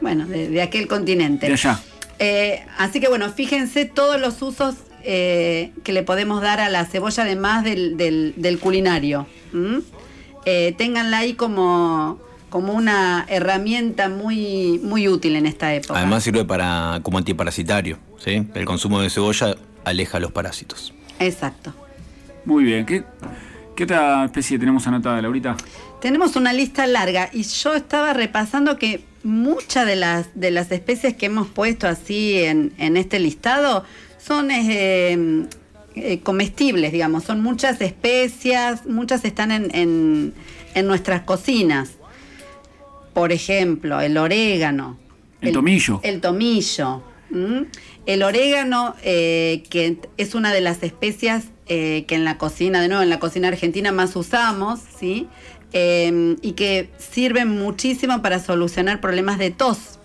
Bueno, 0.00 0.26
de, 0.26 0.48
de 0.48 0.62
aquel 0.62 0.86
continente. 0.88 1.46
de 1.46 1.52
allá. 1.54 1.80
Eh, 2.18 2.64
así 2.78 3.00
que 3.00 3.08
bueno, 3.08 3.28
fíjense 3.30 3.84
todos 3.84 4.20
los 4.20 4.40
usos 4.42 4.76
eh, 5.04 5.72
que 5.82 5.92
le 5.92 6.02
podemos 6.04 6.40
dar 6.42 6.60
a 6.60 6.68
la 6.68 6.84
cebolla 6.84 7.24
además 7.24 7.64
del, 7.64 7.96
del- 7.96 8.34
del 8.36 8.58
culinario. 8.60 9.26
¿m? 9.52 9.80
Eh, 10.44 10.74
ténganla 10.78 11.18
ahí 11.18 11.34
como, 11.34 12.20
como 12.50 12.72
una 12.74 13.24
herramienta 13.28 14.08
muy, 14.08 14.78
muy 14.84 15.08
útil 15.08 15.34
en 15.36 15.46
esta 15.46 15.74
época. 15.74 15.98
Además 15.98 16.22
sirve 16.22 16.44
para 16.44 17.00
como 17.02 17.18
antiparasitario. 17.18 17.98
¿sí? 18.18 18.46
El 18.54 18.64
consumo 18.64 19.00
de 19.00 19.10
cebolla 19.10 19.56
aleja 19.84 20.20
los 20.20 20.30
parásitos. 20.32 20.94
Exacto. 21.18 21.74
Muy 22.44 22.62
bien, 22.64 22.86
¿qué, 22.86 23.04
qué 23.76 23.84
otra 23.84 24.24
especie 24.24 24.58
tenemos 24.58 24.86
anotada, 24.86 25.20
Laurita? 25.22 25.56
Tenemos 26.02 26.34
una 26.36 26.52
lista 26.52 26.86
larga 26.86 27.30
y 27.32 27.44
yo 27.44 27.74
estaba 27.74 28.12
repasando 28.12 28.76
que 28.76 29.04
muchas 29.22 29.86
de 29.86 29.94
las, 29.96 30.26
de 30.34 30.50
las 30.50 30.70
especies 30.72 31.14
que 31.14 31.26
hemos 31.26 31.46
puesto 31.46 31.86
así 31.86 32.38
en, 32.42 32.72
en 32.76 32.96
este 32.96 33.20
listado 33.20 33.84
son 34.18 34.50
eh, 34.50 35.46
eh, 35.94 36.18
comestibles, 36.20 36.90
digamos, 36.90 37.22
son 37.22 37.40
muchas 37.40 37.80
especias, 37.80 38.84
muchas 38.86 39.24
están 39.24 39.52
en, 39.52 39.74
en- 39.74 40.34
en 40.74 40.86
nuestras 40.86 41.22
cocinas. 41.22 41.90
Por 43.14 43.30
ejemplo, 43.30 44.00
el 44.00 44.16
orégano. 44.16 44.98
El 45.40 45.52
tomillo. 45.52 46.00
El 46.02 46.20
tomillo. 46.20 47.02
El 48.06 48.22
orégano, 48.22 48.94
eh, 49.04 49.62
que 49.70 49.98
es 50.16 50.34
una 50.34 50.52
de 50.52 50.60
las 50.62 50.82
especias 50.82 51.44
eh, 51.66 52.04
que 52.08 52.14
en 52.16 52.24
la 52.24 52.36
cocina, 52.38 52.80
de 52.82 52.88
nuevo, 52.88 53.02
en 53.02 53.08
la 53.10 53.18
cocina 53.20 53.48
argentina 53.48 53.92
más 53.92 54.16
usamos, 54.16 54.80
¿sí? 54.98 55.28
Eh, 55.72 56.36
y 56.42 56.52
que 56.52 56.90
sirven 56.98 57.48
muchísimo 57.48 58.20
para 58.20 58.38
solucionar 58.38 59.00
problemas 59.00 59.38
de 59.38 59.50
tos. 59.50 59.98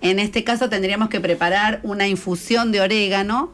En 0.00 0.18
este 0.18 0.44
caso 0.44 0.68
tendríamos 0.68 1.08
que 1.08 1.20
preparar 1.20 1.80
una 1.82 2.06
infusión 2.08 2.72
de 2.72 2.80
orégano 2.80 3.52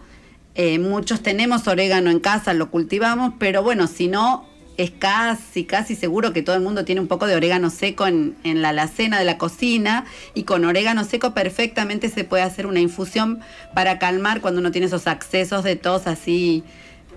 Eh, 0.56 0.78
muchos 0.78 1.22
tenemos 1.22 1.68
orégano 1.68 2.10
en 2.10 2.18
casa, 2.18 2.52
lo 2.54 2.70
cultivamos, 2.70 3.34
pero 3.38 3.62
bueno, 3.62 3.86
si 3.86 4.08
no, 4.08 4.46
es 4.76 4.90
casi, 4.90 5.64
casi 5.64 5.94
seguro 5.94 6.32
que 6.32 6.42
todo 6.42 6.56
el 6.56 6.62
mundo 6.62 6.84
tiene 6.84 7.00
un 7.00 7.06
poco 7.06 7.26
de 7.26 7.36
orégano 7.36 7.70
seco 7.70 8.06
en, 8.06 8.36
en 8.44 8.60
la 8.60 8.70
alacena 8.70 9.18
de 9.18 9.24
la 9.24 9.38
cocina 9.38 10.06
y 10.34 10.42
con 10.42 10.64
orégano 10.64 11.04
seco 11.04 11.34
perfectamente 11.34 12.08
se 12.08 12.24
puede 12.24 12.42
hacer 12.42 12.66
una 12.66 12.80
infusión 12.80 13.40
para 13.74 13.98
calmar 13.98 14.40
cuando 14.40 14.60
uno 14.60 14.70
tiene 14.72 14.88
esos 14.88 15.06
accesos 15.06 15.62
de 15.64 15.76
tos 15.76 16.06
así 16.06 16.64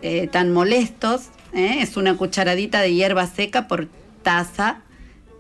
eh, 0.02 0.28
tan 0.28 0.54
molestos. 0.54 1.30
¿Eh? 1.54 1.78
Es 1.82 1.98
una 1.98 2.16
cucharadita 2.16 2.82
de 2.82 2.94
hierba 2.94 3.28
seca 3.28 3.68
por 3.68 3.88
taza 4.24 4.78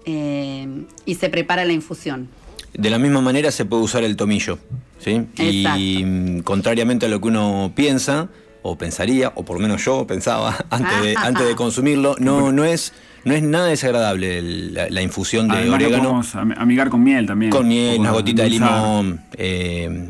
eh, 0.06 0.68
y 1.06 1.16
se 1.16 1.30
prepara 1.30 1.66
la 1.66 1.74
infusión. 1.74 2.28
De 2.74 2.90
la 2.90 2.98
misma 3.00 3.22
manera 3.22 3.52
se 3.52 3.66
puede 3.66 3.84
usar 3.84 4.04
el 4.04 4.16
tomillo, 4.16 4.58
¿sí? 5.00 5.26
Y 5.38 5.60
Exacto. 5.66 5.80
mm, 6.06 6.40
contrariamente 6.40 7.06
a 7.06 7.10
lo 7.10 7.22
que 7.22 7.28
uno 7.28 7.72
piensa, 7.76 8.30
o 8.64 8.78
pensaría, 8.78 9.32
o 9.36 9.44
por 9.46 9.58
lo 9.58 9.62
menos 9.62 9.84
yo 9.86 10.08
pensaba 10.08 10.56
antes 10.70 11.02
de, 11.02 11.16
antes 11.18 11.46
de 11.48 11.56
consumirlo, 11.56 12.16
no, 12.20 12.52
no, 12.52 12.64
es, 12.66 12.94
no 13.26 13.34
es 13.36 13.44
nada 13.44 13.68
desagradable 13.68 14.40
el- 14.40 14.74
la, 14.74 14.90
la 14.90 15.02
infusión 15.02 15.48
de 15.50 15.58
Además 15.58 15.76
orégano. 15.76 16.22
amigar 16.58 16.90
con 16.90 17.04
miel 17.04 17.26
también. 17.28 17.52
Con 17.52 17.68
miel, 17.68 17.96
Un 17.96 18.02
una 18.02 18.12
gotita 18.12 18.44
de 18.44 18.50
limón. 18.50 19.22
eh, 19.38 20.10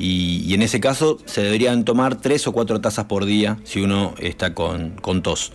y, 0.00 0.42
y 0.46 0.54
en 0.54 0.62
ese 0.62 0.80
caso 0.80 1.18
se 1.26 1.42
deberían 1.42 1.84
tomar 1.84 2.16
tres 2.16 2.46
o 2.46 2.52
cuatro 2.52 2.80
tazas 2.80 3.04
por 3.04 3.26
día 3.26 3.58
si 3.64 3.80
uno 3.80 4.14
está 4.18 4.54
con, 4.54 4.92
con 4.92 5.22
tos. 5.22 5.52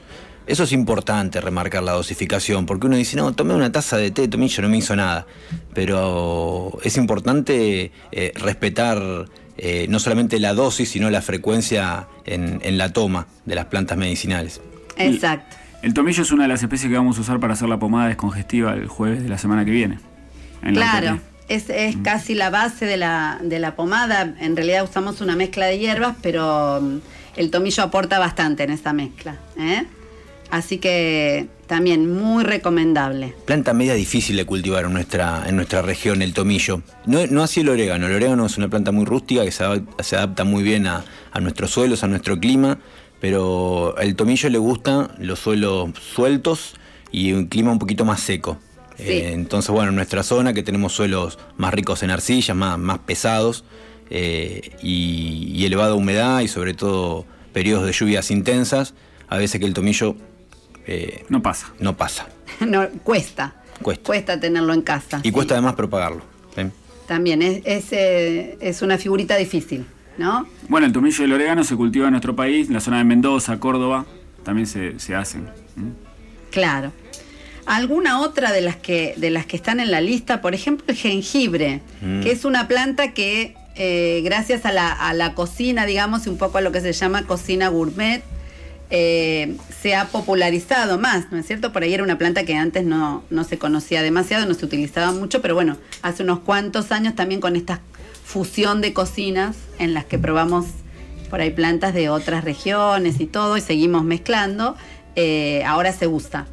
Eso 0.48 0.64
es 0.64 0.72
importante 0.72 1.42
remarcar 1.42 1.82
la 1.82 1.94
dosificación, 1.94 2.68
porque 2.68 2.86
uno 2.86 2.96
dice, 2.96 3.18
no, 3.18 3.34
tomé 3.34 3.56
una 3.56 3.72
taza 3.72 3.98
de 3.98 4.12
té 4.12 4.22
de 4.22 4.28
tomillo, 4.28 4.62
no 4.62 4.70
me 4.70 4.78
hizo 4.78 4.96
nada. 4.96 5.26
Pero 5.74 6.78
es 6.84 6.98
importante 6.98 7.92
eh, 8.12 8.32
respetar 8.36 9.26
eh, 9.58 9.88
no 9.90 10.00
solamente 10.00 10.40
la 10.40 10.54
dosis, 10.54 10.90
sino 10.90 11.10
la 11.10 11.24
frecuencia 11.24 12.08
en, 12.26 12.60
en 12.64 12.78
la 12.78 12.94
toma 12.94 13.26
de 13.46 13.56
las 13.56 13.66
plantas 13.66 13.98
medicinales. 13.98 14.62
Exacto. 14.98 15.58
El 15.82 15.96
tomillo 15.96 16.22
es 16.22 16.32
una 16.32 16.44
de 16.44 16.50
las 16.50 16.62
especies 16.62 16.92
que 16.92 16.98
vamos 16.98 17.18
a 17.18 17.22
usar 17.22 17.40
para 17.40 17.54
hacer 17.54 17.68
la 17.68 17.80
pomada 17.80 18.10
descongestiva 18.10 18.74
el 18.74 18.88
jueves 18.88 19.24
de 19.24 19.30
la 19.30 19.40
semana 19.40 19.66
que 19.66 19.72
viene. 19.72 19.98
en 20.62 20.80
la 20.80 20.92
Claro. 20.92 21.20
Es, 21.48 21.70
es 21.70 21.96
casi 22.04 22.34
la 22.36 22.50
base 22.50 22.86
de 22.86 22.98
la, 22.98 23.40
de 23.42 23.60
la 23.60 23.76
pomada. 23.76 24.36
En 24.40 24.56
realidad 24.56 24.84
usamos 24.84 25.22
una 25.22 25.36
mezcla 25.36 25.66
de 25.68 25.80
hierbas, 25.80 26.16
pero 26.22 26.80
mm, 26.82 26.98
el 27.38 27.52
tomillo 27.52 27.84
aporta 27.84 28.20
bastante 28.20 28.64
en 28.64 28.72
esa 28.72 28.94
mezcla. 28.94 29.38
¿eh? 29.58 29.86
Así 30.52 30.78
que 30.78 31.48
también 31.68 32.14
muy 32.14 32.44
recomendable. 32.44 33.34
Planta 33.46 33.74
media 33.74 33.96
difícil 33.96 34.36
de 34.38 34.46
cultivar 34.46 34.86
en 34.86 34.94
nuestra, 34.94 35.44
en 35.48 35.56
nuestra 35.56 35.82
región, 35.82 36.22
el 36.22 36.34
tomillo. 36.34 36.82
No, 37.08 37.26
no 37.28 37.44
así 37.44 37.62
el 37.62 37.70
orégano. 37.70 38.06
El 38.08 38.14
orégano 38.14 38.46
es 38.46 38.58
una 38.58 38.70
planta 38.70 38.92
muy 38.92 39.06
rústica 39.06 39.44
que 39.44 39.52
se, 39.52 39.64
adap- 39.64 40.02
se 40.04 40.16
adapta 40.16 40.44
muy 40.44 40.62
bien 40.64 40.86
a, 40.86 41.04
a 41.32 41.40
nuestros 41.40 41.72
suelos, 41.72 42.04
a 42.04 42.08
nuestro 42.08 42.40
clima, 42.40 42.78
pero 43.20 43.98
el 43.98 44.16
tomillo 44.16 44.50
le 44.50 44.60
gustan 44.60 45.10
los 45.18 45.40
suelos 45.40 45.90
sueltos 46.14 46.76
y 47.12 47.34
un 47.34 47.48
clima 47.48 47.72
un 47.72 47.80
poquito 47.80 48.06
más 48.06 48.20
seco. 48.20 48.60
Sí. 48.98 49.04
Eh, 49.08 49.34
entonces, 49.34 49.72
bueno, 49.72 49.90
en 49.90 49.96
nuestra 49.96 50.24
zona 50.24 50.54
que 50.54 50.64
tenemos 50.64 50.94
suelos 50.94 51.38
más 51.58 51.74
ricos 51.74 52.02
en 52.04 52.12
arcillas, 52.12 52.56
más, 52.56 52.78
más 52.80 53.00
pesados 53.00 53.64
eh, 54.10 54.72
y, 54.82 55.52
y 55.56 55.66
elevada 55.66 55.94
humedad 55.96 56.42
y 56.42 56.48
sobre 56.48 56.74
todo 56.74 57.26
periodos 57.54 57.86
de 57.86 57.92
lluvias 57.94 58.32
intensas, 58.32 58.94
a 59.28 59.38
veces 59.38 59.60
que 59.60 59.66
el 59.66 59.74
tomillo 59.74 60.16
eh, 60.88 61.26
No 61.30 61.42
pasa. 61.42 61.74
no 61.80 61.98
pasa. 61.98 62.28
No, 62.66 62.88
cuesta. 63.04 63.56
Cuesta. 63.82 64.40
tenerlo 64.40 64.74
en 64.74 64.82
casa. 64.82 65.20
Y 65.24 65.28
sí. 65.28 65.32
cuesta 65.32 65.56
además 65.56 65.74
propagarlo. 65.76 66.22
¿sí? 66.56 66.62
También 67.08 67.42
es, 67.42 67.62
es, 67.66 67.92
es 67.92 68.82
una 68.82 68.98
figurita 68.98 69.36
difícil, 69.36 69.86
¿no? 70.18 70.48
Bueno, 70.70 70.88
el 70.88 70.94
tomillo 70.94 71.22
y 71.24 71.26
el 71.26 71.34
orégano 71.34 71.64
se 71.66 71.76
cultiva 71.76 72.06
en 72.08 72.12
nuestro 72.12 72.36
país, 72.36 72.68
en 72.68 72.74
la 72.74 72.80
zona 72.80 73.00
de 73.00 73.04
Mendoza, 73.04 73.60
Córdoba, 73.60 74.06
también 74.44 74.66
se, 74.68 74.98
se 75.00 75.14
hacen. 75.16 75.50
Claro. 76.52 76.92
¿Alguna 77.66 78.22
otra 78.22 78.52
de 78.52 78.62
las 78.62 78.76
que 78.76 79.16
de 79.18 79.30
las 79.32 79.46
que 79.46 79.56
están 79.56 79.80
en 79.80 79.90
la 79.92 80.02
lista? 80.02 80.42
Por 80.42 80.54
ejemplo, 80.54 80.86
el 80.88 80.96
jengibre, 80.96 81.82
Mm. 82.02 82.22
que 82.22 82.32
es 82.32 82.46
una 82.46 82.68
planta 82.68 83.14
que 83.14 83.56
eh, 83.78 84.22
gracias 84.24 84.66
a 84.66 84.72
la, 84.72 84.92
a 84.92 85.14
la 85.14 85.34
cocina, 85.34 85.86
digamos, 85.86 86.26
y 86.28 86.30
un 86.30 86.38
poco 86.38 86.58
a 86.60 86.62
lo 86.62 86.72
que 86.72 86.80
se 86.80 86.94
llama 86.94 87.24
cocina 87.28 87.68
gourmet, 87.68 88.24
eh, 88.92 89.58
se 89.82 89.96
ha 89.96 90.06
popularizado 90.06 90.98
más, 91.00 91.32
¿no 91.32 91.38
es 91.40 91.46
cierto? 91.48 91.74
Por 91.74 91.84
ahí 91.84 91.94
era 91.94 92.04
una 92.04 92.18
planta 92.18 92.46
que 92.46 92.56
antes 92.56 92.86
no, 92.86 93.24
no 93.30 93.44
se 93.44 93.58
conocía 93.58 94.02
demasiado, 94.04 94.46
no 94.46 94.54
se 94.54 94.64
utilizaba 94.66 95.12
mucho, 95.12 95.42
pero 95.42 95.56
bueno, 95.56 95.78
hace 96.04 96.24
unos 96.24 96.40
cuantos 96.40 96.92
años 96.92 97.16
también 97.16 97.42
con 97.42 97.56
esta 97.56 97.82
fusión 98.24 98.80
de 98.82 98.94
cocinas 98.94 99.56
en 99.80 99.94
las 99.94 100.06
que 100.06 100.20
probamos 100.20 100.66
por 101.30 101.42
ahí 101.42 101.50
plantas 101.50 101.94
de 101.94 102.10
otras 102.10 102.44
regiones 102.44 103.20
y 103.20 103.26
todo, 103.26 103.58
y 103.58 103.62
seguimos 103.62 104.04
mezclando, 104.04 104.78
eh, 105.16 105.64
ahora 105.66 105.92
se 105.92 106.08
usa. 106.08 106.46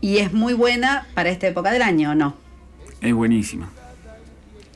Y 0.00 0.18
es 0.18 0.32
muy 0.32 0.54
buena 0.54 1.06
para 1.14 1.30
esta 1.30 1.46
época 1.46 1.70
del 1.70 1.82
año, 1.82 2.10
¿o 2.12 2.14
no? 2.14 2.34
Es 3.00 3.12
buenísima. 3.14 3.68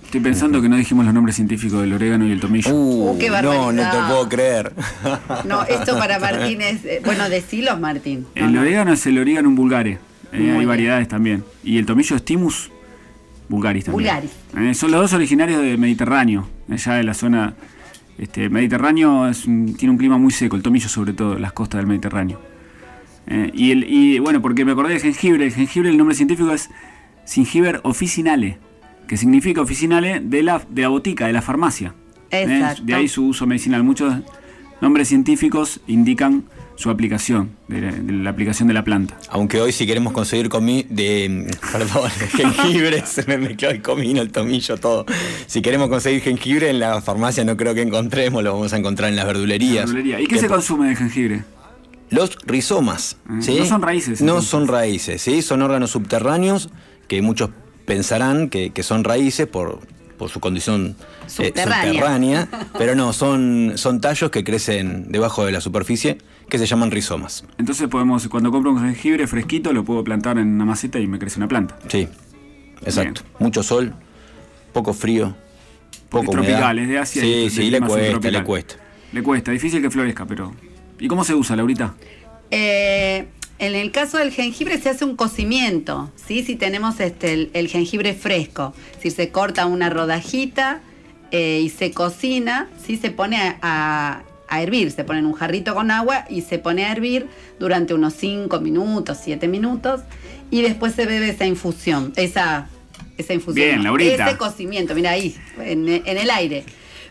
Estoy 0.05 0.21
pensando 0.21 0.63
que 0.63 0.69
no 0.69 0.77
dijimos 0.77 1.05
los 1.05 1.13
nombres 1.15 1.35
científicos 1.37 1.81
del 1.81 1.93
orégano 1.93 2.27
y 2.27 2.31
el 2.33 2.39
tomillo. 2.41 2.71
Uh, 2.73 3.19
qué 3.19 3.29
no, 3.31 3.73
no 3.73 3.83
te 3.83 3.97
puedo 4.07 4.29
creer. 4.29 4.73
No, 5.45 5.63
esto 5.65 5.99
para 5.99 6.19
Martín 6.21 6.61
es... 6.61 6.85
eh, 6.85 7.01
bueno, 7.05 7.29
decilos, 7.29 7.81
Martín. 7.81 8.27
No, 8.37 8.47
el 8.47 8.53
no. 8.53 8.61
orégano 8.61 8.93
es 8.93 9.05
el 9.07 9.19
Origanum 9.19 9.55
vulgare. 9.57 9.93
Eh, 10.33 10.37
hay 10.37 10.43
bien. 10.43 10.69
variedades 10.69 11.09
también. 11.09 11.45
Y 11.65 11.79
el 11.79 11.87
tomillo 11.87 12.15
es 12.17 12.25
Timus 12.25 12.71
vulgaris 13.49 13.85
también. 13.87 14.05
Vulgaris. 14.15 14.31
Eh, 14.71 14.75
son 14.75 14.91
los 14.93 15.01
dos 15.01 15.13
originarios 15.15 15.61
del 15.61 15.79
Mediterráneo. 15.79 16.47
Allá 16.71 16.95
de 16.95 17.03
la 17.03 17.15
zona 17.15 17.55
este, 18.19 18.49
Mediterráneo 18.49 19.29
es 19.29 19.45
un- 19.47 19.75
tiene 19.75 19.91
un 19.93 19.99
clima 19.99 20.17
muy 20.17 20.31
seco, 20.33 20.55
el 20.57 20.63
tomillo 20.63 20.89
sobre 20.89 21.13
todo, 21.13 21.39
las 21.39 21.53
costas 21.53 21.79
del 21.79 21.87
Mediterráneo. 21.89 22.41
Eh, 23.27 23.51
y, 23.55 23.71
el, 23.71 23.85
y 23.89 24.19
bueno, 24.19 24.43
porque 24.43 24.65
me 24.65 24.73
acordé 24.73 24.95
del 24.95 25.03
jengibre. 25.03 25.47
El 25.47 25.53
jengibre, 25.53 25.91
el 25.91 25.97
nombre 25.97 26.15
científico 26.15 26.53
es 26.53 26.71
Gingiber 27.27 27.81
officinale, 27.85 28.59
que 29.09 29.17
significa 29.17 29.61
officinale 29.61 30.21
de 30.21 30.43
la, 30.43 30.63
de 30.69 30.83
la 30.83 30.89
botica, 30.89 31.27
de 31.27 31.33
la 31.33 31.43
farmacia. 31.43 31.95
Eh, 32.31 32.43
Exacto. 32.43 32.83
De 32.85 32.95
ahí 32.95 33.09
su 33.09 33.27
uso 33.27 33.47
medicinal. 33.47 33.83
Muchos 33.83 34.15
nombres 34.81 35.09
científicos 35.09 35.81
indican 35.87 36.45
su 36.77 36.91
aplicación, 36.91 37.51
de 37.69 37.81
la, 37.81 37.93
de 37.93 38.13
la 38.13 38.31
aplicación 38.31 38.67
de 38.67 38.75
la 38.75 38.83
planta. 38.83 39.17
Aunque 39.31 39.61
hoy 39.61 39.71
si 39.71 39.87
queremos 39.87 40.13
conseguir 40.13 40.49
comi 40.49 40.85
de 40.89 41.49
perdón, 41.73 42.11
jengibre, 42.11 43.03
se 43.07 43.25
me 43.27 43.39
mezcló 43.39 43.71
el 43.71 43.81
comino, 43.81 44.21
el 44.21 44.33
tomillo, 44.33 44.77
todo. 44.77 45.07
Si 45.47 45.63
queremos 45.63 45.89
conseguir 45.89 46.21
jengibre 46.21 46.71
en 46.71 46.81
la 46.81 47.01
farmacia 47.01 47.45
no 47.45 47.57
creo 47.57 47.75
que 47.75 47.83
encontremos, 47.83 48.43
lo 48.43 48.53
vamos 48.53 48.73
a 48.73 48.77
encontrar 48.77 49.09
en 49.11 49.17
las 49.17 49.27
verdulerías. 49.27 49.87
Verdulería. 49.87 50.21
¿Y 50.21 50.27
qué 50.27 50.39
se 50.39 50.49
consume 50.49 50.89
de 50.89 50.97
jengibre? 50.97 51.45
Los 52.11 52.37
rizomas, 52.47 53.17
¿sí? 53.41 53.57
no 53.59 53.65
son 53.65 53.83
raíces, 53.83 54.21
No 54.21 54.29
entonces. 54.33 54.51
son 54.51 54.69
raíces, 54.69 55.23
¿sí? 55.23 55.43
Son 55.43 55.63
órganos 55.63 55.91
subterráneos 55.91 56.71
que 57.09 57.23
muchos 57.23 57.51
pensarán 57.87 58.49
que, 58.51 58.71
que 58.71 58.83
son 58.83 59.05
raíces 59.05 59.47
por, 59.47 59.81
por 60.19 60.31
su 60.31 60.41
condición 60.41 60.97
eh, 60.99 61.29
Subterránea. 61.29 62.49
pero 62.79 62.95
no, 62.95 63.13
son, 63.13 63.73
son 63.77 64.01
tallos 64.01 64.31
que 64.31 64.45
crecen 64.45 65.11
debajo 65.11 65.45
de 65.45 65.53
la 65.53 65.61
superficie 65.61 66.19
que 66.49 66.59
se 66.59 66.67
llaman 66.67 66.91
rizomas. 66.91 67.45
Entonces 67.59 67.89
podemos, 67.89 68.29
cuando 68.29 68.51
compro 68.51 68.73
un 68.73 68.81
jengibre 68.81 69.27
fresquito, 69.27 69.73
lo 69.73 69.85
puedo 69.85 70.05
plantar 70.05 70.39
en 70.39 70.49
una 70.49 70.65
maceta 70.65 70.99
y 70.99 71.07
me 71.07 71.19
crece 71.19 71.39
una 71.39 71.49
planta. 71.49 71.79
Sí, 71.89 72.09
exacto. 72.85 73.23
Mucho 73.39 73.63
sol, 73.63 73.95
poco 74.73 74.93
frío, 74.93 75.35
poco 76.11 76.25
es 76.25 76.31
tropical, 76.31 76.79
humedad. 76.79 76.79
es 76.79 76.89
de 76.89 76.99
Asia. 76.99 77.25
y 77.25 77.51
Sí, 77.51 77.63
el 77.63 77.73
sí, 77.73 77.81
cuesta, 77.87 78.31
le 78.31 78.45
cuesta. 78.45 78.75
Le 79.13 79.23
cuesta, 79.23 79.51
difícil 79.53 79.81
que 79.83 79.91
florezca, 79.91 80.27
pero... 80.27 80.53
¿Y 80.99 81.09
cómo 81.09 81.25
se 81.25 81.35
usa, 81.35 81.57
Laurita? 81.57 81.95
Eh, 82.51 83.27
en 83.59 83.75
el 83.75 83.91
caso 83.91 84.19
del 84.19 84.31
jengibre 84.33 84.79
se 84.81 84.91
hace 84.91 85.05
un 85.05 85.17
cocimiento, 85.17 86.11
¿sí? 86.17 86.43
Si 86.45 86.57
tenemos 86.57 87.01
este, 87.01 87.33
el, 87.33 87.51
el 87.55 87.69
jengibre 87.69 88.15
fresco, 88.15 88.75
si 89.01 89.11
se 89.11 89.31
corta 89.31 89.67
una 89.67 89.91
rodajita 89.91 90.81
eh, 91.31 91.61
y 91.65 91.69
se 91.71 91.91
cocina, 91.93 92.69
¿sí? 92.85 92.97
Se 92.97 93.11
pone 93.11 93.37
a, 93.39 93.59
a- 93.63 94.23
a 94.47 94.63
hervir, 94.63 94.91
se 94.93 95.05
pone 95.05 95.21
en 95.21 95.27
un 95.27 95.33
jarrito 95.33 95.75
con 95.75 95.91
agua 95.91 96.27
y 96.29 96.43
se 96.43 96.59
pone 96.59 96.85
a 96.85 96.93
hervir 96.93 97.27
durante 97.59 97.95
unos 97.95 98.13
5 98.15 98.61
minutos, 98.61 99.19
7 99.25 99.49
minutos 99.49 100.03
y 100.51 100.61
después 100.63 100.95
se 100.95 101.07
bebe 101.07 101.31
esa 101.31 101.47
infusión, 101.47 102.13
esa, 102.17 102.69
esa 103.17 103.33
infusión. 103.33 103.67
Bien, 103.67 103.83
Laurita. 103.83 104.29
Ese 104.29 104.37
cocimiento, 104.37 104.95
mira 104.95 105.11
ahí, 105.13 105.35
en, 105.59 105.89
en 105.89 106.19
el 106.19 106.31
aire. 106.31 106.65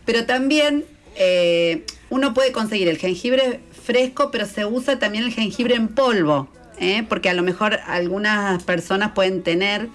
Pero 0.05 0.25
también 0.25 0.85
eh, 1.17 1.83
uno 2.11 2.33
puede 2.35 2.51
conseguir 2.51 2.87
el 2.87 2.97
jengibre 2.97 3.59
fresco, 3.83 4.29
pero 4.31 4.45
se 4.45 4.65
usa 4.65 4.99
también 4.99 5.23
el 5.25 5.31
jengibre 5.33 5.75
en 5.75 5.87
polvo, 5.89 6.47
¿eh? 6.79 7.03
porque 7.07 7.29
a 7.29 7.33
lo 7.33 7.43
mejor 7.43 7.79
algunas 7.87 8.63
personas 8.63 9.11
pueden 9.11 9.43
tener 9.43 9.89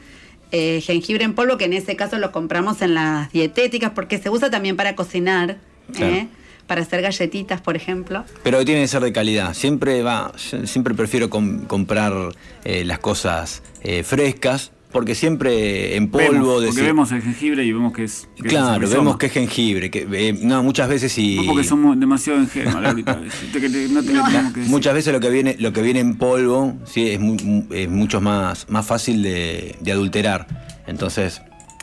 eh, 0.53 0.81
jengibre 0.81 1.25
en 1.25 1.35
polvo, 1.35 1.57
que 1.59 1.65
en 1.67 1.73
ese 1.75 1.97
caso 1.97 2.19
lo 2.19 2.33
compramos 2.33 2.81
en 2.83 2.95
las 2.95 3.31
dietéticas, 3.33 3.93
porque 3.95 4.19
se 4.19 4.31
usa 4.31 4.51
también 4.51 4.77
para 4.77 4.95
cocinar, 4.95 5.57
Claro. 5.93 6.15
¿eh? 6.15 6.29
para 6.67 6.83
hacer 6.83 7.01
galletitas, 7.01 7.63
por 7.63 7.77
ejemplo. 7.77 8.25
Pero 8.43 8.63
tiene 8.63 8.83
que 8.83 8.89
ser 8.89 9.01
de 9.03 9.11
calidad. 9.11 9.55
Siempre 9.55 10.03
va, 10.03 10.33
siempre 10.37 10.93
prefiero 10.93 11.31
com- 11.31 11.65
comprar 11.65 12.13
eh, 12.65 12.85
las 12.85 12.99
cosas 12.99 13.63
eh, 13.83 14.03
frescas, 14.03 14.71
porque 14.91 15.15
siempre 15.15 15.97
en 15.97 16.11
Vemos, 16.11 16.29
polvo... 16.37 16.53
porque 16.55 16.67
decir- 16.67 16.85
vemos 16.85 17.13
el 17.13 17.23
jengibre 17.23 17.65
y 17.65 17.73
vemos 17.73 17.93
que 17.93 18.05
es. 18.05 18.29
que 18.37 18.49
Claro, 18.49 18.89
vemos 18.89 19.17
que 19.19 19.27
es 19.27 19.33
jengibre. 19.33 19.91
Que, 19.91 20.07
eh, 20.11 20.33
no, 20.43 20.63
muchas 20.63 20.89
veces 20.89 21.17
y... 21.19 21.37
No 21.37 21.45
porque 21.47 21.65
somos 21.65 21.99
demasiado 22.01 22.41
ingenuos, 22.41 22.75
Laurita. 22.83 23.21
Te- 23.53 23.61
no 23.89 24.03
que 24.03 24.13
decir. 24.61 24.71
Muchas 24.71 24.95
veces 24.95 25.13
lo 25.13 25.21
que 25.21 25.31
viene, 25.31 25.57
lo 25.59 25.73
que 25.73 25.83
viene 25.83 26.01
en 26.01 26.17
polvo, 26.17 26.75
sí, 26.85 27.11
es, 27.11 27.21
mu- 27.21 27.67
es 27.71 27.89
mucho 27.89 28.21
más, 28.21 28.69
más 28.71 28.87
fácil 28.87 29.23
de, 29.23 29.77
de 29.81 29.93
adulterar. 29.93 30.47
Entonces. 30.87 31.43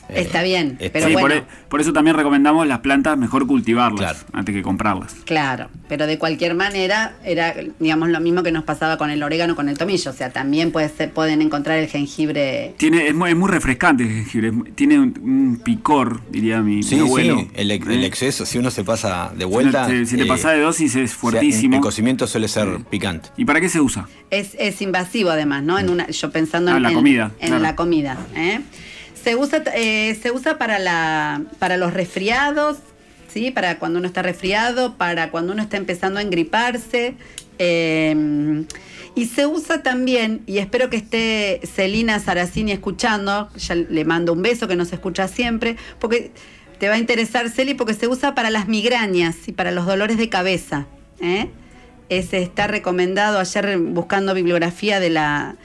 Eh, 0.10 0.22
Está 0.22 0.44
bien, 0.44 0.78
está- 0.80 0.94
pero 0.94 1.08
Sí, 1.08 1.14
bueno. 1.14 1.36
e- 1.36 1.44
por 1.70 1.82
eso 1.82 1.92
también 1.94 2.16
recomendamos 2.16 2.68
las 2.68 2.80
plantas 2.80 3.18
mejor 3.18 3.48
cultivarlas 3.48 4.00
Claro. 4.00 4.20
antes 4.34 4.54
que 4.56 4.62
comprarlas. 4.62 5.16
Claro, 5.26 5.70
pero 5.90 6.08
de 6.08 6.18
cualquier 6.20 6.56
manera 6.56 7.16
era, 7.24 7.54
digamos, 7.80 8.10
lo 8.10 8.20
mismo 8.20 8.44
que 8.44 8.52
nos 8.52 8.64
pasaba 8.64 8.98
con 8.98 9.10
el 9.10 9.22
orégano, 9.24 9.56
con 9.56 9.68
el 9.70 9.78
tomillo. 9.78 10.12
O 10.12 10.14
sea, 10.14 10.30
también 10.32 10.72
puede 10.72 10.90
ser, 10.90 11.12
pueden 11.12 11.42
encontrar 11.42 11.78
el 11.80 11.88
jengibre. 11.88 12.74
Tiene, 12.78 13.08
es, 13.08 13.16
muy, 13.16 13.30
es 13.32 13.36
muy 13.36 13.50
refrescante 13.50 14.04
el 14.04 14.10
jengibre, 14.10 14.50
es 14.50 14.76
tiene 14.76 15.00
un, 15.00 15.14
un 15.22 15.62
picor, 15.64 16.22
diría 16.30 16.62
mi, 16.62 16.76
mi 16.78 16.84
Sí, 16.84 17.00
abuelo. 17.00 17.40
sí, 17.40 17.48
el, 17.56 17.72
¿Eh? 17.72 18.06
exceso, 18.06 18.46
si 18.46 18.58
uno 18.58 18.72
se 18.72 18.84
pasa 18.84 19.32
de 19.36 19.46
Si 19.46 19.50
vuelta. 19.52 19.88
te- 19.88 20.06
Si 20.06 20.16
te, 20.18 20.24
eh, 20.24 20.28
pasa 20.28 20.52
de 20.52 20.60
dosis 20.62 20.96
es 20.96 21.04
o 21.12 21.14
sea, 21.14 21.18
fuertísimo. 21.20 21.76
el 21.76 21.82
cocimiento 21.82 22.28
suele 22.28 22.48
ser 22.48 22.68
picante. 22.90 23.30
¿Y 23.38 23.46
para 23.46 23.60
qué 23.62 23.70
se 23.70 23.82
usa? 23.82 24.08
Es, 24.30 24.56
es 24.60 24.82
invasivo 24.82 25.30
además, 25.32 25.64
¿no? 25.64 25.80
En 25.80 25.90
una, 25.90 26.08
yo 26.10 26.32
pensando 26.32 26.72
Ah, 26.72 26.78
en 26.78 26.84
la 26.84 26.90
en- 26.90 26.96
comida, 26.96 27.32
En 27.40 27.48
claro. 27.48 27.64
la 27.64 27.76
comida. 27.76 28.18
¿eh? 28.36 28.62
Se 29.26 29.36
usa, 29.36 29.62
eh, 29.74 30.18
se 30.22 30.32
usa 30.32 30.58
para 30.58 30.80
la, 30.80 31.42
para 31.60 31.76
los 31.76 31.94
resfriados, 31.94 32.78
¿sí? 33.28 33.52
Para 33.52 33.80
cuando 33.80 34.00
uno 34.00 34.08
está 34.08 34.22
resfriado, 34.22 34.96
para 34.96 35.32
cuando 35.32 35.52
uno 35.52 35.62
está 35.62 35.76
empezando 35.76 36.20
a 36.20 36.22
engriparse. 36.22 37.16
eh, 37.60 38.66
y 39.16 39.28
se 39.28 39.48
usa 39.48 39.82
también, 39.82 40.42
y 40.46 40.58
espero 40.58 40.90
que 40.90 40.98
esté 40.98 41.62
Celina 41.64 42.20
Saracini 42.20 42.74
escuchando, 42.74 43.50
ya 43.56 43.74
le 43.74 44.04
mando 44.04 44.34
un 44.34 44.42
beso 44.42 44.68
que 44.68 44.76
nos 44.76 44.92
escucha 44.92 45.30
siempre, 45.30 45.78
porque 46.00 46.32
te 46.80 46.90
va 46.90 46.96
a 46.96 46.98
interesar, 46.98 47.50
Celi, 47.50 47.74
porque 47.76 47.94
se 47.94 48.10
usa 48.10 48.36
para 48.36 48.50
las 48.50 48.68
migrañas 48.68 49.48
y 49.48 49.54
para 49.54 49.72
los 49.72 49.86
dolores 49.86 50.18
de 50.18 50.28
cabeza. 50.28 50.86
¿eh? 51.22 51.50
Ese 52.10 52.42
está 52.42 52.68
recomendado, 52.68 53.40
ayer 53.40 53.78
buscando 53.78 54.34
bibliografía 54.34 55.00
de 55.00 55.10
la, 55.10 55.56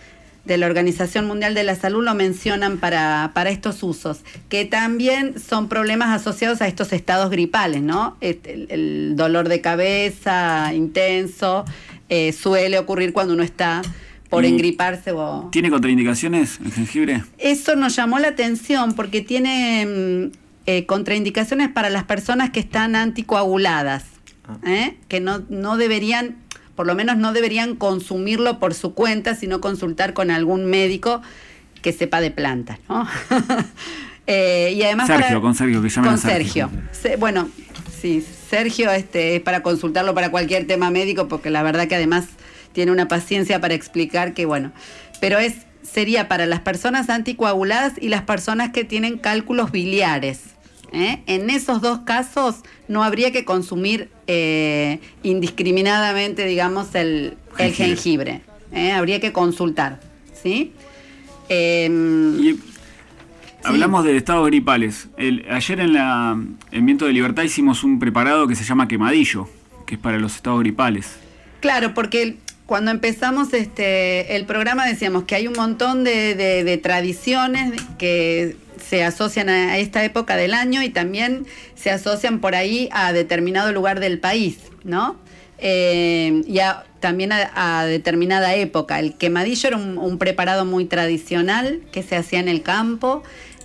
de 0.44 0.56
la 0.56 0.66
Organización 0.66 1.26
Mundial 1.26 1.54
de 1.54 1.62
la 1.64 1.74
Salud 1.74 2.02
lo 2.04 2.14
mencionan 2.14 2.78
para, 2.78 3.30
para 3.34 3.50
estos 3.50 3.82
usos, 3.82 4.20
que 4.48 4.64
también 4.64 5.38
son 5.38 5.68
problemas 5.68 6.08
asociados 6.18 6.60
a 6.62 6.66
estos 6.68 6.92
estados 6.92 7.30
gripales, 7.30 7.82
¿no? 7.82 8.16
El, 8.20 8.66
el 8.70 9.12
dolor 9.16 9.48
de 9.48 9.60
cabeza 9.60 10.72
intenso 10.74 11.64
eh, 12.08 12.32
suele 12.32 12.78
ocurrir 12.78 13.12
cuando 13.12 13.34
uno 13.34 13.42
está 13.42 13.82
por 14.28 14.44
Y- 14.44 14.48
engriparse 14.48 15.12
o... 15.12 15.48
¿Tiene 15.52 15.70
contraindicaciones 15.70 16.58
el 16.64 16.72
jengibre? 16.72 17.22
Eso 17.38 17.76
nos 17.76 17.94
llamó 17.96 18.18
la 18.18 18.28
atención 18.28 18.94
porque 18.94 19.20
tiene 19.20 19.86
mm, 19.86 20.32
eh, 20.66 20.86
contraindicaciones 20.86 21.68
para 21.68 21.90
las 21.90 22.04
personas 22.04 22.50
que 22.50 22.60
están 22.60 22.94
anticoaguladas, 22.96 24.04
¿eh? 24.64 24.96
que 25.08 25.20
no, 25.20 25.42
no 25.48 25.76
deberían, 25.76 26.36
por 26.80 26.86
lo 26.86 26.94
menos 26.94 27.18
no 27.18 27.34
deberían 27.34 27.76
consumirlo 27.76 28.58
por 28.58 28.72
su 28.72 28.94
cuenta, 28.94 29.34
sino 29.34 29.60
consultar 29.60 30.14
con 30.14 30.30
algún 30.30 30.64
médico 30.64 31.20
que 31.82 31.92
sepa 31.92 32.22
de 32.22 32.30
plantas, 32.30 32.78
¿no? 32.88 33.06
Eh, 34.26 34.72
y 34.74 34.82
además 34.82 35.08
Sergio, 35.08 35.26
para- 35.26 35.40
con 35.42 35.54
Sergio, 35.54 35.82
que 35.82 35.90
llamen 35.90 36.10
con 36.12 36.18
a 36.18 36.22
Sergio. 36.22 36.70
Sergio. 36.70 36.88
Se- 36.92 37.16
bueno, 37.16 37.50
sí, 38.00 38.24
Sergio 38.48 38.90
este, 38.92 39.36
es 39.36 39.42
para 39.42 39.62
consultarlo 39.62 40.14
para 40.14 40.30
cualquier 40.30 40.66
tema 40.66 40.90
médico, 40.90 41.28
porque 41.28 41.50
la 41.50 41.62
verdad 41.62 41.86
que 41.86 41.96
además 41.96 42.24
tiene 42.72 42.92
una 42.92 43.08
paciencia 43.08 43.60
para 43.60 43.74
explicar 43.74 44.32
que, 44.32 44.46
bueno, 44.46 44.72
pero 45.20 45.38
es 45.38 45.66
sería 45.82 46.28
para 46.28 46.46
las 46.46 46.60
personas 46.60 47.10
anticoaguladas 47.10 47.92
y 48.00 48.08
las 48.08 48.22
personas 48.22 48.70
que 48.70 48.84
tienen 48.84 49.18
cálculos 49.18 49.70
biliares. 49.70 50.40
¿Eh? 50.92 51.22
En 51.26 51.50
esos 51.50 51.80
dos 51.80 52.00
casos 52.00 52.56
no 52.88 53.02
habría 53.04 53.30
que 53.32 53.44
consumir 53.44 54.08
eh, 54.26 54.98
indiscriminadamente, 55.22 56.44
digamos, 56.46 56.94
el, 56.94 57.36
el 57.58 57.72
Jengibre. 57.74 58.42
¿eh? 58.72 58.92
Habría 58.92 59.20
que 59.20 59.32
consultar, 59.32 60.00
¿sí? 60.42 60.72
Em, 61.48 62.38
Y 62.40 62.58
hablamos 63.64 64.04
de 64.04 64.16
estados 64.16 64.46
gripales. 64.46 65.08
El- 65.16 65.44
ayer 65.50 65.80
en 65.80 65.92
la 65.92 66.38
en 66.70 66.86
Viento 66.86 67.06
de 67.06 67.12
Libertad 67.12 67.42
hicimos 67.42 67.82
un 67.84 67.98
preparado 67.98 68.46
que 68.46 68.54
se 68.54 68.64
llama 68.64 68.88
quemadillo, 68.88 69.48
que 69.86 69.94
es 69.96 70.00
para 70.00 70.18
los 70.18 70.36
estados 70.36 70.60
gripales. 70.60 71.16
Claro, 71.60 71.92
porque 71.94 72.22
el- 72.22 72.38
cuando 72.66 72.92
empezamos 72.92 73.52
este 73.52 74.36
el 74.36 74.46
programa 74.46 74.86
decíamos 74.86 75.24
que 75.24 75.34
hay 75.34 75.48
un 75.48 75.54
montón 75.54 76.04
de, 76.04 76.36
de- 76.36 76.62
de 76.62 76.78
tradiciones 76.78 77.72
que 77.98 78.56
se 78.80 79.04
asocian 79.04 79.48
a 79.48 79.78
esta 79.78 80.04
época 80.04 80.36
del 80.36 80.54
año 80.54 80.82
y 80.82 80.90
también 80.90 81.46
se 81.74 81.90
asocian 81.90 82.40
por 82.40 82.54
ahí 82.54 82.88
a 82.92 83.12
determinado 83.12 83.72
lugar 83.72 84.00
del 84.00 84.18
país, 84.18 84.58
¿no? 84.84 85.16
Eh, 85.58 86.42
y 86.46 86.58
también 87.00 87.32
a, 87.32 87.84
determinada 87.84 88.54
época. 88.54 88.98
El 88.98 89.14
quemadillo 89.16 89.68
era 89.68 89.76
un, 89.76 89.98
un 89.98 90.18
preparado 90.18 90.64
muy 90.64 90.86
tradicional 90.86 91.80
que 91.92 92.02
se 92.02 92.16
hacía 92.16 92.40
en 92.40 92.48
el 92.48 92.62
campo 92.62 93.22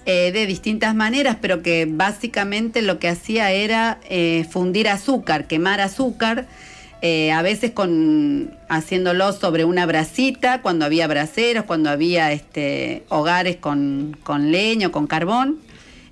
eh, 0.07 0.31
de 0.31 0.45
distintas 0.45 0.93
maneras, 0.93 1.37
pero 1.41 1.63
que 1.63 1.87
básicamente 1.89 2.83
lo 2.83 2.99
que 2.99 3.07
hacía 3.07 3.51
era 3.51 3.99
eh, 4.07 4.45
fundir 4.51 4.87
azúcar, 4.87 5.47
quemar 5.47 5.81
azúcar, 5.81 6.45
eh, 7.07 7.31
a 7.31 7.43
veces 7.43 7.69
con 7.69 8.57
haciéndolo 8.67 9.31
sobre 9.31 9.63
una 9.63 9.85
brasita, 9.85 10.63
cuando 10.63 10.85
había 10.85 11.05
braseros, 11.05 11.65
cuando 11.65 11.91
había 11.91 12.31
este, 12.31 13.03
hogares 13.09 13.57
con, 13.57 14.17
con 14.23 14.51
leño, 14.51 14.91
con 14.91 15.05
carbón. 15.05 15.59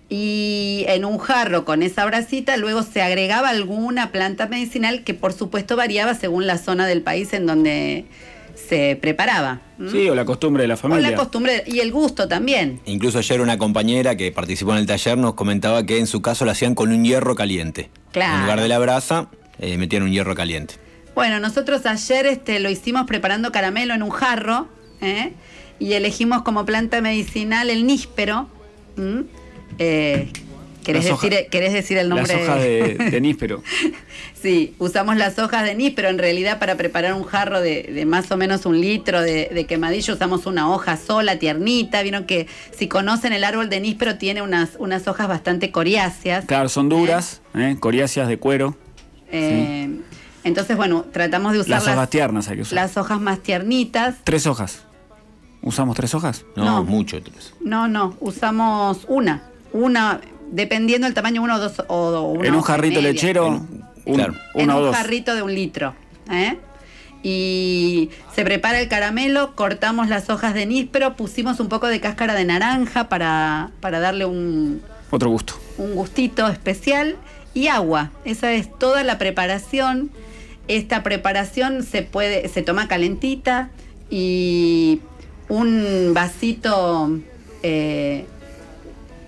Y 0.07 0.85
en 0.87 1.03
un 1.03 1.17
jarro 1.17 1.65
con 1.65 1.81
esa 1.81 2.05
brasita 2.05 2.57
luego 2.57 2.83
se 2.83 3.01
agregaba 3.01 3.49
alguna 3.49 4.11
planta 4.11 4.45
medicinal 4.45 5.03
que 5.03 5.15
por 5.15 5.33
supuesto 5.33 5.75
variaba 5.75 6.13
según 6.13 6.45
la 6.45 6.59
zona 6.59 6.85
del 6.85 7.01
país 7.01 7.33
en 7.33 7.47
donde 7.47 8.05
se 8.53 8.95
preparaba. 9.01 9.61
Sí, 9.91 10.07
o 10.09 10.13
la 10.13 10.25
costumbre 10.25 10.61
de 10.61 10.67
la 10.67 10.75
O 10.75 10.77
familia. 10.77 11.09
la 11.09 11.17
costumbre 11.17 11.63
y 11.65 11.79
el 11.79 11.91
gusto 11.91 12.27
también. 12.27 12.81
Incluso 12.85 13.17
ayer 13.17 13.41
una 13.41 13.57
compañera 13.57 14.15
que 14.15 14.31
participó 14.31 14.73
en 14.73 14.77
el 14.77 14.85
taller 14.85 15.17
nos 15.17 15.33
comentaba 15.33 15.87
que 15.87 15.97
en 15.97 16.05
su 16.05 16.21
caso 16.21 16.45
lo 16.45 16.51
hacían 16.51 16.75
con 16.75 16.91
un 16.91 17.03
hierro 17.03 17.33
caliente. 17.33 17.89
Claro. 18.11 18.35
En 18.35 18.41
lugar 18.41 18.61
de 18.61 18.67
la 18.67 18.77
brasa, 18.77 19.31
eh, 19.57 19.77
metían 19.79 20.03
un 20.03 20.11
hierro 20.11 20.35
caliente. 20.35 20.82
Bueno, 21.15 21.39
nosotros 21.39 21.85
ayer 21.85 22.25
este, 22.25 22.59
lo 22.59 22.69
hicimos 22.69 23.05
preparando 23.05 23.51
caramelo 23.51 23.93
en 23.93 24.03
un 24.03 24.09
jarro 24.09 24.67
¿eh? 25.01 25.33
y 25.79 25.93
elegimos 25.93 26.41
como 26.41 26.65
planta 26.65 27.01
medicinal 27.01 27.69
el 27.69 27.85
níspero. 27.85 28.47
¿m? 28.97 29.25
Eh, 29.77 30.31
¿querés, 30.83 31.05
decir, 31.05 31.47
¿Querés 31.51 31.73
decir 31.73 31.97
el 31.97 32.09
nombre? 32.09 32.33
Las 32.33 32.43
hojas 32.43 32.61
de, 32.61 32.95
de 33.11 33.21
níspero. 33.21 33.63
Sí, 34.43 34.75
usamos 34.77 35.15
las 35.15 35.39
hojas 35.39 35.63
de 35.63 35.73
níspero. 35.73 36.09
En 36.09 36.17
realidad, 36.17 36.59
para 36.59 36.75
preparar 36.75 37.13
un 37.13 37.23
jarro 37.23 37.61
de, 37.61 37.83
de 37.83 38.05
más 38.05 38.29
o 38.29 38.35
menos 38.35 38.65
un 38.65 38.81
litro 38.81 39.21
de, 39.21 39.49
de 39.53 39.63
quemadillo, 39.63 40.15
usamos 40.15 40.45
una 40.45 40.69
hoja 40.69 40.97
sola, 40.97 41.39
tiernita. 41.39 42.03
Vieron 42.03 42.25
que 42.25 42.47
si 42.77 42.89
conocen 42.89 43.31
el 43.31 43.45
árbol 43.45 43.69
de 43.69 43.79
níspero, 43.79 44.17
tiene 44.17 44.41
unas, 44.41 44.71
unas 44.79 45.07
hojas 45.07 45.29
bastante 45.29 45.71
coriáceas. 45.71 46.43
Claro, 46.43 46.67
son 46.67 46.89
duras, 46.89 47.41
¿eh? 47.55 47.77
coriáceas 47.79 48.27
de 48.27 48.37
cuero. 48.37 48.75
Eh, 49.31 49.87
Entonces, 50.43 50.75
bueno, 50.77 51.05
tratamos 51.11 51.53
de 51.53 51.59
usar 51.59 51.69
Las 51.69 51.87
hojas 51.87 52.09
tiernas 52.09 52.47
hay 52.49 52.55
que 52.57 52.61
usar. 52.63 52.75
las 52.75 52.97
hojas 52.97 53.19
más 53.21 53.39
tiernitas. 53.39 54.15
Tres 54.23 54.45
hojas. 54.47 54.83
¿Usamos 55.61 55.95
tres 55.95 56.13
hojas? 56.13 56.43
No, 56.55 56.65
No. 56.65 56.83
mucho. 56.83 57.17
No, 57.61 57.87
no, 57.87 58.15
usamos 58.19 59.05
una. 59.07 59.43
Una, 59.71 60.19
dependiendo 60.51 61.05
del 61.07 61.13
tamaño, 61.13 61.41
uno 61.41 61.55
o 61.55 61.59
dos 61.59 61.81
o 61.87 62.21
una 62.33 62.47
en 62.47 62.55
un 62.55 62.61
jarrito 62.61 62.95
media. 62.97 63.11
lechero, 63.13 63.47
En- 63.47 63.83
un- 64.05 64.15
claro. 64.15 64.33
en 64.55 64.69
o 64.69 64.77
un 64.77 64.83
dos. 64.83 64.95
jarrito 64.95 65.33
de 65.35 65.41
un 65.41 65.53
litro. 65.55 65.95
¿eh? 66.29 66.57
Y 67.23 68.09
se 68.35 68.43
prepara 68.43 68.81
el 68.81 68.89
caramelo, 68.89 69.55
cortamos 69.55 70.09
las 70.09 70.29
hojas 70.29 70.53
de 70.53 70.65
níspero, 70.65 71.15
pusimos 71.15 71.61
un 71.61 71.69
poco 71.69 71.87
de 71.87 72.01
cáscara 72.01 72.33
de 72.33 72.43
naranja 72.43 73.07
para, 73.07 73.71
para 73.79 74.01
darle 74.01 74.25
un, 74.25 74.81
Otro 75.09 75.29
gusto. 75.29 75.53
un 75.77 75.95
gustito 75.95 76.47
especial 76.49 77.15
y 77.53 77.67
agua. 77.67 78.11
Esa 78.25 78.51
es 78.51 78.69
toda 78.77 79.03
la 79.03 79.17
preparación. 79.17 80.11
Esta 80.67 81.03
preparación 81.03 81.83
se 81.83 82.03
puede, 82.03 82.47
se 82.49 82.61
toma 82.61 82.87
calentita 82.87 83.69
y 84.09 85.01
un 85.49 86.11
vasito, 86.13 87.19
eh, 87.63 88.25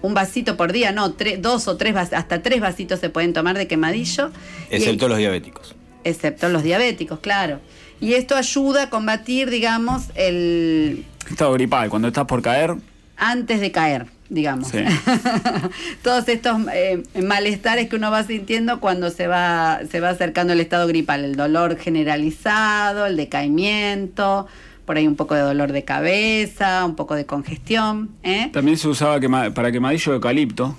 un 0.01 0.13
vasito 0.13 0.55
por 0.55 0.71
día, 0.71 0.91
no, 0.91 1.15
tre- 1.17 1.38
dos 1.39 1.67
o 1.67 1.75
tres, 1.77 1.93
vas- 1.93 2.13
hasta 2.13 2.41
tres 2.41 2.61
vasitos 2.61 2.99
se 2.99 3.09
pueden 3.09 3.33
tomar 3.33 3.57
de 3.57 3.67
quemadillo. 3.67 4.31
Y- 4.71 4.75
Excepto 4.75 5.07
los 5.07 5.17
diabéticos. 5.17 5.75
excepto 6.03 6.49
los 6.49 6.63
diabéticos, 6.63 7.19
claro. 7.19 7.59
Y 7.99 8.13
esto 8.13 8.36
ayuda 8.36 8.83
a 8.83 8.89
combatir, 8.89 9.49
digamos, 9.49 10.03
el 10.15 11.03
Estado 11.29 11.53
gripal, 11.53 11.89
cuando 11.89 12.07
estás 12.09 12.25
por 12.25 12.41
caer, 12.41 12.75
antes 13.17 13.59
de 13.59 13.71
caer, 13.71 14.05
digamos. 14.30 14.67
Sí. 14.69 14.80
Todos 16.03 16.28
estos 16.28 16.57
eh, 16.73 17.03
malestares 17.23 17.89
que 17.89 17.95
uno 17.95 18.11
va 18.11 18.23
sintiendo 18.23 18.80
cuando 18.80 19.09
se 19.09 19.28
va, 19.28 19.80
se 19.89 19.99
va 19.99 20.09
acercando 20.09 20.53
el 20.53 20.59
estado 20.59 20.88
gripal, 20.88 21.23
el 21.23 21.36
dolor 21.36 21.78
generalizado, 21.78 23.05
el 23.05 23.17
decaimiento, 23.17 24.47
por 24.86 24.97
ahí 24.97 25.07
un 25.07 25.15
poco 25.15 25.36
de 25.36 25.41
dolor 25.41 25.71
de 25.71 25.84
cabeza, 25.84 26.86
un 26.86 26.95
poco 26.95 27.15
de 27.15 27.26
congestión. 27.26 28.11
¿eh? 28.23 28.49
También 28.53 28.78
se 28.78 28.88
usaba 28.88 29.19
quema- 29.19 29.53
para 29.53 29.71
quemadillo 29.71 30.11
de 30.11 30.15
eucalipto 30.17 30.78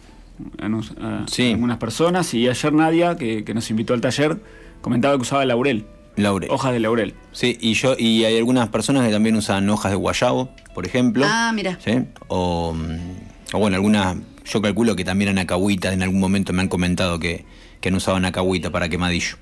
a, 0.61 0.67
a 0.67 1.25
Sí. 1.29 1.53
algunas 1.53 1.79
personas. 1.79 2.33
Y 2.35 2.49
ayer 2.49 2.73
Nadia, 2.73 3.17
que, 3.17 3.45
que 3.45 3.55
nos 3.55 3.71
invitó 3.71 3.95
al 3.95 4.01
taller, 4.01 4.39
comentaba 4.81 5.15
que 5.17 5.23
usaba 5.23 5.45
laurel, 5.45 5.87
Laurel. 6.17 6.51
hojas 6.51 6.73
de 6.73 6.81
laurel. 6.81 7.15
Sí, 7.33 7.57
y 7.61 7.75
yo 7.75 7.95
y 7.99 8.25
hay 8.25 8.37
algunas 8.39 8.69
personas 8.69 9.05
que 9.07 9.13
también 9.13 9.35
usan 9.37 9.69
hojas 9.71 9.91
de 9.93 9.97
guayabo, 9.97 10.51
por 10.75 10.87
ejemplo. 10.87 11.27
Ah, 11.29 11.53
mira. 11.55 11.79
¿Sí? 11.85 12.05
O, 12.29 12.73
mm, 12.75 13.26
o 13.53 13.59
bueno, 13.59 13.77
algunas, 13.77 14.17
yo 14.45 14.61
calculo 14.61 14.97
que 14.97 15.05
también 15.05 15.31
anacahuita, 15.31 15.93
en 15.93 16.03
algún 16.03 16.21
momento 16.21 16.53
me 16.53 16.63
han 16.63 16.69
comentado 16.69 17.19
que, 17.19 17.45
que 17.81 17.89
han 17.89 17.95
usado 17.95 18.17
anacahuita 18.17 18.71
para 18.71 18.89
quemadillo. 18.89 19.37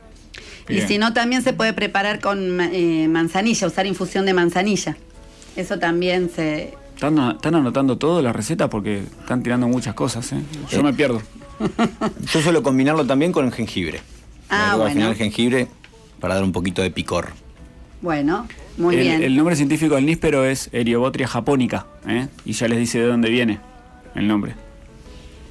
Y 0.69 0.81
si 0.81 0.99
no, 0.99 1.13
también 1.13 1.43
se 1.43 1.53
puede 1.53 1.73
preparar 1.75 2.21
con 2.21 2.61
eh, 2.61 3.07
manzanilla, 3.09 3.67
usar 3.67 3.87
infusión 3.87 4.25
de 4.25 4.33
manzanilla. 4.33 4.97
Eso 5.57 5.79
también 5.79 6.31
se... 6.35 6.75
¿Están, 6.95 7.19
están 7.33 7.55
anotando 7.55 7.99
todo 7.99 8.23
la 8.23 8.33
receta 8.33 8.71
porque 8.71 9.01
están 9.21 9.43
tirando 9.43 9.69
muchas 9.69 9.95
cosas. 9.95 10.33
¿eh? 10.33 10.41
Yo 10.71 10.81
Eh. 10.81 10.83
me 10.83 10.95
pierdo. 10.95 11.21
Yo 12.33 12.41
suelo 12.41 12.63
combinarlo 12.63 13.05
también 13.05 13.31
con 13.31 13.45
el 13.45 13.53
jengibre. 13.53 14.01
Ah, 14.49 14.75
bueno. 14.77 14.85
Al 14.87 14.93
final 14.93 15.11
el 15.11 15.17
jengibre 15.17 15.69
para 16.19 16.35
dar 16.35 16.45
un 16.45 16.53
poquito 16.53 16.81
de 16.83 16.91
picor. 16.91 17.29
Bueno, 18.01 18.47
muy 18.79 18.97
el, 18.97 19.01
bien. 19.03 19.23
el 19.23 19.37
nombre 19.37 19.57
científico 19.57 19.97
del 19.97 20.07
níspero 20.07 20.45
es 20.45 20.71
Eriobotria 20.73 21.27
japonica. 21.27 21.87
¿eh? 22.09 22.29
Y 22.45 22.53
ya 22.53 22.69
les 22.69 22.79
dice 22.79 23.01
de 23.01 23.07
dónde 23.07 23.29
viene 23.29 23.61
el 24.15 24.27
nombre. 24.29 24.55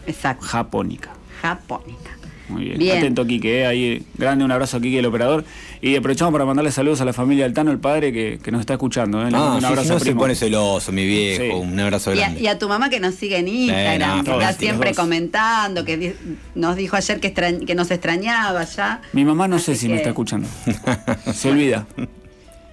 Exacto. 0.07 0.45
Japonica. 0.45 1.09
Japónica. 1.41 2.11
Muy 2.49 2.66
bien. 2.66 2.78
Bien. 2.78 2.97
Atento, 2.97 3.26
Quique. 3.26 3.61
¿eh? 3.61 3.66
Ahí, 3.66 4.05
grande 4.18 4.43
un 4.43 4.51
abrazo 4.51 4.78
a 4.78 4.82
Quique, 4.82 4.99
el 4.99 5.05
operador. 5.05 5.45
Y 5.82 5.95
aprovechamos 5.95 6.32
para 6.34 6.45
mandarle 6.45 6.72
saludos 6.72 6.99
a 7.01 7.05
la 7.05 7.14
familia 7.14 7.45
del 7.45 7.53
Tano, 7.53 7.72
el 7.72 7.80
padre, 7.80 8.11
que, 8.11 8.39
que 8.43 8.51
nos 8.51 8.59
está 8.59 8.74
escuchando. 8.74 9.22
¿eh? 9.22 9.26
Le 9.26 9.32
mando 9.32 9.47
Ah, 9.47 9.53
un 9.55 9.59
sí, 9.61 9.66
abrazo, 9.66 9.84
si 9.88 9.89
no 9.93 9.99
se 9.99 10.05
primo. 10.05 10.20
pone 10.20 10.36
celoso, 10.36 10.91
mi 10.91 11.05
viejo. 11.05 11.43
Sí. 11.43 11.49
Un 11.51 11.80
abrazo 11.80 12.11
Y 12.14 12.18
a, 12.18 12.22
grande. 12.22 12.41
y 12.41 12.47
a 12.47 12.59
tu 12.59 12.68
mamá 12.68 12.89
que 12.89 12.99
nos 12.99 13.16
sigue 13.16 13.38
en 13.38 13.47
Instagram, 13.47 14.18
no, 14.20 14.24
que 14.24 14.32
está 14.32 14.53
siempre 14.53 14.93
comentando, 14.93 15.86
que 15.86 15.97
di- 15.97 16.14
nos 16.55 16.76
dijo 16.76 16.95
ayer 16.97 17.20
que, 17.22 17.34
extrañ- 17.34 17.66
que 17.66 17.76
nos 17.76 17.89
extrañaba 17.91 18.64
ya. 18.66 19.01
Mi 19.14 19.24
mamá 19.26 19.47
no 19.47 19.57
sé 19.59 19.76
si 19.76 19.88
me 19.88 19.95
está 19.95 20.09
escuchando. 20.09 20.47
Se 21.34 21.49
olvida. 21.49 21.86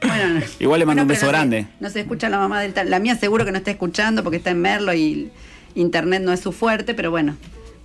Bueno, 0.03 0.41
Igual 0.59 0.81
le 0.81 0.87
mando 0.87 1.03
un 1.03 1.09
beso 1.09 1.27
no 1.27 1.31
se- 1.31 1.37
grande. 1.37 1.67
No 1.79 1.91
se 1.91 2.01
escucha 2.01 2.29
la 2.29 2.39
mamá 2.39 2.61
del 2.61 2.73
tal. 2.75 2.91
La 2.91 2.99
mía 2.99 3.15
seguro 3.17 3.45
que 3.45 3.53
no 3.53 3.59
está 3.59 3.71
escuchando 3.71 4.23
porque 4.25 4.39
está 4.39 4.51
en 4.51 4.61
Merlo 4.61 4.95
y 4.95 5.31
internet 5.75 6.23
no 6.23 6.33
es 6.33 6.41
su 6.41 6.53
fuerte, 6.53 6.95
pero 6.95 7.11
bueno, 7.11 7.37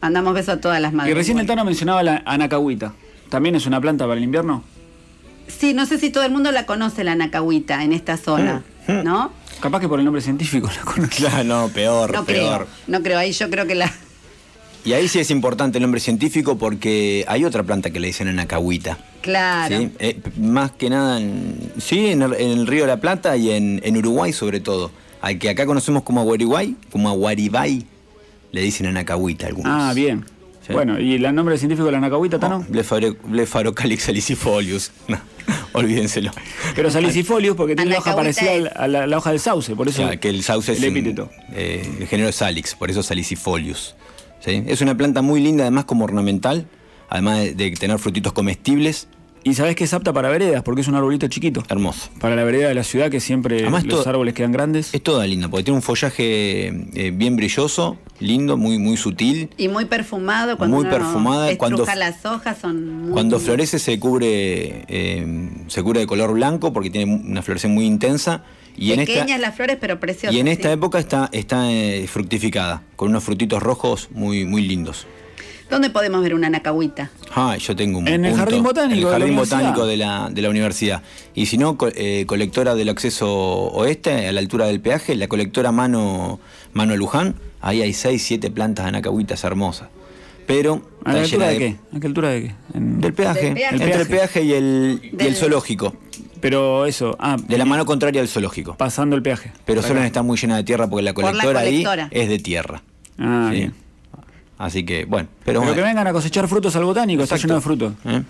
mandamos 0.02 0.34
besos 0.34 0.58
a 0.58 0.62
todas 0.62 0.82
las 0.82 0.94
madres. 0.94 1.12
Y 1.12 1.16
recién 1.16 1.40
el. 1.40 1.46
Tano 1.48 1.66
mencionaba 1.66 2.04
la 2.04 2.24
anacahuita. 2.26 2.94
¿También 3.30 3.56
es 3.56 3.66
una 3.66 3.82
planta 3.82 4.06
para 4.06 4.18
el 4.18 4.24
invierno? 4.24 4.64
Sí, 5.48 5.74
no 5.74 5.86
sé 5.86 6.00
si 6.00 6.10
todo 6.10 6.24
el 6.24 6.32
mundo 6.32 6.52
la 6.52 6.66
conoce, 6.66 7.04
la 7.04 7.14
anacahuita, 7.14 7.84
en 7.84 7.94
esta 7.94 8.18
zona, 8.18 8.64
Mm, 8.88 9.04
¿no? 9.04 9.32
Capaz 9.62 9.80
que 9.80 9.88
por 9.88 9.98
el 10.00 10.06
nombre 10.06 10.22
científico 10.22 10.70
la 10.76 10.84
conozco. 10.84 11.16
Claro, 11.16 11.44
no, 11.46 11.70
peor, 11.70 12.14
No 12.14 12.24
peor. 12.24 12.66
creo, 12.66 12.68
no 12.88 13.02
creo. 13.04 13.18
Ahí 13.18 13.32
yo 13.32 13.50
creo 13.50 13.66
que 13.66 13.74
la... 13.76 13.92
Y 14.84 14.94
ahí 14.94 15.08
sí 15.08 15.20
es 15.20 15.32
importante 15.32 15.80
el 15.80 15.82
nombre 15.82 16.00
científico 16.00 16.60
porque 16.60 17.26
hay 17.28 17.44
otra 17.46 17.64
planta 17.64 17.90
que 17.90 18.00
le 18.00 18.08
dicen 18.08 18.28
anacahuita. 18.28 19.00
Claro. 19.22 19.76
¿sí? 19.76 19.90
Eh, 19.98 20.20
más 20.40 20.72
que 20.74 20.92
nada, 20.92 21.20
en, 21.20 21.72
sí, 21.80 22.08
en 22.08 22.22
el, 22.22 22.34
en 22.36 22.52
el 22.52 22.68
Río 22.68 22.82
de 22.82 22.90
la 22.90 22.98
Plata 22.98 23.36
y 23.38 23.50
en, 23.50 23.82
en 23.84 23.98
Uruguay 23.98 24.32
sobre 24.32 24.60
todo. 24.60 24.92
Al 25.26 25.40
que 25.40 25.50
acá 25.50 25.66
conocemos 25.66 26.04
como 26.04 26.22
Aguaribay, 26.22 26.76
como 26.92 27.10
Aguaribay, 27.10 27.84
le 28.52 28.62
dicen 28.62 28.86
anacahuita 28.86 29.48
algunos. 29.48 29.72
Ah, 29.74 29.92
bien. 29.96 30.24
Sí. 30.68 30.72
Bueno, 30.72 31.00
¿y 31.00 31.16
el 31.16 31.34
nombre 31.34 31.58
científico 31.58 31.88
de 31.88 31.94
la 31.94 31.98
anacahuita, 31.98 32.38
Tano? 32.38 32.64
Blefaro- 32.70 33.18
Blefarocalix 33.26 34.04
salicifolius. 34.04 34.92
No, 35.08 35.18
olvídenselo. 35.74 36.30
Pero 36.76 36.90
salicifolius 36.92 37.56
porque 37.56 37.76
tiene 37.76 37.92
la 37.92 37.98
hoja 38.00 38.16
parecida 38.16 38.54
es- 38.54 38.68
a 38.76 38.88
la, 38.88 39.04
a 39.04 39.08
la 39.08 39.18
hoja 39.18 39.32
del 39.32 39.40
sauce, 39.40 39.76
por 39.76 39.88
eso 39.88 40.04
O 40.04 40.08
sea, 40.08 40.18
que 40.20 40.30
el 40.30 40.44
sauce 40.44 40.74
es 40.74 40.80
un- 40.80 40.86
epíteto. 40.86 41.30
eh, 41.54 41.98
el 42.02 42.08
género 42.08 42.30
es 42.30 42.36
salix, 42.36 42.76
por 42.76 42.90
eso 42.92 43.02
salicifolius. 43.04 43.96
¿sí? 44.42 44.64
Es 44.68 44.82
una 44.82 44.96
planta 44.96 45.22
muy 45.24 45.42
linda, 45.42 45.64
además 45.64 45.86
como 45.86 46.06
ornamental, 46.06 46.68
además 47.10 47.40
de, 47.40 47.54
de 47.56 47.72
tener 47.72 47.98
frutitos 48.00 48.32
comestibles, 48.34 49.08
Y 49.48 49.54
sabés 49.54 49.76
que 49.76 49.84
es 49.84 49.94
apta 49.94 50.12
para 50.12 50.28
veredas 50.30 50.64
porque 50.64 50.82
es 50.82 50.88
un 50.88 50.96
arbolito 50.96 51.28
chiquito. 51.28 51.64
hermoso. 51.70 52.10
Para 52.20 52.36
la 52.36 52.44
vereda 52.44 52.68
de 52.68 52.74
la 52.74 52.84
ciudad 52.84 53.12
que 53.12 53.20
siempre 53.20 53.60
Además, 53.62 53.86
los 53.86 54.00
todo- 54.02 54.10
árboles 54.10 54.34
quedan 54.34 54.52
grandes. 54.52 54.92
Es 54.92 55.04
toda 55.04 55.28
linda, 55.28 55.50
porque 55.50 55.64
tiene 55.66 55.76
un 55.76 55.84
follaje 55.84 56.68
eh, 56.96 57.12
bien 57.14 57.36
brilloso, 57.36 57.96
lindo, 58.20 58.58
muy, 58.58 58.80
muy 58.80 58.98
sutil. 58.98 59.52
Y 59.56 59.68
muy 59.68 59.86
perfumado. 59.86 60.58
Cuando 60.58 60.78
Muy 60.78 60.86
perfumada, 60.88 61.56
cuando- 61.60 61.86
las 61.96 62.26
hojas 62.26 62.58
son 62.60 63.04
muy... 63.04 63.12
Cuando 63.12 63.40
florece 63.40 63.78
se 63.78 64.00
cubre, 64.00 64.84
eh, 64.88 65.50
se 65.68 65.84
cubre 65.84 66.00
de 66.00 66.08
color 66.08 66.34
blanco 66.34 66.74
porque 66.74 66.90
tiene 66.90 67.14
una 67.14 67.44
floración 67.44 67.72
muy 67.72 67.86
intensa. 67.86 68.44
Y 68.76 68.94
en 68.94 68.98
Pequeñas 69.02 69.28
esta, 69.30 69.38
las 69.38 69.56
flores, 69.56 69.78
pero 69.80 70.00
preciosas. 70.00 70.36
y 70.36 70.40
en 70.40 70.48
esta 70.48 70.70
sí. 70.70 70.74
época 70.74 70.98
está, 70.98 71.30
está 71.32 71.72
eh, 71.72 72.08
fructificada, 72.08 72.82
con 72.96 73.10
unos 73.10 73.24
frutitos 73.24 73.62
rojos 73.62 74.10
muy, 74.12 74.44
muy 74.44 74.64
lindos. 74.64 75.06
¿Dónde 75.70 75.90
podemos 75.90 76.22
ver 76.22 76.34
una 76.36 76.48
anacahuita? 76.48 77.10
Ah, 77.36 77.58
yo 77.58 77.76
tengo 77.76 78.00
un 78.00 78.08
En 78.08 78.24
el 78.26 78.36
jardín 78.36 78.62
botánico 78.64 78.84
En 78.84 78.90
de 78.92 78.96
el 78.98 79.04
la 79.06 79.10
jardín 79.12 79.30
universidad. 79.34 79.58
botánico 79.60 79.86
de 79.88 79.98
la, 79.98 80.30
de 80.32 80.42
la 80.42 80.50
universidad. 80.50 81.02
Y 81.34 81.48
si 81.48 81.58
no, 81.58 81.76
co- 81.78 81.90
eh, 81.96 82.26
colectora 82.28 82.76
del 82.76 82.90
acceso 82.90 83.28
oeste, 83.30 84.28
a 84.28 84.32
la 84.32 84.40
altura 84.40 84.68
del 84.68 84.80
peaje, 84.80 85.16
la 85.16 85.28
colectora 85.28 85.72
Mano, 85.72 86.40
Mano 86.74 86.96
Luján, 86.96 87.36
ahí 87.62 87.82
hay 87.82 87.94
6, 87.94 88.22
7 88.24 88.52
plantas 88.52 88.86
de 88.86 88.90
anacahuitas 88.90 89.44
hermosas. 89.44 89.90
Pero 90.46 90.84
¿A 91.04 91.14
la 91.14 91.24
está 91.24 91.36
altura 91.36 91.52
llena 91.52 91.52
de 91.52 91.58
qué? 91.58 91.98
¿A 91.98 92.00
qué 92.00 92.08
altura 92.08 92.30
de 92.30 92.42
qué? 92.44 92.56
En- 92.76 93.02
Del 93.02 93.14
peaje, 93.14 93.42
Del 93.46 93.54
peaje. 93.56 93.76
entre 93.76 94.02
el 94.02 94.08
peaje 94.08 94.44
y 94.44 94.54
el, 94.54 95.12
y 95.20 95.24
el 95.26 95.36
zoológico. 95.36 95.96
Pero 96.42 96.86
eso, 96.86 97.16
ah, 97.20 97.38
De 97.48 97.58
la 97.58 97.66
mano 97.66 97.86
contraria 97.88 98.22
al 98.22 98.28
zoológico. 98.28 98.76
pasando 98.78 99.16
el 99.16 99.24
peaje. 99.24 99.52
Pero 99.66 99.80
Acá. 99.80 99.88
suelen 99.88 100.06
estar 100.06 100.24
muy 100.24 100.38
llenas 100.38 100.58
de 100.58 100.64
tierra 100.64 100.88
porque 100.88 101.02
la 101.04 101.14
Por 101.16 101.24
la 101.24 101.32
colectora, 101.32 101.62
colectora. 101.64 102.04
ahí 102.04 102.10
es 102.12 102.30
de 102.30 102.38
tierra. 102.38 102.84
Ah, 103.18 103.48
Sí. 103.52 103.58
bien. 103.58 103.74
Así 104.58 104.86
que, 104.86 105.06
bueno. 105.06 105.28
Pero 105.44 105.46
Pero, 105.46 105.60
bueno. 105.62 105.76
que 105.76 105.82
vengan 105.82 106.08
a 106.08 106.14
cosechar 106.14 106.48
frutos 106.48 106.76
al 106.76 106.86
botánico, 106.86 107.24
está 107.24 107.36
Exacto. 107.36 107.48
lleno 107.48 107.60
de 107.60 107.64
frutos. 107.64 107.94
¿Eh? 108.06 108.24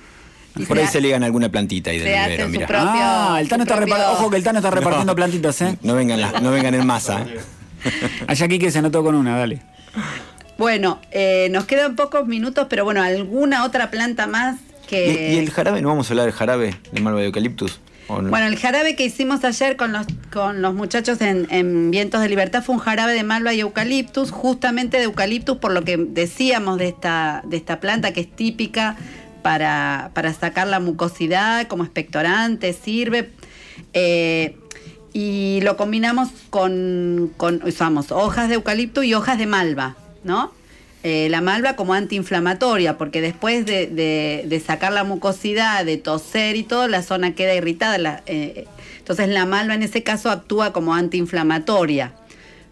Y 0.57 0.65
Por 0.65 0.78
se 0.78 0.84
ahí 0.84 0.88
ha- 0.88 0.91
se 0.91 1.01
ligan 1.01 1.23
alguna 1.23 1.49
plantita 1.49 1.91
ahí 1.91 1.99
del 1.99 2.07
vivero, 2.07 2.45
su 2.45 2.49
mira. 2.51 2.67
propio- 2.67 2.86
ah, 2.93 3.38
el 3.41 3.47
Tano 3.49 3.63
está 3.63 3.76
propio-. 3.76 4.11
Ojo 4.13 4.30
que 4.30 4.38
el 4.38 4.43
Tano 4.43 4.59
está 4.59 4.71
repartiendo 4.71 5.11
No. 5.11 5.15
plantitas, 5.15 5.61
¿eh? 5.61 5.78
No 5.84 5.95
vengan, 5.95 6.21
la- 6.21 6.39
no 6.39 6.51
vengan 6.51 6.73
en 6.73 6.88
masa. 6.88 7.26
Allá 8.28 8.45
aquí 8.45 8.57
que 8.57 8.71
se 8.71 8.80
anotó 8.80 9.03
con 9.03 9.15
una, 9.15 9.38
dale. 9.38 9.61
Bueno, 10.57 10.99
eh, 11.11 11.49
nos 11.51 11.65
quedan 11.65 11.95
pocos 11.95 12.26
minutos, 12.26 12.67
pero 12.69 12.86
bueno, 12.86 13.01
alguna 13.03 13.65
otra 13.65 13.91
planta 13.91 14.26
más 14.28 14.55
que... 14.88 15.30
¿Y, 15.32 15.36
y 15.36 15.38
el 15.39 15.51
jarabe? 15.51 15.82
¿No 15.82 15.89
vamos 15.89 16.09
a 16.09 16.13
hablar 16.13 16.26
del 16.28 16.34
jarabe 16.34 16.76
de 16.91 17.01
malva 17.01 17.19
de 17.19 17.26
eucaliptus? 17.28 17.80
Bueno, 18.08 18.47
el 18.47 18.58
jarabe 18.58 18.95
que 18.95 19.06
hicimos 19.06 19.43
ayer 19.43 19.78
con 19.78 19.91
los, 19.91 20.06
con 20.32 20.62
los 20.62 20.74
muchachos 20.74 21.22
en, 21.22 21.47
en 21.49 21.89
Vientos 21.91 22.22
de 22.22 22.30
Libertad 22.30 22.64
fue 22.64 22.76
un 22.76 22.82
jarabe 22.82 23.14
de 23.14 23.24
malva 23.24 23.53
y 23.53 23.62
eucaliptus, 23.62 24.32
justamente 24.32 24.97
de 24.97 25.03
eucaliptus 25.03 25.58
por 25.58 25.72
lo 25.72 25.84
que 25.84 25.97
decíamos 25.97 26.78
de 26.78 26.89
esta, 26.89 27.41
de 27.45 27.58
esta 27.58 27.80
planta 27.80 28.14
que 28.14 28.22
es 28.22 28.36
típica 28.36 28.95
para, 29.41 30.12
para 30.14 30.34
sacar 30.34 30.68
la 30.68 30.80
mucosidad 30.80 31.68
como 31.68 31.84
expectorante, 31.84 32.74
sirve. 32.74 33.32
Eh, 33.93 34.58
y 35.14 35.62
lo 35.62 35.78
combinamos 35.78 36.30
con, 36.49 37.32
con, 37.38 37.64
usamos 37.64 38.12
hojas 38.12 38.49
de 38.49 38.56
eucalipto 38.56 39.01
y 39.01 39.14
hojas 39.14 39.38
de 39.38 39.45
malva, 39.45 39.95
¿no? 40.24 40.51
Eh, 41.08 41.28
la 41.30 41.39
malva 41.39 41.76
como 41.76 41.93
antiinflamatoria, 41.93 42.97
porque 42.97 43.22
después 43.22 43.64
de, 43.68 43.86
de- 43.86 44.43
de 44.47 44.60
sacar 44.60 44.91
la 44.91 45.03
mucosidad, 45.03 45.86
de 45.86 45.97
toser 45.97 46.56
y 46.56 46.64
todo, 46.64 46.88
la 46.88 47.03
zona 47.03 47.36
queda 47.36 47.53
irritada. 47.53 47.99
la- 47.99 48.24
eh, 48.26 48.66
entonces 48.97 49.30
la 49.30 49.45
malva 49.45 49.76
en 49.76 49.84
ese 49.84 50.01
caso 50.01 50.32
actúa 50.32 50.74
como 50.74 50.95
antiinflamatoria 50.95 52.14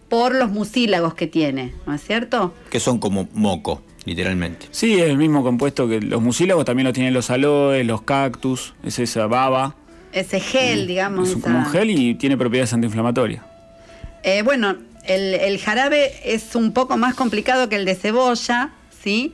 por 0.08 0.34
los 0.34 0.50
mucílagos 0.50 1.14
que 1.14 1.28
tiene, 1.28 1.74
¿no 1.86 1.94
es 1.94 2.02
cierto? 2.02 2.52
Que 2.70 2.80
son 2.80 2.98
como 2.98 3.28
moco, 3.34 3.82
literalmente. 4.04 4.66
Sí, 4.72 4.94
es 5.00 5.10
el 5.10 5.16
mismo 5.16 5.44
compuesto 5.44 5.86
que 5.88 6.00
los 6.00 6.20
mucílagos, 6.20 6.64
también 6.64 6.86
lo 6.88 6.92
tienen 6.92 7.14
los 7.14 7.30
aloes, 7.30 7.86
los 7.86 8.02
cactus, 8.02 8.74
es 8.82 8.98
esa 8.98 9.28
baba. 9.28 9.76
Ese 10.12 10.40
gel, 10.40 10.88
digamos. 10.88 11.28
Es 11.28 11.36
esa- 11.36 11.40
como 11.42 11.58
un 11.60 11.66
gel 11.66 11.88
y 11.90 12.14
tiene 12.16 12.36
propiedades 12.36 12.72
antiinflamatorias. 12.72 13.44
Eh, 14.24 14.42
bueno, 14.42 14.76
el, 15.06 15.34
el 15.34 15.58
jarabe 15.58 16.12
es 16.24 16.54
un 16.54 16.72
poco 16.72 16.96
más 16.96 17.14
complicado 17.14 17.68
que 17.68 17.76
el 17.76 17.84
de 17.84 17.94
cebolla, 17.94 18.70
¿sí? 19.02 19.32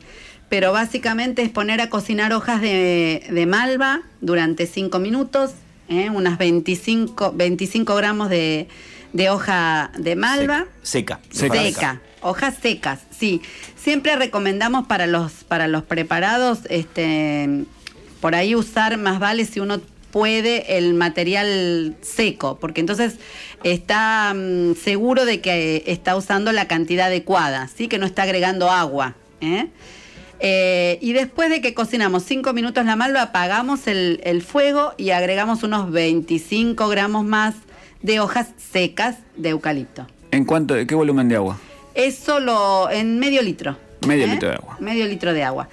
Pero 0.48 0.72
básicamente 0.72 1.42
es 1.42 1.50
poner 1.50 1.80
a 1.80 1.90
cocinar 1.90 2.32
hojas 2.32 2.60
de, 2.60 3.26
de 3.30 3.46
malva 3.46 4.02
durante 4.20 4.66
5 4.66 4.98
minutos, 4.98 5.52
¿eh? 5.88 6.10
unas 6.10 6.38
25, 6.38 7.32
25 7.32 7.94
gramos 7.94 8.30
de, 8.30 8.68
de 9.12 9.30
hoja 9.30 9.92
de 9.98 10.16
malva. 10.16 10.66
Seca. 10.82 11.20
Seca. 11.30 11.54
Seca. 11.54 12.00
Hojas 12.22 12.54
secas, 12.60 13.00
sí. 13.16 13.40
Siempre 13.76 14.14
recomendamos 14.16 14.86
para 14.86 15.06
los, 15.06 15.32
para 15.44 15.68
los 15.68 15.84
preparados, 15.84 16.60
este, 16.68 17.64
por 18.20 18.34
ahí 18.34 18.54
usar 18.54 18.98
más 18.98 19.18
vale 19.18 19.46
si 19.46 19.60
uno 19.60 19.80
puede 20.10 20.76
el 20.78 20.94
material 20.94 21.96
seco, 22.00 22.58
porque 22.60 22.80
entonces 22.80 23.18
está 23.62 24.32
mm, 24.34 24.74
seguro 24.74 25.24
de 25.24 25.40
que 25.40 25.76
eh, 25.76 25.82
está 25.86 26.16
usando 26.16 26.52
la 26.52 26.68
cantidad 26.68 27.06
adecuada, 27.06 27.68
¿sí? 27.68 27.88
que 27.88 27.98
no 27.98 28.06
está 28.06 28.22
agregando 28.22 28.70
agua. 28.70 29.14
¿eh? 29.40 29.68
Eh, 30.40 30.98
y 31.00 31.12
después 31.12 31.50
de 31.50 31.60
que 31.60 31.74
cocinamos 31.74 32.24
5 32.24 32.52
minutos 32.52 32.84
la 32.84 32.96
malva, 32.96 33.22
apagamos 33.22 33.86
el, 33.86 34.20
el 34.24 34.42
fuego 34.42 34.94
y 34.96 35.10
agregamos 35.10 35.62
unos 35.62 35.90
25 35.90 36.88
gramos 36.88 37.24
más 37.24 37.54
de 38.02 38.20
hojas 38.20 38.48
secas 38.72 39.18
de 39.36 39.50
eucalipto. 39.50 40.06
¿En 40.30 40.44
cuánto, 40.44 40.74
qué 40.86 40.94
volumen 40.94 41.28
de 41.28 41.36
agua? 41.36 41.58
Es 41.94 42.16
solo 42.16 42.88
en 42.90 43.18
medio 43.18 43.42
litro. 43.42 43.76
Medio 44.06 44.26
litro 44.26 44.48
de 44.48 44.54
agua. 44.54 44.76
Medio 44.80 45.06
litro 45.06 45.34
de 45.34 45.42
agua. 45.42 45.68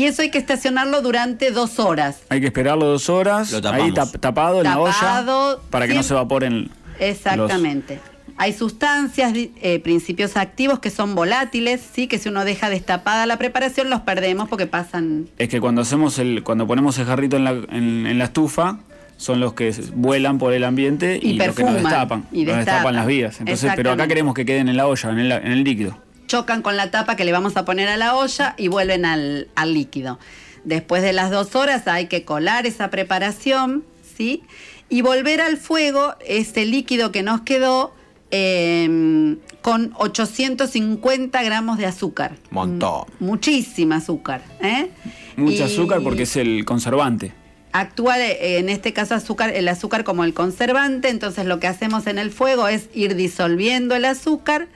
Y 0.00 0.06
eso 0.06 0.22
hay 0.22 0.30
que 0.30 0.38
estacionarlo 0.38 1.02
durante 1.02 1.50
dos 1.50 1.78
horas. 1.78 2.20
Hay 2.30 2.40
que 2.40 2.46
esperarlo 2.46 2.86
dos 2.86 3.10
horas, 3.10 3.52
Lo 3.52 3.68
ahí 3.70 3.92
tap- 3.92 4.18
tapado 4.18 4.56
en 4.58 4.64
la 4.64 4.78
olla, 4.78 5.58
para 5.68 5.86
que 5.86 5.92
no 5.92 6.02
se 6.02 6.14
evaporen. 6.14 6.70
Exactamente. 6.98 8.00
Hay 8.38 8.54
sustancias, 8.54 9.34
eh, 9.36 9.78
principios 9.80 10.38
activos 10.38 10.78
que 10.78 10.88
son 10.88 11.14
volátiles, 11.14 11.82
sí, 11.92 12.06
que 12.06 12.18
si 12.18 12.30
uno 12.30 12.46
deja 12.46 12.70
destapada 12.70 13.26
la 13.26 13.36
preparación 13.36 13.90
los 13.90 14.00
perdemos 14.00 14.48
porque 14.48 14.66
pasan. 14.66 15.28
Es 15.36 15.50
que 15.50 15.60
cuando 15.60 15.82
hacemos 15.82 16.18
el, 16.18 16.42
cuando 16.44 16.66
ponemos 16.66 16.96
el 16.98 17.04
jarrito 17.04 17.36
en 17.36 17.44
la, 17.44 17.50
en, 17.50 18.06
en 18.06 18.16
la 18.18 18.24
estufa, 18.24 18.78
son 19.18 19.38
los 19.38 19.52
que 19.52 19.70
vuelan 19.92 20.38
por 20.38 20.54
el 20.54 20.64
ambiente 20.64 21.20
Y 21.22 21.32
y, 21.32 21.34
los 21.34 21.54
que 21.54 21.62
nos 21.64 21.74
destapan. 21.74 22.24
y 22.32 22.44
nos 22.44 22.56
destapan. 22.56 22.94
las 22.96 23.06
vías. 23.06 23.38
Entonces, 23.40 23.70
pero 23.76 23.92
acá 23.92 24.08
queremos 24.08 24.32
que 24.32 24.46
queden 24.46 24.70
en 24.70 24.78
la 24.78 24.86
olla, 24.86 25.10
en 25.10 25.18
el, 25.18 25.30
en 25.32 25.52
el 25.52 25.62
líquido. 25.62 25.98
Chocan 26.30 26.62
con 26.62 26.76
la 26.76 26.92
tapa 26.92 27.16
que 27.16 27.24
le 27.24 27.32
vamos 27.32 27.56
a 27.56 27.64
poner 27.64 27.88
a 27.88 27.96
la 27.96 28.14
olla 28.14 28.54
y 28.56 28.68
vuelven 28.68 29.04
al, 29.04 29.48
al 29.56 29.74
líquido. 29.74 30.20
Después 30.62 31.02
de 31.02 31.12
las 31.12 31.32
dos 31.32 31.56
horas 31.56 31.88
hay 31.88 32.06
que 32.06 32.24
colar 32.24 32.66
esa 32.66 32.88
preparación, 32.88 33.84
¿sí? 34.16 34.44
Y 34.88 35.02
volver 35.02 35.40
al 35.40 35.56
fuego 35.56 36.14
ese 36.24 36.66
líquido 36.66 37.10
que 37.10 37.24
nos 37.24 37.40
quedó 37.40 37.92
eh, 38.30 39.36
con 39.60 39.92
850 39.96 41.42
gramos 41.42 41.78
de 41.78 41.86
azúcar. 41.86 42.36
Montón. 42.50 43.06
Muchísima 43.18 43.96
azúcar. 43.96 44.42
¿eh? 44.60 44.88
Mucho 45.36 45.56
Y 45.56 45.62
azúcar 45.62 46.00
porque 46.00 46.22
es 46.22 46.36
el 46.36 46.64
conservante. 46.64 47.32
Actúa 47.72 48.20
eh, 48.20 48.58
en 48.58 48.68
este 48.68 48.92
caso 48.92 49.16
azúcar, 49.16 49.50
el 49.52 49.66
azúcar 49.66 50.04
como 50.04 50.22
el 50.22 50.32
conservante, 50.32 51.08
entonces 51.08 51.44
lo 51.44 51.58
que 51.58 51.66
hacemos 51.66 52.06
en 52.06 52.18
el 52.18 52.30
fuego 52.30 52.68
es 52.68 52.88
ir 52.94 53.16
disolviendo 53.16 53.96
el 53.96 54.04
azúcar 54.04 54.68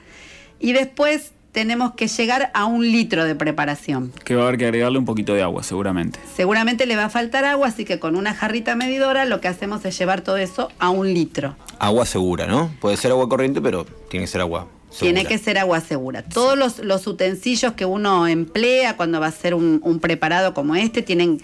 y 0.59 0.73
después 0.73 1.34
tenemos 1.55 1.93
que 1.93 2.09
llegar 2.09 2.51
a 2.53 2.65
un 2.65 2.91
litro 2.91 3.23
de 3.23 3.33
preparación. 3.33 4.11
Que 4.25 4.35
va 4.35 4.43
a 4.43 4.47
haber 4.47 4.59
que 4.59 4.65
agregarle 4.65 4.99
un 4.99 5.05
poquito 5.05 5.33
de 5.33 5.41
agua, 5.41 5.63
seguramente. 5.63 6.19
Seguramente 6.35 6.85
le 6.85 6.97
va 6.97 7.05
a 7.05 7.09
faltar 7.09 7.45
agua, 7.45 7.69
así 7.69 7.85
que 7.85 7.97
con 7.97 8.17
una 8.17 8.33
jarrita 8.33 8.75
medidora 8.75 9.23
lo 9.23 9.39
que 9.39 9.47
hacemos 9.47 9.85
es 9.85 9.97
llevar 9.97 10.19
todo 10.19 10.35
eso 10.35 10.69
a 10.79 10.89
un 10.89 11.13
litro. 11.13 11.55
Agua 11.79 12.05
segura, 12.05 12.45
¿no? 12.45 12.75
Puede 12.81 12.97
ser 12.97 13.11
agua 13.11 13.29
corriente, 13.29 13.61
pero 13.61 13.85
tiene 14.09 14.25
que 14.25 14.31
ser 14.31 14.41
agua 14.41 14.67
segura. 14.89 15.13
Tiene 15.13 15.25
que 15.25 15.37
ser 15.37 15.57
agua 15.57 15.79
segura. 15.79 16.23
Todos 16.23 16.57
los, 16.57 16.79
los 16.79 17.07
utensilios 17.07 17.71
que 17.71 17.85
uno 17.85 18.27
emplea 18.27 18.97
cuando 18.97 19.21
va 19.21 19.27
a 19.27 19.29
hacer 19.29 19.53
un, 19.53 19.79
un 19.81 20.01
preparado 20.01 20.53
como 20.53 20.75
este 20.75 21.03
tienen 21.03 21.39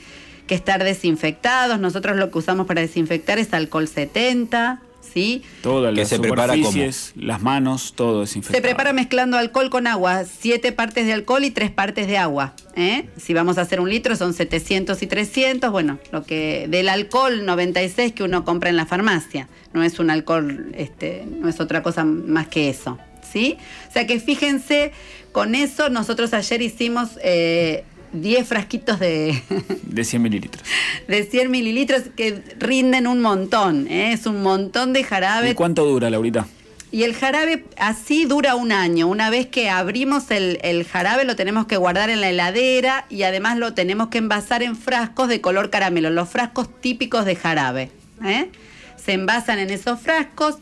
que 0.45 0.55
estar 0.55 0.83
desinfectados. 0.83 1.79
Nosotros 1.79 2.17
lo 2.17 2.31
que 2.31 2.37
usamos 2.37 2.67
para 2.67 2.81
desinfectar 2.81 3.39
es 3.39 3.53
alcohol 3.53 3.87
70, 3.87 4.81
¿sí? 5.01 5.43
Todas 5.61 5.93
Que 5.93 6.01
las 6.01 6.09
se 6.09 6.19
prepara 6.19 6.53
superficies, 6.53 7.13
las 7.15 7.41
manos, 7.41 7.93
todo 7.95 8.21
desinfectado. 8.21 8.57
Se 8.57 8.61
prepara 8.61 8.93
mezclando 8.93 9.37
alcohol 9.37 9.69
con 9.69 9.87
agua, 9.87 10.23
siete 10.25 10.71
partes 10.71 11.05
de 11.05 11.13
alcohol 11.13 11.43
y 11.43 11.51
tres 11.51 11.71
partes 11.71 12.07
de 12.07 12.17
agua. 12.17 12.53
¿eh? 12.75 13.09
Si 13.17 13.33
vamos 13.33 13.57
a 13.57 13.61
hacer 13.61 13.79
un 13.79 13.89
litro 13.89 14.15
son 14.15 14.33
700 14.33 15.01
y 15.01 15.07
300, 15.07 15.71
bueno, 15.71 15.99
lo 16.11 16.23
que 16.23 16.67
del 16.69 16.89
alcohol 16.89 17.45
96 17.45 18.13
que 18.13 18.23
uno 18.23 18.45
compra 18.45 18.69
en 18.69 18.77
la 18.77 18.85
farmacia, 18.85 19.47
no 19.73 19.83
es 19.83 19.99
un 19.99 20.09
alcohol, 20.09 20.71
este, 20.75 21.25
no 21.27 21.49
es 21.49 21.59
otra 21.59 21.83
cosa 21.83 22.03
más 22.03 22.47
que 22.47 22.69
eso, 22.69 22.97
¿sí? 23.31 23.57
O 23.89 23.91
sea 23.91 24.07
que 24.07 24.19
fíjense, 24.19 24.91
con 25.31 25.55
eso 25.55 25.89
nosotros 25.89 26.33
ayer 26.33 26.61
hicimos 26.61 27.17
eh, 27.23 27.85
10 28.13 28.47
frasquitos 28.47 28.99
de, 28.99 29.41
De 29.83 30.03
100 30.03 30.21
mililitros. 30.21 30.63
de 31.07 31.23
100 31.23 31.51
mililitros 31.51 32.03
que 32.15 32.41
rinden 32.59 33.07
un 33.07 33.21
montón, 33.21 33.87
¿eh? 33.87 34.13
es 34.13 34.25
un 34.25 34.41
montón 34.43 34.93
de 34.93 35.03
jarabe. 35.03 35.51
¿Y 35.51 35.53
cuánto 35.53 35.85
dura, 35.85 36.09
Laurita? 36.09 36.45
Y 36.93 37.03
el 37.03 37.15
jarabe 37.15 37.63
así 37.77 38.25
dura 38.25 38.55
un 38.55 38.73
año. 38.73 39.07
Una 39.07 39.29
vez 39.29 39.47
que 39.47 39.69
abrimos 39.69 40.29
el, 40.29 40.59
el 40.61 40.83
jarabe 40.85 41.23
lo 41.23 41.37
tenemos 41.37 41.65
que 41.65 41.77
guardar 41.77 42.09
en 42.09 42.19
la 42.19 42.29
heladera 42.29 43.05
y 43.09 43.23
además 43.23 43.57
lo 43.57 43.73
tenemos 43.73 44.09
que 44.09 44.17
envasar 44.17 44.61
en 44.61 44.75
frascos 44.75 45.29
de 45.29 45.39
color 45.39 45.69
caramelo, 45.69 46.09
los 46.09 46.27
frascos 46.27 46.67
típicos 46.81 47.23
de 47.23 47.37
jarabe. 47.37 47.91
¿eh? 48.25 48.49
Se 48.97 49.13
envasan 49.13 49.59
en 49.59 49.69
esos 49.69 50.01
frascos. 50.01 50.57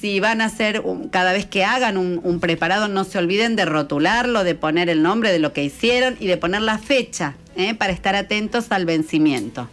Si 0.00 0.20
van 0.20 0.40
a 0.40 0.46
hacer, 0.46 0.80
un- 0.84 1.08
cada 1.08 1.32
vez 1.32 1.46
que 1.46 1.64
hagan 1.64 1.96
un, 1.96 2.20
un 2.22 2.38
preparado, 2.40 2.88
no 2.88 3.04
se 3.04 3.18
olviden 3.18 3.56
de 3.56 3.64
rotularlo, 3.64 4.44
de 4.44 4.54
poner 4.54 4.88
el 4.88 5.02
nombre 5.02 5.32
de 5.32 5.38
lo 5.38 5.52
que 5.52 5.64
hicieron 5.64 6.16
y 6.20 6.26
de 6.26 6.36
poner 6.36 6.62
la 6.62 6.78
fecha 6.78 7.34
¿eh? 7.56 7.74
para 7.74 7.92
estar 7.92 8.14
atentos 8.14 8.66
al 8.70 8.84
vencimiento. 8.84 9.68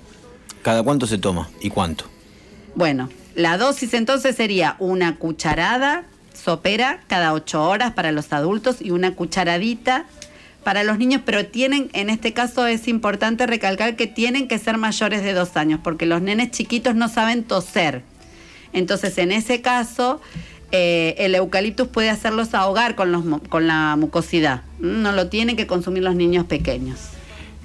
¿Cada 0.61 0.81
cuánto 0.83 1.07
se 1.07 1.17
toma 1.17 1.49
y 1.61 1.69
cuánto? 1.69 2.05
Bueno, 2.75 3.09
la 3.35 3.57
dosis 3.57 3.93
entonces 3.93 4.35
sería 4.35 4.75
una 4.79 5.17
cucharada 5.17 6.05
sopera 6.33 7.01
cada 7.07 7.33
ocho 7.33 7.63
horas 7.67 7.91
para 7.91 8.11
los 8.11 8.31
adultos 8.33 8.77
y 8.81 8.91
una 8.91 9.13
cucharadita 9.15 10.05
para 10.63 10.83
los 10.85 10.97
niños, 10.97 11.21
pero 11.25 11.45
tienen, 11.45 11.89
en 11.91 12.09
este 12.09 12.31
caso 12.31 12.65
es 12.65 12.87
importante 12.87 13.45
recalcar 13.45 13.97
que 13.97 14.07
tienen 14.07 14.47
que 14.47 14.57
ser 14.57 14.77
mayores 14.77 15.21
de 15.21 15.33
dos 15.33 15.57
años, 15.57 15.81
porque 15.83 16.05
los 16.05 16.21
nenes 16.21 16.51
chiquitos 16.51 16.95
no 16.95 17.09
saben 17.09 17.43
toser. 17.43 18.01
Entonces, 18.73 19.17
en 19.17 19.31
ese 19.31 19.61
caso, 19.61 20.19
eh, 20.71 21.15
el 21.19 21.35
eucaliptus 21.35 21.87
puede 21.87 22.09
hacerlos 22.09 22.53
ahogar 22.53 22.95
con, 22.95 23.11
los, 23.11 23.23
con 23.49 23.67
la 23.67 23.95
mucosidad. 23.95 24.63
No 24.79 25.11
lo 25.11 25.27
tienen 25.27 25.55
que 25.55 25.67
consumir 25.67 26.03
los 26.03 26.15
niños 26.15 26.45
pequeños. 26.45 26.99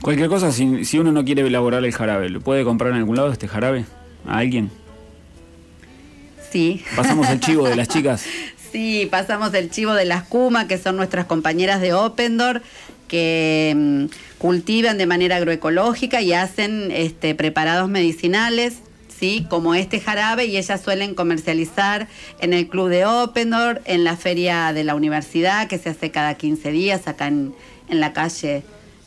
Cualquier 0.00 0.28
cosa, 0.28 0.52
si, 0.52 0.84
si 0.84 0.98
uno 0.98 1.10
no 1.10 1.24
quiere 1.24 1.42
elaborar 1.46 1.84
el 1.84 1.92
jarabe, 1.92 2.28
¿lo 2.28 2.40
puede 2.40 2.64
comprar 2.64 2.92
en 2.92 2.98
algún 2.98 3.16
lado 3.16 3.32
este 3.32 3.48
jarabe? 3.48 3.84
¿A 4.26 4.38
alguien? 4.38 4.70
Sí. 6.50 6.84
Pasamos 6.94 7.28
el 7.30 7.40
chivo 7.40 7.68
de 7.68 7.76
las 7.76 7.88
chicas. 7.88 8.24
Sí, 8.70 9.08
pasamos 9.10 9.54
el 9.54 9.70
chivo 9.70 9.94
de 9.94 10.04
las 10.04 10.24
Kuma, 10.24 10.68
que 10.68 10.78
son 10.78 10.96
nuestras 10.96 11.26
compañeras 11.26 11.80
de 11.80 11.94
Opendor, 11.94 12.62
que 13.08 13.72
mm, 13.74 14.04
cultivan 14.38 14.98
de 14.98 15.06
manera 15.06 15.36
agroecológica 15.36 16.20
y 16.20 16.34
hacen 16.34 16.90
este, 16.92 17.34
preparados 17.34 17.88
medicinales, 17.88 18.76
¿sí? 19.18 19.46
como 19.48 19.74
este 19.74 20.00
jarabe, 20.00 20.46
y 20.46 20.56
ellas 20.56 20.80
suelen 20.82 21.14
comercializar 21.14 22.08
en 22.40 22.52
el 22.52 22.68
club 22.68 22.88
de 22.88 23.04
Opendor, 23.06 23.80
en 23.84 24.04
la 24.04 24.16
feria 24.16 24.72
de 24.72 24.84
la 24.84 24.94
universidad, 24.94 25.66
que 25.68 25.78
se 25.78 25.88
hace 25.90 26.10
cada 26.10 26.34
15 26.34 26.70
días 26.72 27.08
acá 27.08 27.26
en, 27.28 27.54
en 27.88 28.00
la 28.00 28.12
calle 28.12 28.62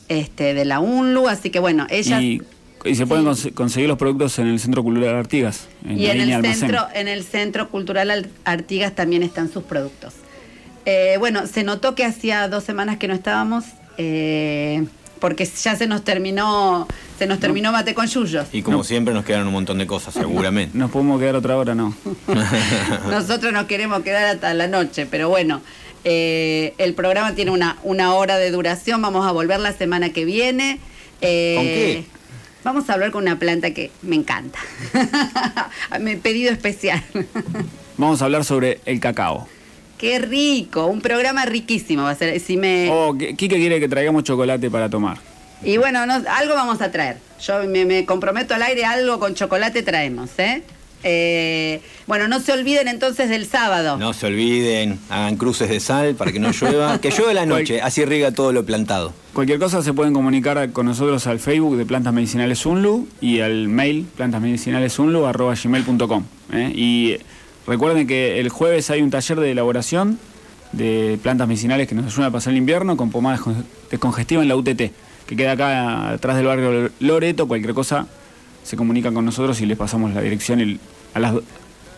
este, 0.08 0.54
de 0.54 0.64
la 0.64 0.80
UNLU. 0.80 1.28
Así 1.28 1.50
que 1.50 1.58
bueno, 1.58 1.86
ellas... 1.90 2.20
Y, 2.20 2.42
y 2.84 2.96
se 2.96 3.06
pueden 3.06 3.24
conse- 3.24 3.54
conseguir 3.54 3.88
los 3.88 3.96
productos 3.96 4.38
en 4.40 4.48
el 4.48 4.58
Centro 4.58 4.82
Cultural 4.82 5.14
Artigas. 5.14 5.68
En 5.84 6.00
y 6.00 6.06
la 6.06 6.12
en 6.12 6.18
línea 6.18 6.38
el, 6.38 6.44
almacén. 6.44 6.60
centro, 6.68 6.86
en 6.94 7.06
el 7.08 7.22
Centro 7.22 7.70
Cultural 7.70 8.10
Al- 8.10 8.28
Artigas 8.44 8.94
también 8.94 9.22
están 9.22 9.52
sus 9.52 9.62
productos. 9.62 10.14
Eh, 10.84 11.14
bueno, 11.20 11.46
se 11.46 11.62
notó 11.62 11.94
que 11.94 12.04
hacía 12.04 12.48
dos 12.48 12.64
semanas 12.64 12.96
que 12.96 13.06
no 13.06 13.14
estábamos, 13.14 13.64
eh, 13.98 14.84
porque 15.20 15.44
ya 15.44 15.76
se 15.76 15.86
nos 15.86 16.02
terminó, 16.02 16.88
se 17.22 17.28
nos 17.28 17.38
terminó 17.38 17.70
mate 17.70 17.94
con 17.94 18.08
yuyos. 18.08 18.48
Y 18.52 18.62
como 18.62 18.82
siempre 18.82 19.14
nos 19.14 19.24
quedan 19.24 19.46
un 19.46 19.52
montón 19.52 19.78
de 19.78 19.86
cosas, 19.86 20.12
seguramente. 20.18 20.76
Nos 20.76 20.90
podemos 20.90 21.20
quedar 21.20 21.36
otra 21.36 21.56
hora, 21.56 21.72
no. 21.72 21.94
Nosotros 23.10 23.52
nos 23.52 23.66
queremos 23.66 24.02
quedar 24.02 24.24
hasta 24.24 24.52
la 24.54 24.66
noche, 24.66 25.06
pero 25.06 25.28
bueno, 25.28 25.60
eh, 26.02 26.74
el 26.78 26.94
programa 26.94 27.36
tiene 27.36 27.52
una, 27.52 27.78
una 27.84 28.12
hora 28.14 28.38
de 28.38 28.50
duración, 28.50 29.00
vamos 29.00 29.24
a 29.24 29.30
volver 29.30 29.60
la 29.60 29.72
semana 29.72 30.08
que 30.10 30.24
viene. 30.24 30.80
Eh, 31.20 31.54
¿Con 31.54 31.64
qué? 31.64 32.04
Vamos 32.64 32.90
a 32.90 32.94
hablar 32.94 33.12
con 33.12 33.22
una 33.22 33.38
planta 33.38 33.72
que 33.72 33.92
me 34.02 34.16
encanta. 34.16 34.58
Mi 36.00 36.16
pedido 36.16 36.50
especial. 36.50 37.04
Vamos 37.98 38.20
a 38.20 38.24
hablar 38.24 38.44
sobre 38.44 38.80
el 38.84 38.98
cacao. 38.98 39.46
Qué 39.96 40.18
rico, 40.18 40.86
un 40.86 41.00
programa 41.00 41.44
riquísimo 41.44 42.02
va 42.02 42.10
a 42.10 42.14
ser. 42.16 42.40
Si 42.40 42.56
me... 42.56 42.88
Oh, 42.90 43.16
Quique 43.16 43.48
quiere 43.48 43.78
que 43.78 43.88
traigamos 43.88 44.24
chocolate 44.24 44.68
para 44.72 44.90
tomar. 44.90 45.18
Y 45.64 45.76
bueno, 45.76 46.06
no- 46.06 46.22
algo 46.28 46.54
vamos 46.54 46.80
a 46.80 46.90
traer. 46.90 47.18
Yo 47.40 47.62
me, 47.64 47.84
me 47.84 48.04
comprometo 48.06 48.54
al 48.54 48.62
aire, 48.62 48.84
algo 48.84 49.18
con 49.18 49.34
chocolate 49.34 49.82
traemos, 49.82 50.30
¿eh? 50.38 50.62
Eh, 51.04 51.80
Bueno, 52.06 52.28
no 52.28 52.38
se 52.38 52.52
olviden 52.52 52.86
entonces 52.86 53.28
del 53.28 53.46
sábado. 53.46 53.96
No 53.96 54.12
se 54.12 54.26
olviden, 54.26 55.00
hagan 55.10 55.36
cruces 55.36 55.68
de 55.68 55.80
sal 55.80 56.14
para 56.14 56.30
que 56.30 56.38
no 56.38 56.52
llueva. 56.52 56.98
Que 57.00 57.10
llueve 57.10 57.34
la 57.34 57.44
noche, 57.46 57.80
así 57.82 58.04
riega 58.04 58.30
todo 58.30 58.52
lo 58.52 58.64
plantado. 58.64 59.12
Cualquier 59.32 59.58
cosa 59.58 59.82
se 59.82 59.92
pueden 59.92 60.12
comunicar 60.14 60.70
con 60.72 60.86
nosotros 60.86 61.26
al 61.26 61.40
Facebook 61.40 61.76
de 61.76 61.86
Plantas 61.86 62.12
Medicinales 62.12 62.64
Unlu 62.66 63.08
y 63.20 63.40
al 63.40 63.66
mail 63.68 64.06
plantasmedicinalensunlu.gmail.com 64.16 66.24
¿eh? 66.52 66.72
Y 66.74 67.16
recuerden 67.66 68.06
que 68.06 68.40
el 68.40 68.48
jueves 68.48 68.90
hay 68.90 69.02
un 69.02 69.10
taller 69.10 69.40
de 69.40 69.50
elaboración 69.52 70.18
de 70.72 71.18
plantas 71.22 71.48
medicinales 71.48 71.88
que 71.88 71.94
nos 71.94 72.06
ayudan 72.06 72.28
a 72.28 72.32
pasar 72.32 72.52
el 72.52 72.58
invierno 72.58 72.96
con 72.96 73.10
pomada 73.10 73.38
descon- 73.38 73.64
descongestiva 73.90 74.42
en 74.42 74.48
la 74.48 74.56
UTT, 74.56 74.90
que 75.26 75.36
queda 75.36 75.52
acá 75.52 76.10
atrás 76.10 76.36
del 76.36 76.46
barrio 76.46 76.90
Loreto. 77.00 77.46
Cualquier 77.48 77.74
cosa 77.74 78.06
se 78.62 78.76
comunican 78.76 79.14
con 79.14 79.24
nosotros 79.24 79.60
y 79.60 79.66
les 79.66 79.76
pasamos 79.78 80.12
la 80.14 80.20
dirección 80.20 80.60
el- 80.60 80.78
a 81.14 81.20
las 81.20 81.34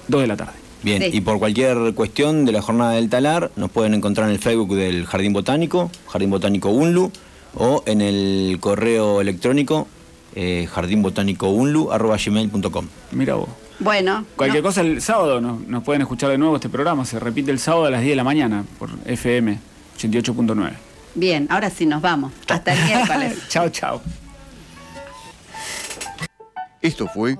2 0.09 0.21
de 0.21 0.27
la 0.27 0.37
tarde. 0.37 0.53
Bien, 0.83 1.03
Sí. 1.03 1.11
y 1.15 1.21
por 1.23 1.39
cualquier 1.39 1.95
cuestión 1.95 2.45
de 2.45 2.53
la 2.53 2.61
jornada 2.61 2.93
del 2.93 3.09
talar, 3.09 3.51
nos 3.57 3.71
pueden 3.71 3.95
encontrar 3.95 4.29
en 4.29 4.35
el 4.35 4.39
Facebook 4.39 4.75
del 4.77 5.07
Jardín 5.07 5.33
Botánico, 5.33 5.91
Jardín 6.09 6.29
Botánico 6.31 6.69
UNLU, 6.71 7.11
o 7.57 7.83
en 7.87 8.01
el 8.03 8.59
correo 8.61 9.21
electrónico 9.21 9.87
eh. 10.35 10.69
Mira 13.13 13.35
vos. 13.35 13.49
Bueno. 13.79 14.25
Cualquier 14.37 14.63
no- 14.63 14.69
cosa 14.69 14.81
el 14.83 15.01
sábado 15.01 15.41
nos, 15.41 15.67
nos 15.67 15.83
pueden 15.83 16.03
escuchar 16.03 16.31
de 16.31 16.39
nuevo 16.39 16.57
este 16.57 16.69
programa. 16.69 17.05
Se 17.05 17.19
repite 17.19 17.51
el 17.51 17.59
sábado 17.59 17.87
a 17.87 17.91
las 17.91 18.01
10 18.03 18.13
de 18.13 18.17
la 18.17 18.25
mañana 18.25 18.65
por 18.79 18.91
FM 19.07 19.59
88.9. 19.97 20.73
Bien, 21.15 21.47
ahora 21.51 21.71
sí 21.71 21.87
nos 21.87 22.03
vamos. 22.03 22.33
Hasta 22.49 22.73
el 22.73 22.85
miércoles. 22.85 23.39
chao, 23.49 23.69
chao. 23.69 24.03
Esto 26.81 27.07
fue 27.07 27.39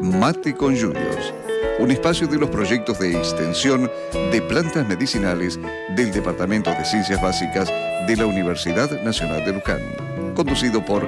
Mate 0.00 0.54
con 0.54 0.74
Yuyos, 0.74 1.34
un 1.78 1.90
espacio 1.90 2.26
de 2.26 2.38
los 2.38 2.48
proyectos 2.48 2.98
de 2.98 3.16
extensión 3.18 3.90
de 4.32 4.40
plantas 4.40 4.88
medicinales 4.88 5.60
del 5.94 6.10
Departamento 6.10 6.70
de 6.70 6.84
Ciencias 6.84 7.20
Básicas 7.20 7.68
de 8.06 8.16
la 8.16 8.24
Universidad 8.24 8.90
Nacional 9.02 9.44
de 9.44 9.52
Luján, 9.52 10.34
conducido 10.34 10.82
por 10.82 11.06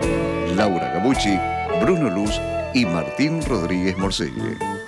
Laura 0.54 0.92
Gabucci, 0.92 1.38
Bruno 1.80 2.10
Luz 2.10 2.38
y 2.74 2.84
Martín 2.84 3.40
Rodríguez 3.46 3.96
Morcelle. 3.96 4.79